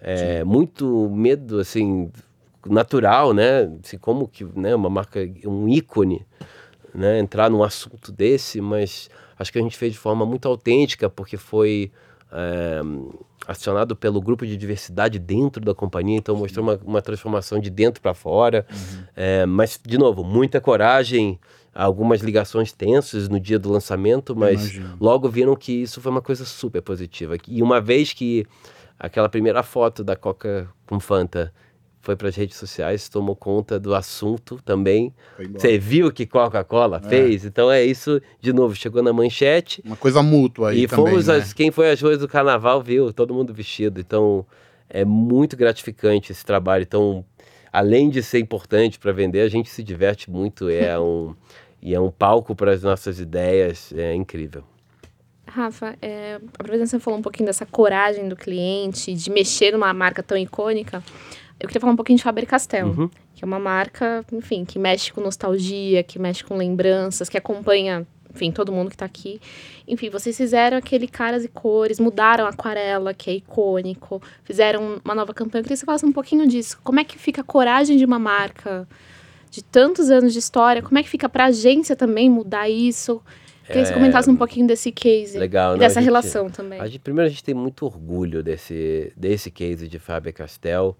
É, 0.00 0.44
muito 0.44 1.10
medo, 1.10 1.58
assim, 1.58 2.10
natural, 2.64 3.34
né? 3.34 3.70
Assim, 3.84 3.98
como 3.98 4.28
que 4.28 4.44
né, 4.54 4.74
uma 4.74 4.88
marca, 4.88 5.20
um 5.44 5.68
ícone, 5.68 6.24
né? 6.98 7.18
Entrar 7.18 7.48
num 7.48 7.62
assunto 7.62 8.10
desse, 8.10 8.60
mas 8.60 9.08
acho 9.38 9.52
que 9.52 9.58
a 9.58 9.62
gente 9.62 9.76
fez 9.76 9.92
de 9.92 9.98
forma 9.98 10.26
muito 10.26 10.48
autêntica, 10.48 11.08
porque 11.08 11.36
foi 11.36 11.92
é, 12.32 12.80
acionado 13.46 13.94
pelo 13.94 14.20
grupo 14.20 14.44
de 14.44 14.56
diversidade 14.56 15.18
dentro 15.18 15.64
da 15.64 15.74
companhia, 15.74 16.18
então 16.18 16.36
mostrou 16.36 16.64
uma, 16.64 16.78
uma 16.84 17.00
transformação 17.00 17.60
de 17.60 17.70
dentro 17.70 18.02
para 18.02 18.14
fora. 18.14 18.66
É, 19.14 19.46
mas, 19.46 19.80
de 19.82 19.96
novo, 19.96 20.24
muita 20.24 20.60
coragem, 20.60 21.38
algumas 21.72 22.20
ligações 22.20 22.72
tensas 22.72 23.28
no 23.28 23.38
dia 23.38 23.58
do 23.58 23.70
lançamento, 23.70 24.34
mas 24.34 24.60
Imagino. 24.60 24.96
logo 25.00 25.28
viram 25.28 25.54
que 25.54 25.72
isso 25.72 26.00
foi 26.00 26.10
uma 26.10 26.22
coisa 26.22 26.44
super 26.44 26.82
positiva. 26.82 27.36
E 27.46 27.62
uma 27.62 27.80
vez 27.80 28.12
que 28.12 28.44
aquela 28.98 29.28
primeira 29.28 29.62
foto 29.62 30.02
da 30.02 30.16
Coca 30.16 30.68
com 30.84 30.98
Fanta 30.98 31.52
foi 32.00 32.16
para 32.16 32.28
as 32.28 32.36
redes 32.36 32.56
sociais, 32.56 33.08
tomou 33.08 33.36
conta 33.36 33.78
do 33.78 33.94
assunto 33.94 34.60
também. 34.64 35.12
Você 35.52 35.78
viu 35.78 36.10
que 36.12 36.26
Coca-Cola 36.26 37.00
fez? 37.00 37.44
Então 37.44 37.70
é 37.70 37.84
isso, 37.84 38.20
de 38.40 38.52
novo, 38.52 38.74
chegou 38.74 39.02
na 39.02 39.12
manchete. 39.12 39.82
Uma 39.84 39.96
coisa 39.96 40.22
mútua 40.22 40.70
aí 40.70 40.84
e 40.84 40.86
também, 40.86 41.06
fomos 41.06 41.26
né? 41.26 41.36
as, 41.36 41.52
quem 41.52 41.70
foi 41.70 41.90
às 41.90 42.00
ruas 42.00 42.18
do 42.18 42.28
carnaval 42.28 42.82
viu 42.82 43.12
todo 43.12 43.34
mundo 43.34 43.52
vestido. 43.52 44.00
Então 44.00 44.46
é 44.88 45.04
muito 45.04 45.56
gratificante 45.56 46.32
esse 46.32 46.44
trabalho. 46.44 46.82
Então, 46.82 47.24
além 47.72 48.08
de 48.08 48.22
ser 48.22 48.38
importante 48.38 48.98
para 48.98 49.12
vender, 49.12 49.40
a 49.40 49.48
gente 49.48 49.68
se 49.68 49.82
diverte 49.82 50.30
muito. 50.30 50.68
É 50.68 50.98
um 51.00 51.34
e 51.80 51.94
é 51.94 52.00
um 52.00 52.10
palco 52.10 52.54
para 52.54 52.72
as 52.72 52.82
nossas 52.82 53.20
ideias. 53.20 53.92
É 53.92 54.14
incrível. 54.14 54.64
Rafa, 55.46 55.96
é, 56.02 56.34
aproveitando 56.54 56.84
que 56.84 56.90
você 56.90 56.98
falou 56.98 57.18
um 57.18 57.22
pouquinho 57.22 57.46
dessa 57.46 57.64
coragem 57.64 58.28
do 58.28 58.36
cliente, 58.36 59.14
de 59.14 59.30
mexer 59.30 59.72
numa 59.72 59.92
marca 59.94 60.22
tão 60.22 60.36
icônica, 60.36 61.02
eu 61.60 61.66
queria 61.68 61.80
falar 61.80 61.92
um 61.92 61.96
pouquinho 61.96 62.16
de 62.16 62.22
Faber-Castell, 62.22 62.86
Uhum. 62.88 63.10
que 63.34 63.44
é 63.44 63.46
uma 63.46 63.58
marca, 63.58 64.24
enfim, 64.32 64.64
que 64.64 64.78
mexe 64.78 65.12
com 65.12 65.20
nostalgia, 65.20 66.02
que 66.02 66.18
mexe 66.18 66.44
com 66.44 66.56
lembranças, 66.56 67.28
que 67.28 67.36
acompanha, 67.36 68.06
enfim, 68.34 68.52
todo 68.52 68.70
mundo 68.72 68.90
que 68.90 68.96
tá 68.96 69.04
aqui. 69.04 69.40
Enfim, 69.86 70.10
vocês 70.10 70.36
fizeram 70.36 70.76
aquele 70.76 71.08
caras 71.08 71.44
e 71.44 71.48
cores, 71.48 71.98
mudaram 71.98 72.46
a 72.46 72.50
aquarela, 72.50 73.12
que 73.14 73.30
é 73.30 73.34
icônico, 73.34 74.22
fizeram 74.44 75.00
uma 75.04 75.14
nova 75.14 75.32
campanha. 75.34 75.60
Eu 75.60 75.64
queria 75.64 75.74
que 75.76 75.80
você 75.80 75.86
falasse 75.86 76.06
um 76.06 76.12
pouquinho 76.12 76.46
disso. 76.46 76.78
Como 76.84 77.00
é 77.00 77.04
que 77.04 77.18
fica 77.18 77.40
a 77.40 77.44
coragem 77.44 77.96
de 77.96 78.04
uma 78.04 78.18
marca 78.18 78.86
de 79.50 79.62
tantos 79.64 80.10
anos 80.10 80.32
de 80.32 80.38
história? 80.38 80.82
Como 80.82 80.98
é 80.98 81.02
que 81.02 81.08
fica 81.08 81.28
pra 81.28 81.46
agência 81.46 81.96
também 81.96 82.28
mudar 82.30 82.68
isso? 82.68 83.20
Queria 83.66 83.82
que 83.82 83.88
você 83.88 83.94
comentasse 83.94 84.30
um 84.30 84.36
pouquinho 84.36 84.66
desse 84.66 84.90
case. 84.90 85.36
Legal, 85.38 85.76
dessa 85.76 85.98
A 85.98 86.02
gente- 86.02 86.08
relação 86.08 86.48
também. 86.48 86.80
A 86.80 86.86
gente, 86.86 87.00
primeiro, 87.00 87.26
a 87.26 87.30
gente 87.30 87.44
tem 87.44 87.54
muito 87.54 87.84
orgulho 87.84 88.42
desse, 88.42 89.12
desse 89.14 89.50
case 89.50 89.86
de 89.88 89.98
Faber 89.98 90.32
Castell. 90.32 90.96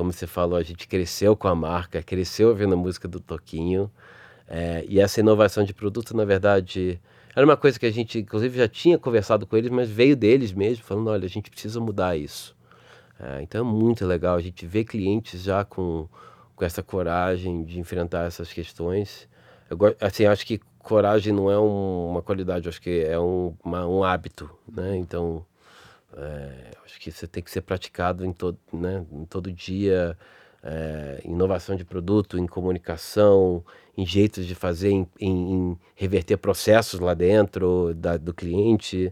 Como 0.00 0.14
você 0.14 0.26
falou, 0.26 0.56
a 0.56 0.62
gente 0.62 0.88
cresceu 0.88 1.36
com 1.36 1.46
a 1.46 1.54
marca, 1.54 2.02
cresceu 2.02 2.48
ouvindo 2.48 2.72
a 2.72 2.76
música 2.76 3.06
do 3.06 3.20
Toquinho. 3.20 3.90
É, 4.48 4.82
e 4.88 4.98
essa 4.98 5.20
inovação 5.20 5.62
de 5.62 5.74
produto, 5.74 6.16
na 6.16 6.24
verdade, 6.24 6.98
era 7.36 7.44
uma 7.44 7.54
coisa 7.54 7.78
que 7.78 7.84
a 7.84 7.90
gente, 7.90 8.18
inclusive, 8.18 8.56
já 8.56 8.66
tinha 8.66 8.98
conversado 8.98 9.46
com 9.46 9.58
eles, 9.58 9.70
mas 9.70 9.90
veio 9.90 10.16
deles 10.16 10.54
mesmo, 10.54 10.82
falando: 10.84 11.10
olha, 11.10 11.26
a 11.26 11.28
gente 11.28 11.50
precisa 11.50 11.78
mudar 11.80 12.16
isso. 12.16 12.56
É, 13.20 13.42
então 13.42 13.60
é 13.60 13.70
muito 13.70 14.06
legal 14.06 14.36
a 14.36 14.40
gente 14.40 14.66
ver 14.66 14.84
clientes 14.84 15.42
já 15.42 15.66
com, 15.66 16.08
com 16.56 16.64
essa 16.64 16.82
coragem 16.82 17.62
de 17.62 17.78
enfrentar 17.78 18.24
essas 18.26 18.50
questões. 18.54 19.28
Eu, 19.68 19.76
assim, 20.00 20.24
acho 20.24 20.46
que 20.46 20.62
coragem 20.78 21.30
não 21.30 21.50
é 21.50 21.60
um- 21.60 22.08
uma 22.08 22.22
qualidade, 22.22 22.70
acho 22.70 22.80
que 22.80 23.04
é 23.04 23.20
um, 23.20 23.54
uma- 23.62 23.86
um 23.86 24.02
hábito, 24.02 24.48
né? 24.66 24.96
Então, 24.96 25.44
é, 26.16 26.70
acho 26.84 27.00
que 27.00 27.08
isso 27.10 27.26
tem 27.28 27.42
que 27.42 27.50
ser 27.50 27.60
praticado 27.62 28.24
em 28.24 28.32
todo, 28.32 28.58
né, 28.72 29.04
em 29.12 29.24
todo 29.24 29.52
dia. 29.52 30.16
é, 30.62 31.22
inovação 31.24 31.74
de 31.74 31.86
produto, 31.86 32.38
em 32.38 32.46
comunicação, 32.46 33.64
em 33.96 34.04
jeitos 34.04 34.44
de 34.44 34.54
fazer, 34.54 34.90
em, 34.90 35.08
em- 35.18 35.54
em 35.72 35.78
reverter 35.96 36.36
processos 36.36 37.00
lá 37.00 37.14
dentro 37.14 37.94
da- 37.94 38.18
do 38.18 38.34
cliente. 38.34 39.10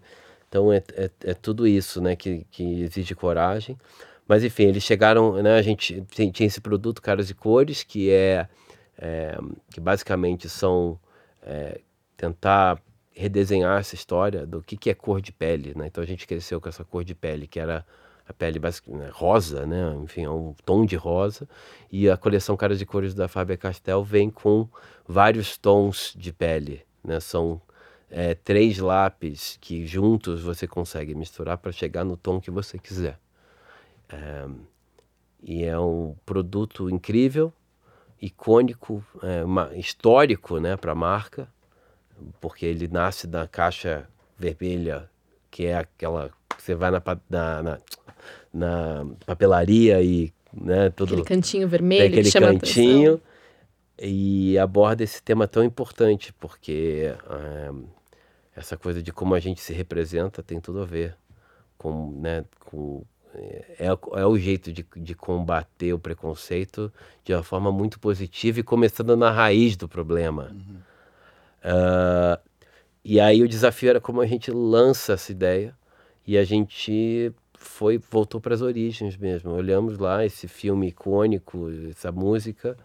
Então 0.49 0.71
é, 0.73 0.83
é, 0.95 1.11
é 1.25 1.35
tudo 1.35 1.67
isso, 1.67 2.01
né, 2.03 2.15
que, 2.17 2.45
que 2.51 2.83
exige 2.83 3.15
coragem. 3.15 3.79
Mas 4.27 4.45
enfim, 4.45 4.65
eles 4.65 4.83
chegaram, 4.83 5.43
né, 5.43 5.55
a 5.59 5.63
gente 5.63 6.03
tem- 6.15 6.31
tinha 6.31 6.47
esse 6.47 6.61
produto 6.61 7.01
Caras 7.01 7.31
e 7.31 7.35
Cores, 7.35 7.83
que 7.83 8.11
é, 8.11 8.47
é, 8.99 9.39
que 9.71 9.81
basicamente 9.81 10.49
são 10.49 10.99
é, 11.43 11.81
tentar 12.17 12.79
redesenhar 13.19 13.81
essa 13.81 13.97
história 13.97 14.47
do 14.47 14.63
que, 14.63 14.77
que 14.77 14.89
é 14.89 14.95
cor 14.95 15.21
de 15.21 15.33
pele, 15.33 15.73
né? 15.75 15.89
Então 15.89 16.03
a 16.03 16.07
gente 16.07 16.25
cresceu 16.25 16.61
com 16.61 16.69
essa 16.69 16.85
cor 16.85 17.03
de 17.03 17.17
pele, 17.17 17.49
que 17.49 17.59
era 17.59 17.85
a 18.29 18.33
pele 18.33 18.61
né, 18.61 19.11
rosa, 19.13 19.67
né? 19.67 19.93
Enfim, 20.05 20.23
é 20.25 20.31
um 20.31 20.55
tom 20.65 20.87
de 20.87 20.95
rosa. 20.95 21.49
E 21.91 22.09
a 22.09 22.17
coleção 22.17 22.57
Caras 22.57 22.81
e 22.81 22.87
Cores 22.87 23.15
da 23.15 23.27
Faber-Castell 23.27 24.05
vem 24.05 24.31
com 24.31 24.69
vários 25.05 25.59
tons 25.59 26.15
de 26.17 26.33
pele, 26.33 26.83
né? 27.03 27.19
São 27.19 27.61
é, 28.09 28.35
três 28.35 28.79
lápis 28.79 29.59
que 29.61 29.85
juntos 29.85 30.41
você 30.41 30.69
consegue 30.69 31.13
misturar 31.13 31.59
para 31.59 31.73
chegar 31.73 32.05
no 32.05 32.17
tom 32.17 32.41
que 32.41 32.53
você 32.53 32.79
quiser. 32.79 33.19
É, 34.09 34.47
e 35.43 35.65
é 35.65 35.77
um 35.79 36.15
produto 36.25 36.89
incrível, 36.89 37.53
icônico, 38.23 39.05
é, 39.25 39.45
uma- 39.45 39.75
histórico 39.75 40.61
né, 40.61 40.77
para 40.77 40.93
a 40.93 40.95
marca, 40.95 41.49
porque 42.41 42.67
ele 42.67 42.89
nasce 42.89 43.27
da 43.27 43.47
caixa 43.47 44.09
vermelha, 44.39 45.09
que 45.51 45.67
é 45.67 45.77
aquela 45.77 46.31
que 46.57 46.63
você 46.63 46.75
vai 46.75 46.91
na, 46.91 47.03
na, 47.29 47.63
na, 47.63 47.81
na 48.53 49.07
papelaria 49.27 50.03
e 50.03 50.33
né, 50.53 50.91
tudo 50.91 51.15
Aquele 51.15 51.27
cantinho 51.27 51.63
tem 51.63 51.69
vermelho 51.69 52.07
aquele 52.07 52.23
que 52.23 52.31
chama 52.31 52.49
cantinho 52.49 53.15
atenção. 53.15 53.23
e 54.01 54.59
aborda 54.59 55.03
esse 55.03 55.23
tema 55.23 55.47
tão 55.47 55.63
importante, 55.63 56.33
porque 56.33 57.15
eh, 57.31 57.73
essa 58.57 58.77
coisa 58.77 59.03
de 59.03 59.13
como 59.13 59.35
a 59.35 59.41
gente 59.41 59.61
se 59.61 59.73
representa 59.73 60.43
tem 60.43 60.61
tudo 60.61 60.83
a 60.83 60.85
ver 60.85 61.17
com, 61.77 62.13
né, 62.21 62.45
com 62.61 63.05
é, 63.35 63.87
é 63.87 64.27
o 64.27 64.39
jeito 64.39 64.73
de, 64.73 64.85
de 64.97 65.15
combater 65.15 65.93
o 65.93 65.99
preconceito 65.99 66.93
de 67.25 67.33
uma 67.33 67.43
forma 67.43 67.71
muito 67.71 68.01
positiva 68.01 68.61
e 68.61 68.63
começando 68.63 69.17
na 69.17 69.31
raiz 69.31 69.77
do 69.77 69.89
problema. 69.89 70.55
Ah, 71.63 72.41
e 73.05 73.21
aí 73.21 73.43
o 73.43 73.49
desafio 73.49 73.91
era 73.91 74.01
como 74.01 74.21
a 74.21 74.27
gente 74.27 74.51
lança 74.51 75.15
essa 75.15 75.33
ideia 75.33 75.75
e 76.27 76.37
a 76.37 76.45
gente 76.45 77.33
foi 77.59 77.99
voltou 77.99 78.41
para 78.41 78.55
as 78.55 78.63
origens 78.63 79.17
mesmo. 79.17 79.53
Olhamos 79.53 79.99
lá 79.99 80.25
esse 80.25 80.47
filme 80.49 80.89
icônico, 80.89 81.69
essa 81.91 82.13
música 82.13 82.77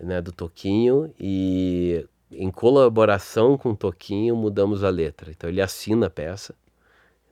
né, 0.00 0.20
do 0.20 0.32
Toquinho 0.32 1.12
e 1.18 2.06
em 2.30 2.50
colaboração 2.50 3.56
com 3.58 3.70
o 3.70 3.76
Toquinho 3.76 4.36
mudamos 4.36 4.84
a 4.84 4.90
letra. 4.90 5.30
Então 5.30 5.48
ele 5.48 5.60
assina 5.60 6.06
a 6.06 6.10
peça, 6.10 6.54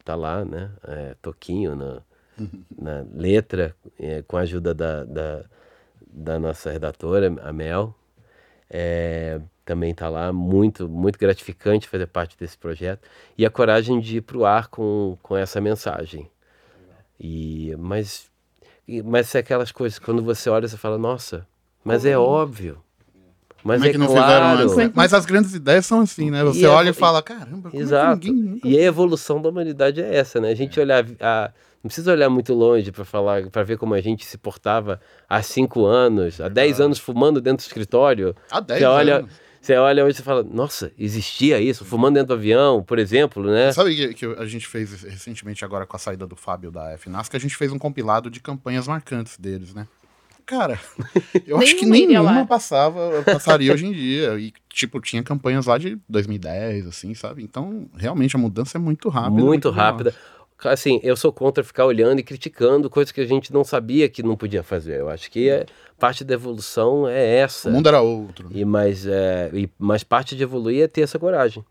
tá 0.04 0.14
lá, 0.14 0.44
né, 0.44 0.70
é, 0.84 1.14
Toquinho 1.20 1.74
na, 1.74 2.02
na 2.78 3.06
letra, 3.12 3.74
é, 3.98 4.22
com 4.22 4.36
a 4.36 4.40
ajuda 4.40 4.74
da, 4.74 5.04
da, 5.04 5.44
da 6.06 6.38
nossa 6.38 6.70
redatora, 6.70 7.34
a 7.42 7.52
Mel. 7.52 7.94
É, 8.70 9.40
também 9.64 9.90
está 9.90 10.08
lá, 10.08 10.32
muito, 10.32 10.88
muito 10.88 11.18
gratificante 11.18 11.88
fazer 11.88 12.06
parte 12.06 12.36
desse 12.38 12.56
projeto. 12.56 13.00
E 13.36 13.44
a 13.44 13.50
coragem 13.50 14.00
de 14.00 14.18
ir 14.18 14.20
para 14.20 14.38
o 14.38 14.44
ar 14.44 14.68
com, 14.68 15.18
com 15.22 15.36
essa 15.36 15.60
mensagem. 15.60 16.28
E, 17.18 17.74
mas, 17.78 18.30
e- 18.86 19.02
mas 19.02 19.34
é 19.34 19.38
aquelas 19.40 19.70
coisas, 19.72 19.98
quando 19.98 20.22
você 20.22 20.48
olha, 20.48 20.66
você 20.68 20.76
fala, 20.76 20.96
nossa, 20.98 21.46
mas 21.84 22.04
é 22.04 22.16
óbvio. 22.16 22.82
Mas 23.62 23.80
Como 23.80 23.86
é 23.86 23.88
é, 23.88 23.92
que 23.92 23.98
não 23.98 24.06
claro. 24.06 24.22
fizeram 24.24 24.46
antes? 24.64 24.76
né? 24.76 24.92
Mas 24.94 25.12
as 25.12 25.26
grandes 25.26 25.54
ideias 25.54 25.84
são 25.84 26.00
assim, 26.00 26.30
né? 26.30 26.42
Você 26.44 26.60
E 26.60 26.64
a- 26.64 26.70
olha 26.72 26.90
e 26.90 26.92
fala, 26.94 27.22
caramba, 27.22 27.70
como 27.70 27.82
Exato. 27.82 28.16
é 28.16 28.20
que 28.20 28.30
ninguém 28.32 28.50
nunca 28.54 28.68
E 28.68 28.78
a 28.78 28.82
evolução 28.82 29.42
da 29.42 29.50
humanidade 29.50 30.00
é 30.00 30.16
essa, 30.16 30.40
né? 30.40 30.48
A 30.50 30.54
gente 30.54 30.80
olhar 30.80 31.04
a, 31.20 31.50
não 31.82 31.88
precisa 31.88 32.12
olhar 32.12 32.28
muito 32.28 32.52
longe 32.52 32.92
para 32.92 33.04
falar, 33.04 33.48
para 33.50 33.62
ver 33.62 33.78
como 33.78 33.94
a 33.94 34.00
gente 34.00 34.24
se 34.26 34.36
portava 34.36 35.00
há 35.28 35.42
cinco 35.42 35.86
anos, 35.86 36.40
há 36.40 36.48
dez 36.48 36.80
anos 36.80 36.98
fumando 36.98 37.40
dentro 37.40 37.64
do 37.64 37.66
escritório. 37.66 38.34
Há 38.50 38.60
10 38.60 38.80
Você 38.80 38.84
olha, 38.86 39.16
anos. 39.16 39.30
você 39.60 39.74
olha 39.76 40.04
hoje 40.04 40.20
e 40.20 40.22
fala, 40.22 40.42
nossa, 40.42 40.92
existia 40.98 41.58
isso, 41.60 41.84
fumando 41.84 42.14
dentro 42.14 42.28
do 42.28 42.34
avião, 42.34 42.82
por 42.82 42.98
exemplo, 42.98 43.42
né? 43.44 43.72
Sabe 43.72 43.94
que, 43.94 44.14
que 44.14 44.26
a 44.26 44.44
gente 44.46 44.66
fez 44.66 45.02
recentemente 45.02 45.64
agora 45.64 45.86
com 45.86 45.96
a 45.96 45.98
saída 45.98 46.26
do 46.26 46.36
Fábio 46.36 46.70
da 46.70 46.96
FNAS, 46.98 47.28
que 47.28 47.36
a 47.36 47.40
gente 47.40 47.56
fez 47.56 47.72
um 47.72 47.78
compilado 47.78 48.28
de 48.30 48.40
campanhas 48.40 48.86
marcantes 48.86 49.38
deles, 49.38 49.72
né? 49.74 49.86
Cara, 50.46 50.80
eu 51.46 51.58
acho 51.58 51.76
que 51.76 51.86
Nenhuma 51.86 52.44
passava, 52.44 53.22
passaria 53.24 53.70
hoje 53.72 53.86
em 53.86 53.92
dia. 53.92 54.36
E, 54.38 54.52
tipo, 54.68 55.00
tinha 55.00 55.22
campanhas 55.22 55.66
lá 55.66 55.78
de 55.78 55.96
2010, 56.08 56.88
assim, 56.88 57.14
sabe? 57.14 57.42
Então, 57.44 57.88
realmente, 57.96 58.34
a 58.34 58.38
mudança 58.38 58.76
é 58.76 58.80
muito 58.80 59.08
rápida. 59.08 59.42
muito 59.42 59.70
veloz. 59.70 59.76
rápida. 59.76 60.14
Assim, 60.64 61.00
eu 61.02 61.16
sou 61.16 61.32
contra 61.32 61.64
ficar 61.64 61.86
olhando 61.86 62.18
e 62.18 62.22
criticando 62.22 62.90
coisas 62.90 63.12
que 63.12 63.20
a 63.20 63.26
gente 63.26 63.52
não 63.52 63.64
sabia 63.64 64.08
que 64.08 64.22
não 64.22 64.36
podia 64.36 64.62
fazer. 64.62 65.00
Eu 65.00 65.08
acho 65.08 65.30
que 65.30 65.48
é, 65.48 65.66
parte 65.98 66.24
da 66.24 66.34
evolução 66.34 67.08
é 67.08 67.36
essa. 67.36 67.68
O 67.68 67.72
mundo 67.72 67.88
era 67.88 68.00
outro. 68.00 68.48
E 68.50 68.64
mas, 68.64 69.06
é, 69.06 69.50
e, 69.54 69.68
mas 69.78 70.02
parte 70.04 70.36
de 70.36 70.42
evoluir 70.42 70.82
é 70.82 70.88
ter 70.88 71.02
essa 71.02 71.18
coragem. 71.18 71.64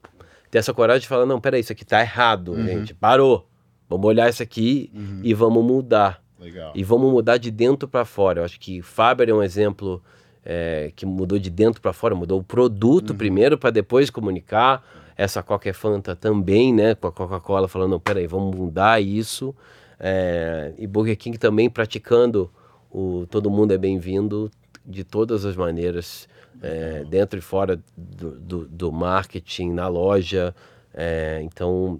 Ter 0.50 0.58
essa 0.58 0.74
coragem 0.74 1.02
de 1.02 1.08
falar, 1.08 1.26
não, 1.26 1.40
peraí, 1.40 1.62
isso 1.62 1.72
aqui 1.72 1.86
tá 1.86 2.02
errado, 2.02 2.54
Uhum. 2.54 2.66
gente. 2.66 2.94
Parou. 2.94 3.46
Vamos 3.88 4.06
olhar 4.08 4.30
isso 4.30 4.44
aqui 4.44 4.92
e 5.24 5.34
vamos 5.34 5.64
mudar. 5.64 6.22
Legal. 6.40 6.72
E 6.76 6.84
vamos 6.84 7.12
mudar 7.12 7.38
de 7.38 7.52
dentro 7.52 7.88
para 7.88 8.06
fora. 8.06 8.42
Eu 8.42 8.46
acho 8.46 8.60
que 8.60 8.82
Faber 8.82 9.30
é 9.30 9.34
um 9.34 9.42
exemplo 9.44 10.02
é, 10.46 10.92
que 10.96 11.06
mudou 11.06 11.38
de 11.38 11.50
dentro 11.50 11.82
para 11.82 11.92
fora, 11.92 12.16
mudou 12.16 12.40
o 12.40 12.44
produto 12.44 13.14
primeiro 13.16 13.58
para 13.58 13.72
depois 13.72 14.10
comunicar. 14.10 14.84
Essa 15.20 15.44
Coca 15.44 15.70
é 15.70 15.74
Fanta 15.74 16.16
também, 16.16 16.74
né? 16.74 16.96
Com 16.96 17.08
a 17.08 17.12
Coca-Cola 17.12 17.68
falando, 17.68 17.92
não, 17.92 18.00
peraí, 18.00 18.26
vamos 18.26 18.56
mudar 18.56 19.02
isso. 19.02 19.54
É, 20.00 20.72
e 20.78 20.88
Burger 20.88 21.18
King 21.18 21.38
também 21.38 21.70
praticando 21.70 22.50
o 22.90 23.28
todo 23.30 23.50
mundo 23.52 23.74
é 23.74 23.78
bem-vindo 23.78 24.50
de 24.86 25.04
todas 25.04 25.44
as 25.44 25.58
maneiras, 25.58 26.30
é, 26.64 27.04
dentro 27.04 27.38
e 27.38 27.42
fora 27.42 27.78
do, 27.98 28.32
do, 28.40 28.66
do 28.66 28.92
marketing, 28.94 29.72
na 29.72 29.90
loja. 29.90 30.56
É, 30.94 31.42
então, 31.44 32.00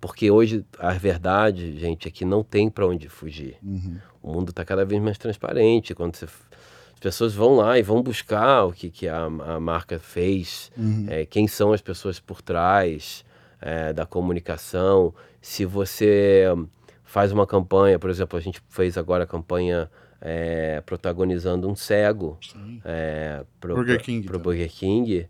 porque 0.00 0.28
hoje 0.28 0.64
a 0.76 0.92
verdade, 0.94 1.78
gente, 1.78 2.08
é 2.08 2.10
que 2.10 2.24
não 2.24 2.42
tem 2.42 2.68
para 2.68 2.84
onde 2.84 3.08
fugir. 3.08 3.58
O 4.20 4.32
mundo 4.32 4.50
está 4.50 4.64
cada 4.64 4.84
vez 4.84 5.00
mais 5.00 5.16
transparente. 5.16 5.94
Quando 5.94 6.16
você, 6.16 6.26
as 7.00 7.02
pessoas 7.02 7.32
vão 7.34 7.56
lá 7.56 7.78
e 7.78 7.82
vão 7.82 8.02
buscar 8.02 8.66
o 8.66 8.72
que, 8.72 8.90
que 8.90 9.08
a, 9.08 9.24
a 9.24 9.58
marca 9.58 9.98
fez, 9.98 10.70
é, 11.08 11.24
quem 11.24 11.48
são 11.48 11.72
as 11.72 11.80
pessoas 11.80 12.20
por 12.20 12.42
trás 12.42 13.24
é, 13.58 13.90
da 13.94 14.04
comunicação. 14.04 15.14
Se 15.40 15.64
você 15.64 16.44
faz 17.02 17.32
uma 17.32 17.46
campanha, 17.46 17.98
por 17.98 18.10
exemplo, 18.10 18.38
a 18.38 18.42
gente 18.42 18.60
fez 18.68 18.98
agora 18.98 19.24
a 19.24 19.26
campanha 19.26 19.90
é, 20.20 20.82
protagonizando 20.84 21.66
um 21.70 21.74
cego 21.74 22.38
é, 22.84 23.46
pro, 23.58 23.76
Burger 23.76 23.96
pro- 23.96 24.04
King 24.04 24.26
pro. 24.26 24.38
Burger 24.38 24.70
King. 24.70 25.26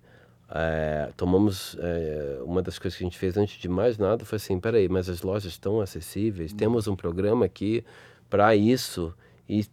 Tomamos 1.16 1.76
é, 1.78 2.40
uma 2.42 2.60
das 2.62 2.80
coisas 2.80 2.98
que 2.98 3.04
a 3.04 3.06
gente 3.06 3.16
fez 3.16 3.36
antes 3.36 3.60
de 3.60 3.68
mais 3.68 3.96
nada 3.96 4.24
foi 4.24 4.36
assim, 4.36 4.58
peraí, 4.58 4.88
mas 4.88 5.08
as 5.08 5.22
lojas 5.22 5.52
estão 5.52 5.80
acessíveis, 5.80 6.52
temos 6.52 6.88
um 6.88 6.96
programa 6.96 7.44
aqui 7.44 7.84
para 8.28 8.56
isso 8.56 9.14
e 9.48 9.64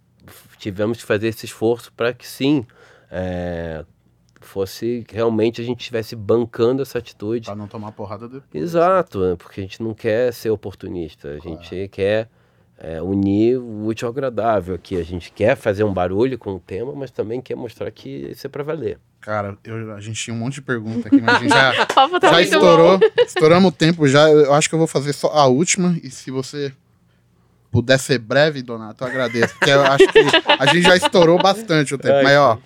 tivemos 0.58 0.98
que 1.00 1.04
fazer 1.06 1.28
esse 1.28 1.46
esforço 1.46 1.92
para 1.94 2.14
que 2.14 2.28
sim 2.28 2.66
é, 3.12 3.84
fosse 4.42 5.06
realmente 5.12 5.62
a 5.62 5.64
gente 5.64 5.80
estivesse 5.80 6.16
bancando 6.16 6.82
essa 6.82 6.98
atitude. 7.00 7.46
Pra 7.46 7.56
não 7.56 7.68
tomar 7.68 7.92
porrada 7.92 8.28
depois. 8.28 8.64
Exato, 8.64 9.20
né? 9.20 9.36
porque 9.38 9.62
a 9.62 9.64
gente 9.64 9.82
não 9.82 9.94
quer 9.94 10.34
ser 10.34 10.50
oportunista, 10.50 11.30
a 11.30 11.40
gente 11.40 11.88
quer 11.90 12.30
é, 12.78 13.02
unir 13.02 13.58
o 13.58 13.86
útil 13.88 14.08
ao 14.08 14.12
agradável 14.12 14.76
aqui, 14.76 14.96
a 14.98 15.04
gente 15.04 15.32
quer 15.32 15.56
fazer 15.56 15.84
um 15.84 15.94
barulho 15.94 16.38
com 16.38 16.56
o 16.56 16.60
tema, 16.60 16.94
mas 16.94 17.10
também 17.12 17.42
quer 17.42 17.56
mostrar 17.56 17.90
que 17.92 18.10
isso 18.32 18.46
é 18.46 18.50
para 18.50 18.64
valer. 18.64 19.00
Cara, 19.20 19.58
eu- 19.64 19.94
a 19.96 20.00
gente 20.00 20.24
tinha 20.24 20.34
um 20.34 20.38
monte 20.40 20.56
de 20.56 20.62
pergunta 20.62 21.08
aqui, 21.08 21.20
mas 21.20 21.36
a 21.36 21.40
gente 21.40 21.50
já, 21.50 21.86
tá 22.20 22.32
já 22.32 22.42
estourou. 22.42 23.00
bom. 23.00 23.06
Estouramos 23.26 23.70
o 23.70 23.72
tempo 23.76 24.08
já. 24.08 24.30
Eu 24.30 24.54
acho 24.54 24.70
que 24.70 24.76
eu 24.76 24.80
vou 24.80 24.88
fazer 24.88 25.12
só 25.12 25.28
a 25.30 25.48
última. 25.48 25.98
E 26.04 26.10
se 26.12 26.30
você 26.32 26.72
puder 27.82 28.00
ser 28.00 28.18
breve, 28.20 28.62
Donato, 28.62 29.04
eu 29.04 29.08
agradeço. 29.08 29.54
Porque 29.56 29.70
eu 29.72 29.82
acho 29.84 30.08
que 30.08 30.20
a 30.60 30.66
gente 30.68 30.82
já 30.84 30.96
estourou 30.96 31.38
bastante 31.42 31.94
o 31.94 31.98
tempo. 31.98 32.16
Ai, 32.16 32.24
Mas, 32.24 32.38
ó, 32.38 32.60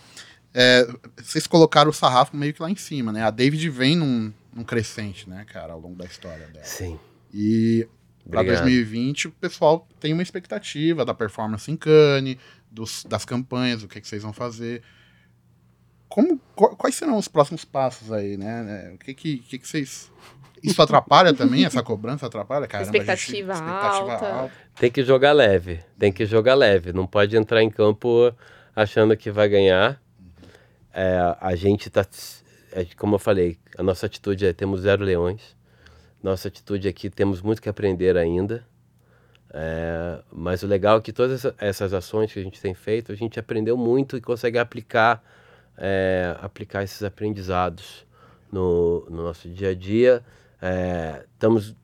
é, 0.53 0.87
vocês 1.21 1.45
colocaram 1.47 1.89
o 1.89 1.93
sarrafo 1.93 2.35
meio 2.35 2.53
que 2.53 2.61
lá 2.61 2.69
em 2.69 2.75
cima, 2.75 3.11
né? 3.11 3.23
A 3.23 3.29
David 3.29 3.69
vem 3.69 3.95
num, 3.97 4.31
num 4.53 4.63
crescente, 4.63 5.29
né, 5.29 5.45
cara, 5.51 5.73
ao 5.73 5.79
longo 5.79 5.95
da 5.95 6.05
história 6.05 6.47
dela. 6.47 6.65
Sim. 6.65 6.97
E 7.33 7.87
para 8.29 8.39
Obrigado. 8.41 8.63
2020 8.63 9.27
o 9.27 9.31
pessoal 9.31 9.87
tem 9.99 10.13
uma 10.13 10.21
expectativa 10.23 11.03
da 11.03 11.13
performance 11.13 11.69
em 11.71 11.75
Cannes, 11.75 12.37
dos, 12.69 13.03
das 13.03 13.25
campanhas, 13.25 13.83
o 13.83 13.87
que, 13.87 13.99
que 13.99 14.07
vocês 14.07 14.23
vão 14.23 14.31
fazer. 14.33 14.81
Como, 16.07 16.37
qu- 16.55 16.75
quais 16.75 16.95
serão 16.95 17.17
os 17.17 17.27
próximos 17.27 17.63
passos 17.65 18.11
aí, 18.11 18.37
né? 18.37 18.91
O 18.93 18.97
que 18.97 19.13
que, 19.13 19.37
que, 19.39 19.57
que 19.59 19.67
vocês... 19.67 20.11
Isso 20.63 20.81
atrapalha 20.81 21.33
também? 21.33 21.65
Essa 21.65 21.81
cobrança 21.83 22.25
atrapalha? 22.27 22.67
Caramba, 22.67 22.89
a 22.89 23.15
gente- 23.15 23.31
Expectativa 23.53 24.13
alta. 24.13 24.53
Tem 24.79 24.91
que 24.91 25.03
jogar 25.03 25.31
leve, 25.33 25.79
tem 25.97 26.11
que 26.11 26.25
jogar 26.25 26.53
leve, 26.55 26.93
não 26.93 27.05
pode 27.07 27.35
entrar 27.35 27.61
em 27.63 27.69
campo 27.69 28.33
achando 28.75 29.15
que 29.17 29.31
vai 29.31 29.49
ganhar. 29.49 30.01
É, 30.93 31.35
a 31.39 31.55
gente 31.55 31.89
tá, 31.89 32.05
é, 32.73 32.85
como 32.97 33.15
eu 33.15 33.19
falei, 33.19 33.57
a 33.77 33.83
nossa 33.83 34.05
atitude 34.05 34.45
é 34.45 34.53
temos 34.53 34.81
zero 34.81 35.03
leões. 35.03 35.55
Nossa 36.21 36.47
atitude 36.49 36.87
aqui 36.87 37.09
temos 37.09 37.41
muito 37.41 37.61
que 37.61 37.69
aprender 37.69 38.15
ainda. 38.17 38.63
É, 39.53 40.19
mas 40.31 40.63
o 40.63 40.67
legal 40.67 40.97
é 40.97 41.01
que 41.01 41.11
todas 41.11 41.33
essa- 41.45 41.55
essas 41.57 41.93
ações 41.93 42.31
que 42.31 42.39
a 42.39 42.43
gente 42.43 42.61
tem 42.61 42.73
feito, 42.73 43.11
a 43.11 43.15
gente 43.15 43.39
aprendeu 43.39 43.75
muito 43.75 44.15
e 44.15 44.21
consegue 44.21 44.57
aplicar, 44.57 45.21
é, 45.77 46.35
aplicar 46.41 46.83
esses 46.83 47.03
aprendizados 47.03 48.05
no, 48.51 49.05
no 49.09 49.23
nosso 49.23 49.49
dia 49.49 49.69
a 49.69 49.75
dia. 49.75 50.23
É, 50.61 51.25
estamos 51.33 51.75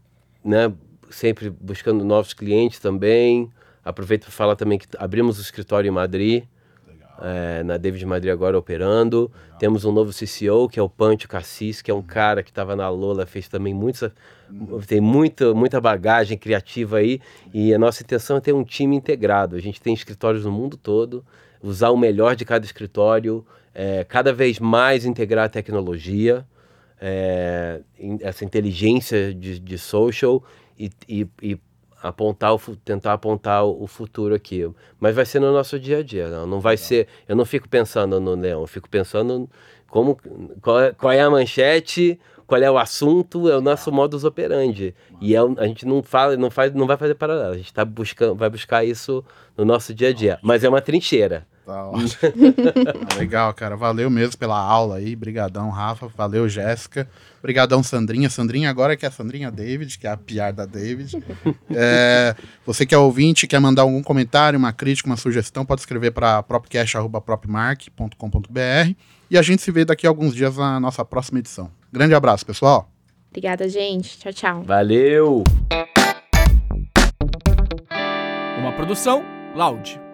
né, 0.44 0.72
sempre 1.10 1.50
buscando 1.50 2.06
novos 2.06 2.34
clientes 2.34 2.80
também. 2.80 3.52
Aproveito 3.84 4.24
para 4.24 4.32
falar 4.32 4.56
também 4.56 4.78
que 4.78 4.88
abrimos 4.98 5.40
o 5.40 5.42
escritório 5.42 5.88
em 5.88 5.92
Madrid. 5.92 6.44
é, 7.22 7.64
na 7.64 7.78
David 7.78 8.06
Madrid 8.06 8.32
agora 8.32 8.58
operando. 8.58 9.32
Temos 9.58 9.86
um 9.86 9.92
novo 9.92 10.12
CCO, 10.12 10.70
que 10.70 10.80
é 10.80 10.84
o 10.84 10.90
Pancho 10.90 11.28
Cassis, 11.28 11.82
que 11.82 11.90
é 11.90 11.94
um 11.94 12.02
cara 12.02 12.44
que 12.44 12.50
estava 12.50 12.76
na 12.76 12.88
Lola, 12.90 13.26
fez 13.26 13.48
também 13.48 13.74
muitos, 13.74 14.10
tem 14.86 15.02
muita, 15.02 15.54
muita 15.54 15.82
bagagem 15.82 16.38
criativa 16.38 16.98
aí. 16.98 17.20
E 17.54 17.74
a 17.74 17.80
nossa 17.80 18.04
intenção 18.04 18.38
é 18.38 18.42
ter 18.42 18.54
um 18.54 18.64
time 18.64 18.96
integrado. 18.96 19.56
A 19.56 19.60
gente 19.60 19.82
tem 19.82 19.94
escritórios 19.94 20.46
no 20.46 20.52
mundo 20.52 20.78
todo, 20.78 21.26
usar 21.62 21.90
o 21.90 21.98
melhor 21.98 22.36
de 22.36 22.46
cada 22.46 22.66
escritório, 22.66 23.46
é, 23.74 24.04
cada 24.04 24.32
vez 24.32 24.60
mais 24.60 25.06
integrar 25.06 25.46
a 25.46 25.50
tecnologia, 25.50 26.46
é, 27.00 27.82
essa 28.22 28.44
inteligência 28.44 29.34
de, 29.34 29.60
de 29.60 29.78
social 29.78 30.44
e, 30.78 30.90
e, 31.08 31.28
e 31.42 31.60
apontar 32.02 32.54
o, 32.54 32.60
tentar 32.78 33.14
apontar 33.14 33.66
o 33.66 33.88
futuro 33.88 34.36
aqui. 34.36 34.70
Mas 35.00 35.16
vai 35.16 35.26
ser 35.26 35.40
no 35.40 35.52
nosso 35.52 35.80
dia 35.80 36.00
a 36.00 36.04
dia, 36.04 36.30
não, 36.30 36.48
não 36.48 36.60
vai 36.60 36.78
ser. 36.78 37.08
Eu 37.28 37.36
não 37.36 37.46
fico 37.46 37.68
pensando 37.68 38.20
no 38.20 38.36
leão, 38.36 38.62
eu 38.62 38.68
fico 38.68 38.90
pensando 38.90 39.50
como 39.90 40.18
qual 40.62 40.80
é, 40.80 40.92
qual 40.94 41.12
é 41.12 41.22
a 41.22 41.30
manchete, 41.30 42.20
qual 42.46 42.62
é 42.62 42.70
o 42.70 42.78
assunto, 42.78 43.50
é 43.50 43.58
o 43.58 43.62
nosso 43.62 43.92
modus 43.92 44.24
operandi. 44.24 44.96
E 45.22 45.36
é, 45.36 45.40
a 45.40 45.68
gente 45.68 45.86
não 45.86 46.02
fala, 46.02 46.38
não 46.38 46.50
faz, 46.50 46.74
não 46.74 46.88
vai 46.88 46.98
fazer 46.98 47.16
paralelo. 47.16 47.54
A 47.54 47.58
gente 47.58 47.74
tá 47.74 47.84
buscando, 47.84 48.36
vai 48.36 48.50
buscar 48.50 48.84
isso 48.84 49.24
no 49.58 49.66
nosso 49.66 49.94
dia 49.94 50.10
a 50.10 50.14
dia. 50.14 50.40
Mas 50.42 50.64
é 50.64 50.70
uma 50.70 50.82
trincheira. 50.82 51.46
Tá 51.68 51.92
Legal, 53.20 53.54
cara. 53.54 53.76
Valeu 53.76 54.10
mesmo 54.10 54.38
pela 54.38 54.58
aula 54.58 54.96
aí. 54.96 55.14
Brigadão, 55.18 55.70
Rafa. 55.70 56.08
Valeu, 56.08 56.48
Jéssica. 56.48 57.10
Brigadão, 57.44 57.84
Sandrinha. 57.84 58.30
Sandrinha 58.30 58.70
agora 58.70 58.96
que 58.96 59.04
é 59.04 59.10
a 59.10 59.12
Sandrinha 59.12 59.52
David, 59.52 60.00
que 60.00 60.08
é 60.08 60.12
a 60.12 60.16
PR 60.16 60.54
da 60.56 60.66
David. 60.66 61.22
É, 61.80 62.34
você 62.66 62.86
que 62.86 62.96
é 62.96 62.98
ouvinte, 62.98 63.46
quer 63.46 63.60
mandar 63.60 63.82
algum 63.82 64.02
comentário, 64.02 64.58
uma 64.58 64.72
crítica, 64.72 65.10
uma 65.10 65.18
sugestão, 65.18 65.66
pode 65.66 65.82
escrever 65.82 66.12
para 66.12 66.42
propcast.propmark.com.br 66.42 68.96
e 69.30 69.38
a 69.38 69.42
gente 69.42 69.62
se 69.62 69.72
vê 69.72 69.84
daqui 69.84 70.08
a 70.08 70.10
alguns 70.10 70.34
dias 70.34 70.56
na 70.58 70.80
nossa 70.80 71.04
próxima 71.04 71.40
edição. 71.40 71.70
Grande 71.92 72.16
abraço, 72.16 72.46
pessoal. 72.46 72.90
Obrigada, 73.30 73.68
gente. 73.68 74.18
Tchau, 74.18 74.34
tchau. 74.34 74.64
Valeu! 74.64 75.44
Uma 78.60 78.72
produção 78.72 79.24
Loud. 79.56 80.07